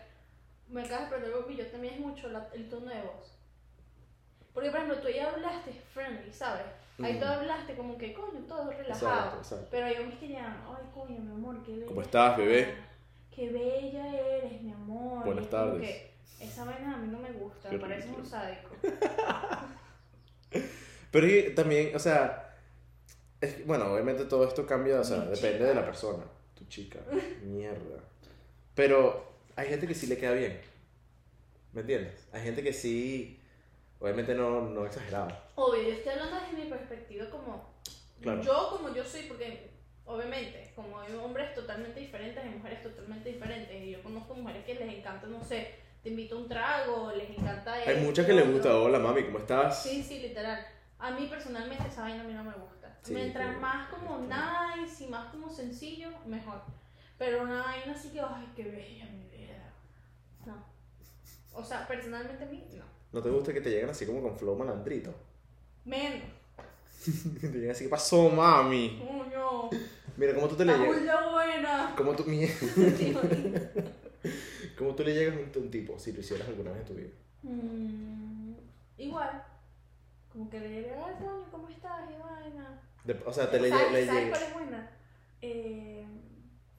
me 0.70 0.84
acabas 0.84 1.10
de 1.10 1.16
perder 1.18 1.36
un 1.36 1.56
yo 1.56 1.66
también 1.66 1.96
es 1.96 2.00
mucho 2.00 2.30
la- 2.30 2.48
el 2.54 2.70
tono 2.70 2.92
de 2.92 3.02
voz. 3.02 3.34
Porque, 4.54 4.70
por 4.70 4.82
ejemplo, 4.82 5.02
tú 5.02 5.08
ya 5.10 5.32
hablaste 5.32 5.72
friendly, 5.96 6.32
¿sabes? 6.32 6.62
Ahí 7.02 7.18
tú 7.20 7.26
hablaste 7.26 7.74
como 7.74 7.98
que, 7.98 8.14
coño, 8.14 8.42
todo 8.48 8.70
relajado. 8.70 8.94
Exacto, 8.94 9.38
exacto. 9.40 9.68
Pero 9.72 9.86
hay 9.88 9.96
hombres 9.98 10.20
que 10.20 10.28
ay, 10.68 10.86
coño, 10.94 11.20
mi 11.22 11.32
amor, 11.32 11.64
qué 11.66 11.72
bella. 11.74 11.86
¿Cómo 11.88 12.02
estás, 12.04 12.38
bebé? 12.38 12.60
estás, 12.60 12.76
Qué 13.36 13.50
bella 13.50 14.14
eres, 14.16 14.62
mi 14.62 14.72
amor. 14.72 15.26
Buenas 15.26 15.50
tardes. 15.50 15.82
que 15.82 16.12
esa 16.40 16.66
vaina 16.66 16.94
a 16.94 16.98
mí 16.98 17.08
no 17.12 17.18
me 17.18 17.32
gusta, 17.32 17.72
me 17.72 17.80
parece 17.80 18.10
un 18.10 18.24
sádico. 18.24 18.70
Pero 21.16 21.28
y 21.28 21.56
también, 21.56 21.96
o 21.96 22.00
sea, 22.00 22.58
es 23.40 23.66
bueno, 23.66 23.94
obviamente 23.94 24.26
todo 24.26 24.46
esto 24.46 24.66
cambia, 24.68 25.00
o 25.00 25.04
sea, 25.04 25.20
Mi 25.20 25.30
depende 25.30 25.60
chica. 25.60 25.68
de 25.70 25.76
la 25.76 25.86
persona. 25.86 26.24
Tu 26.56 26.66
chica, 26.66 27.00
mierda. 27.44 28.00
Pero 28.74 29.32
hay 29.56 29.70
gente 29.70 29.88
que 29.88 29.94
sí 29.96 30.08
le 30.08 30.18
queda 30.18 30.34
bien. 30.34 30.60
¿Me 31.72 31.82
entiendes? 31.82 32.28
Hay 32.34 32.42
gente 32.42 32.62
que 32.62 32.74
sí, 32.74 33.40
obviamente 34.00 34.36
no, 34.36 34.62
no 34.62 34.86
exagerado. 34.86 35.30
Obvio, 35.56 35.84
yo 35.84 35.94
estoy 35.94 36.12
hablando 36.12 36.36
desde 36.42 36.64
mi 36.66 36.70
perspectiva 36.70 37.30
como 37.30 37.74
Claro. 38.22 38.42
yo 38.42 38.70
como 38.72 38.94
yo 38.94 39.04
soy, 39.06 39.22
porque 39.24 39.70
obviamente, 40.06 40.72
como 40.76 41.00
hay 41.00 41.14
hombres 41.16 41.54
totalmente 41.56 42.00
diferentes, 42.02 42.44
hay 42.44 42.50
mujeres 42.50 42.84
totalmente 42.84 43.30
diferentes, 43.32 43.74
y 43.84 43.92
yo 43.92 44.04
conozco 44.04 44.34
mujeres 44.36 44.66
que 44.66 44.76
les 44.76 44.94
encanta, 44.98 45.28
no 45.28 45.42
sé, 45.44 45.76
te 46.04 46.10
invito 46.10 46.36
a 46.36 46.40
un 46.40 46.50
trago, 46.50 47.12
les 47.16 47.30
encanta 47.30 47.74
Hay 47.76 48.02
muchas 48.02 48.26
que 48.26 48.34
le 48.34 48.42
otro. 48.42 48.54
gusta, 48.54 48.78
hola 48.78 49.00
mami, 49.00 49.24
¿cómo 49.24 49.40
estás? 49.40 49.82
Sí, 49.82 50.04
sí, 50.04 50.20
literal. 50.20 50.66
A 51.00 51.12
mí 51.12 51.28
personalmente 51.28 51.88
esa 51.88 52.02
vaina 52.04 52.22
a 52.22 52.26
mí 52.28 52.34
no 52.34 52.44
me 52.44 52.54
gusta. 52.54 52.98
Sí, 53.04 53.14
Mientras 53.14 53.60
más 53.60 53.88
como 53.90 54.20
nice 54.20 55.04
y 55.04 55.08
más 55.08 55.28
como 55.32 55.50
sencillo, 55.50 56.10
mejor. 56.26 56.62
Pero 57.18 57.44
una 57.44 57.64
vaina 57.64 57.94
así 57.94 58.10
que, 58.10 58.20
ay, 58.22 58.52
qué 58.56 58.64
bella 58.64 59.06
mi 59.12 59.24
vida. 59.30 59.72
No. 60.46 60.56
O 61.54 61.64
sea, 61.64 61.88
personalmente 61.88 62.44
a 62.44 62.48
mí, 62.48 62.64
no. 62.74 62.84
¿No 63.12 63.22
te 63.22 63.30
gusta 63.30 63.54
que 63.54 63.62
te 63.62 63.70
lleguen 63.70 63.90
así 63.90 64.06
como 64.06 64.22
con 64.22 64.38
flow 64.38 64.56
malandrito? 64.58 65.14
Men, 65.86 66.22
Te 67.42 67.48
llegan 67.50 67.72
así, 67.72 67.84
¿qué 67.86 67.90
pasó, 67.90 68.30
mami? 68.30 69.00
coño, 69.00 69.70
Mira, 70.18 70.34
¿cómo 70.34 70.48
tú 70.48 70.56
te 70.56 70.66
le 70.66 70.76
llegas? 70.78 70.98
bulla 71.00 71.30
buena. 71.30 71.94
¿Cómo 71.96 72.16
tú, 72.16 72.24
mi- 72.26 72.48
¿Cómo 74.78 74.96
tú 74.96 75.04
le 75.04 75.14
llegas 75.14 75.36
a 75.36 75.40
un, 75.40 75.52
un 75.64 75.72
tipo 75.72 75.98
si 76.00 76.12
lo 76.12 76.20
hicieras 76.22 76.48
alguna 76.48 76.72
vez 76.72 76.82
en 76.82 76.86
tu 76.88 76.94
vida? 76.96 77.10
Mm, 77.44 78.54
igual. 78.98 79.44
Como 80.36 80.50
que 80.50 80.60
le 80.60 80.68
diré, 80.68 80.92
ay, 80.92 81.14
coño, 81.18 81.48
¿cómo 81.50 81.70
estás? 81.70 82.12
Y 82.12 82.22
vaina. 82.22 82.82
De- 83.06 83.22
o 83.26 83.32
sea, 83.32 83.50
te 83.50 83.58
le, 83.58 83.70
¿Sabes, 83.70 83.92
le 83.94 84.06
¿sabes 84.06 84.30
cuál 84.30 84.44
es 84.44 84.54
buena? 84.54 84.92
Eh, 85.42 86.06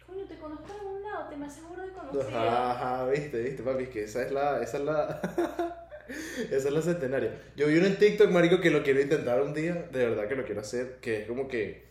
coño, 0.07 0.27
te 0.27 0.37
conozco 0.37 0.67
de 0.67 0.79
algún 0.79 1.03
lado, 1.03 1.31
te 1.31 1.37
me 1.39 1.47
aseguro 1.47 1.83
de 1.87 1.93
conocido. 1.95 2.23
Ajá, 2.39 2.73
ajá, 2.73 3.09
viste, 3.09 3.41
viste, 3.41 3.63
papi, 3.63 3.85
es 3.85 3.89
que 3.89 4.05
esa 4.05 4.23
es 4.27 4.33
la, 4.33 4.63
esa 4.63 4.77
es 4.77 4.85
la, 4.85 5.89
esa 6.51 6.69
es 6.69 6.71
la 6.71 6.83
centenaria. 6.83 7.41
Yo 7.57 7.69
vi 7.69 7.79
uno 7.79 7.87
en 7.87 7.97
TikTok, 7.99 8.31
marico, 8.31 8.61
que 8.61 8.69
lo 8.71 8.83
quiero 8.83 9.01
intentar 9.01 9.41
un 9.41 9.55
día, 9.55 9.89
de 9.91 10.07
verdad 10.07 10.29
que 10.29 10.37
lo 10.37 10.45
quiero 10.45 10.61
hacer, 10.61 10.99
que 11.01 11.23
es 11.23 11.27
como 11.27 11.49
que, 11.49 11.87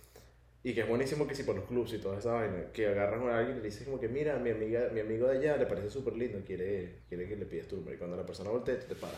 y 0.61 0.75
que 0.75 0.81
es 0.81 0.87
buenísimo 0.87 1.25
que 1.25 1.33
si 1.33 1.41
por 1.41 1.55
los 1.55 1.65
clubs 1.65 1.93
y 1.93 1.97
toda 1.97 2.19
esa 2.19 2.33
vaina, 2.33 2.71
que 2.73 2.85
agarras 2.89 3.23
a 3.23 3.39
alguien 3.39 3.57
y 3.57 3.61
le 3.61 3.65
dices 3.69 3.85
como 3.87 3.99
que, 3.99 4.07
mira, 4.07 4.37
mi 4.37 4.51
amiga, 4.51 4.89
mi 4.93 4.99
amigo 4.99 5.25
de 5.27 5.39
allá 5.39 5.57
le 5.57 5.65
parece 5.65 5.89
súper 5.89 6.13
lindo, 6.15 6.43
quiere, 6.45 6.99
quiere 7.09 7.27
que 7.27 7.35
le 7.37 7.47
pides 7.47 7.67
tu 7.67 7.77
número, 7.77 7.95
y 7.95 7.97
cuando 7.97 8.17
la 8.17 8.25
persona 8.27 8.51
voltea, 8.51 8.79
tú 8.79 8.85
te 8.85 8.95
paras, 8.95 9.17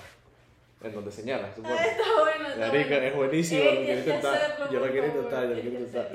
en 0.81 0.93
donde 0.93 1.11
señalas, 1.11 1.55
supongo. 1.55 1.75
Ah, 1.79 1.85
está 1.85 2.03
bueno, 2.21 2.47
está 2.49 2.67
Marico, 2.67 2.89
bueno. 2.89 3.05
es 3.07 3.15
buenísimo, 3.15 3.61
Ey, 3.61 3.75
lo 3.75 3.81
quiero 3.85 3.99
intentar, 3.99 4.69
yo 4.71 4.79
lo 4.79 4.91
quiero 4.91 5.07
intentar, 5.07 5.43
yo 5.49 5.55
lo 5.55 5.61
quiero 5.61 5.79
intentar. 5.79 6.11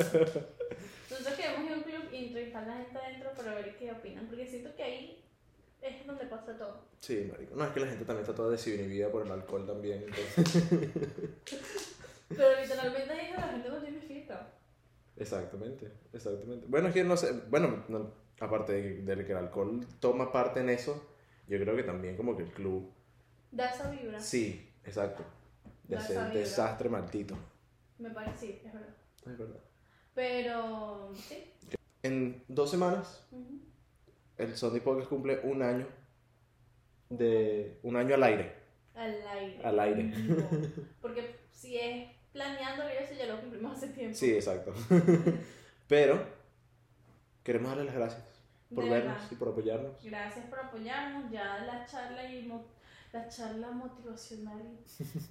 Nosotros 1.11 1.35
queremos 1.37 1.64
ir 1.66 1.72
a 1.72 1.77
un 1.77 1.83
club 1.83 2.03
y 2.12 2.16
entrevistar 2.27 2.64
a 2.64 2.66
la 2.66 2.77
gente 2.77 2.98
adentro 2.98 3.31
para 3.37 3.55
ver 3.55 3.77
qué 3.77 3.92
opinan, 3.92 4.27
porque 4.27 4.46
siento 4.46 4.75
que 4.77 4.83
ahí 4.83 5.25
es 5.83 6.07
donde 6.07 6.27
pasa 6.27 6.57
todo. 6.57 6.85
Sí, 7.01 7.29
marico, 7.31 7.55
no, 7.57 7.64
es 7.64 7.70
que 7.70 7.81
la 7.81 7.87
gente 7.88 8.05
también 8.05 8.22
está 8.22 8.35
toda 8.35 8.51
desinhibida 8.51 9.11
por 9.11 9.27
el 9.27 9.33
alcohol 9.33 9.66
también, 9.66 10.05
entonces... 10.05 10.64
Pero 12.29 12.61
literalmente 12.62 13.12
ahí 13.12 13.27
es 13.27 13.33
donde 13.33 13.46
la 13.46 13.53
gente 13.53 13.68
no 13.68 13.79
tiene 13.83 14.01
filtro. 14.01 14.37
Exactamente, 15.16 15.88
exactamente. 16.12 16.66
Bueno, 16.68 16.88
es 16.88 16.94
que 16.94 17.05
no 17.05 17.16
sé, 17.16 17.33
bueno, 17.51 17.85
no- 17.88 18.11
aparte 18.40 18.72
de, 18.72 19.03
de 19.16 19.27
que 19.27 19.33
el 19.33 19.38
alcohol 19.38 19.87
toma 20.01 20.33
parte 20.33 20.61
en 20.61 20.70
eso, 20.70 21.05
yo 21.48 21.59
creo 21.61 21.77
que 21.77 21.83
también 21.83 22.16
como 22.16 22.37
que 22.37 22.44
el 22.44 22.51
club, 22.51 22.90
Da 23.52 23.70
esa 23.70 23.90
vibra. 23.90 24.18
sí, 24.20 24.68
exacto, 24.84 25.24
de 25.84 25.96
Da 25.96 26.08
vibra. 26.08 26.28
desastre 26.30 26.88
maldito. 26.88 27.36
Me 27.98 28.10
parece, 28.10 28.38
sí, 28.38 28.60
es 28.64 28.72
verdad. 28.72 28.94
Es 29.26 29.38
verdad. 29.38 29.60
Pero, 30.14 31.12
sí. 31.14 31.52
En 32.02 32.42
dos 32.48 32.70
semanas, 32.70 33.24
ujú. 33.30 33.60
el 34.38 34.56
Sony 34.56 34.80
Podcast 34.82 35.08
cumple 35.08 35.38
un 35.44 35.62
año 35.62 35.86
de, 37.10 37.78
un 37.82 37.96
año 37.96 38.14
al 38.14 38.22
aire. 38.24 38.52
Al 38.94 39.26
aire. 39.28 39.60
Al 39.64 39.80
aire. 39.80 40.02
vivo. 40.02 40.48
Porque 41.00 41.36
si 41.52 41.78
es 41.78 42.10
planeándolo 42.32 42.88
y 42.90 42.96
eso 43.04 43.14
ya 43.14 43.26
lo 43.26 43.40
cumplimos 43.40 43.76
hace 43.76 43.88
tiempo. 43.88 44.16
Sí, 44.16 44.32
exacto. 44.34 44.74
Pero, 45.88 46.24
queremos 47.42 47.68
darle 47.70 47.84
las 47.84 47.94
gracias 47.94 48.22
por 48.74 48.84
De 48.84 48.90
vernos 48.90 49.12
verdad. 49.14 49.28
y 49.30 49.34
por 49.36 49.48
apoyarnos. 49.48 50.02
Gracias 50.04 50.46
por 50.46 50.58
apoyarnos. 50.60 51.30
Ya 51.30 51.58
la 51.66 51.86
charla 51.86 52.30
y 52.32 52.42
mo- 52.46 52.64
la 53.12 53.29
charla 53.29 53.70
motivacional 53.70 54.62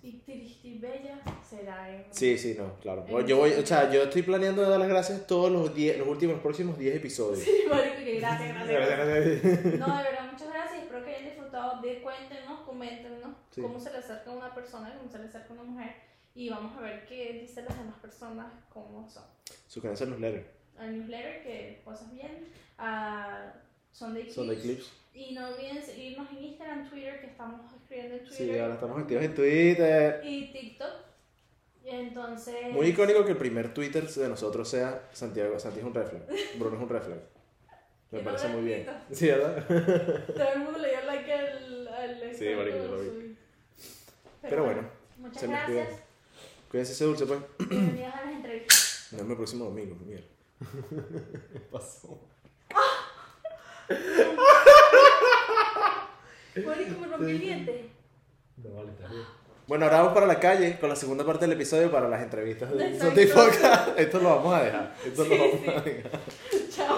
y, 0.04 0.08
y 0.08 0.12
triste 0.20 0.68
y 0.68 0.78
bella 0.78 1.20
será 1.48 1.90
en. 1.96 2.06
Sí, 2.14 2.38
sí, 2.38 2.56
no, 2.58 2.76
claro. 2.80 3.06
En 3.08 3.26
Yo 3.26 3.38
voy, 3.38 3.52
o 3.54 3.66
sea, 3.66 3.92
yo 3.92 4.04
estoy 4.04 4.22
planeando 4.22 4.62
dar 4.62 4.80
las 4.80 4.88
gracias 4.90 5.26
todos 5.26 5.52
los, 5.52 5.74
diez, 5.74 5.98
los 5.98 6.08
últimos, 6.08 6.40
próximos 6.42 6.78
10 6.78 6.96
episodios. 6.98 7.40
Sí, 7.40 7.64
marico, 7.70 7.96
que 7.98 8.20
gracias, 8.20 8.54
gracias. 8.68 9.42
Gracias. 9.42 9.80
No, 9.80 9.98
de 9.98 10.04
verdad, 10.04 10.32
muchas 10.32 10.50
gracias. 10.50 10.84
Espero 10.84 11.04
que 11.04 11.10
hayan 11.16 11.26
disfrutado. 11.26 11.82
De, 11.82 12.02
cuéntenos, 12.02 12.60
coméntenos 12.62 13.32
Sí. 13.50 13.62
cómo 13.62 13.80
se 13.80 13.92
le 13.92 13.98
acerca 13.98 14.30
a 14.32 14.34
una 14.36 14.54
persona, 14.54 14.96
cómo 14.98 15.10
se 15.12 15.18
le 15.20 15.26
acerca 15.26 15.50
a 15.50 15.54
una 15.54 15.64
mujer. 15.64 15.96
Y 16.36 16.50
vamos 16.50 16.78
a 16.78 16.82
ver 16.82 17.06
qué 17.06 17.34
dicen 17.42 17.66
las 17.66 17.78
demás 17.78 17.98
personas, 18.00 18.48
cómo 18.70 19.10
son. 19.10 19.24
Suscríbanse 19.68 20.04
al 20.06 20.12
newsletter. 20.12 20.52
Al 20.78 20.98
newsletter, 20.98 21.44
que 21.44 21.82
cosas 21.84 22.14
bien. 22.14 22.48
A 22.78 23.54
Sunday 23.92 24.22
Clips. 24.24 24.36
Son 24.36 24.48
de 24.48 24.56
clips. 24.58 24.92
Y 25.14 25.34
no 25.34 25.50
olviden 25.50 25.84
seguirnos 25.84 26.30
en 26.32 26.44
Instagram, 26.44 26.90
Twitter, 26.90 27.20
que 27.20 27.28
estamos 27.28 27.60
escribiendo 27.74 28.16
en 28.16 28.24
Twitter. 28.24 28.38
Sí, 28.38 28.58
ahora 28.58 28.74
estamos 28.76 29.00
activos 29.00 29.24
en 29.24 29.36
Twitter. 29.36 30.22
Y 30.24 30.52
TikTok. 30.54 30.94
Entonces. 31.84 32.72
Muy 32.72 32.88
icónico 32.88 33.26
que 33.26 33.32
el 33.32 33.38
primer 33.38 33.74
Twitter 33.74 34.08
de 34.08 34.30
nosotros 34.30 34.70
sea 34.70 35.10
Santiago. 35.12 35.60
Santi 35.60 35.80
es 35.80 35.86
un 35.86 35.94
red 35.94 36.06
flag. 36.06 36.24
Bruno 36.58 36.78
es 36.78 36.84
un 36.84 36.90
red 36.90 37.02
flag. 37.02 37.20
Me 38.12 38.20
parece 38.20 38.48
muy 38.50 38.62
bien. 38.64 38.86
Sí, 39.12 39.28
¿verdad? 39.28 39.66
Todo 40.28 40.52
el 40.54 40.60
mundo 40.60 40.80
le 40.80 40.90
dio 40.90 41.02
like 41.06 41.34
al. 41.34 41.88
al 41.88 42.36
Sí, 42.36 42.46
marico, 42.56 42.78
yo 42.78 42.88
lo 42.88 43.00
vi. 43.02 43.38
Pero 44.42 44.64
bueno, 44.66 44.90
Muchas 45.18 45.44
gracias. 45.44 45.88
Cuídense 46.70 46.94
ese 46.94 47.06
dulce, 47.06 47.26
pues. 47.26 47.40
Bienvenidos 47.70 48.14
a 48.16 48.26
las 48.26 48.34
entrevistas. 48.34 49.08
Nos 49.12 49.22
vemos 49.22 49.32
el 49.32 49.38
próximo 49.38 49.66
domingo. 49.66 49.96
Mierda. 50.06 50.26
¿Qué 51.54 51.60
pasó? 51.72 52.20
Marico, 56.56 57.00
me 57.00 57.08
rompí 57.08 57.32
el 57.32 57.40
diente. 57.40 57.90
No 58.58 58.76
vale, 58.76 58.92
está 58.92 59.08
bien. 59.08 59.24
Bueno, 59.68 59.86
ahora 59.86 59.98
vamos 60.00 60.14
para 60.14 60.26
la 60.26 60.40
calle 60.40 60.78
con 60.80 60.90
la 60.90 60.96
segunda 60.96 61.26
parte 61.26 61.46
del 61.46 61.54
episodio 61.54 61.90
para 61.90 62.10
las 62.10 62.22
entrevistas 62.22 62.72
de 62.74 62.88
Exacto. 62.88 63.22
Podcast. 63.34 63.90
Esto 64.00 64.20
lo 64.20 64.36
vamos 64.36 64.54
a 64.54 64.64
dejar. 64.64 64.96
Esto 65.06 65.24
lo 65.24 65.38
vamos 65.38 65.60
sí. 65.64 65.70
a 65.70 65.82
dejar. 65.82 66.12
Chao. 66.70 66.98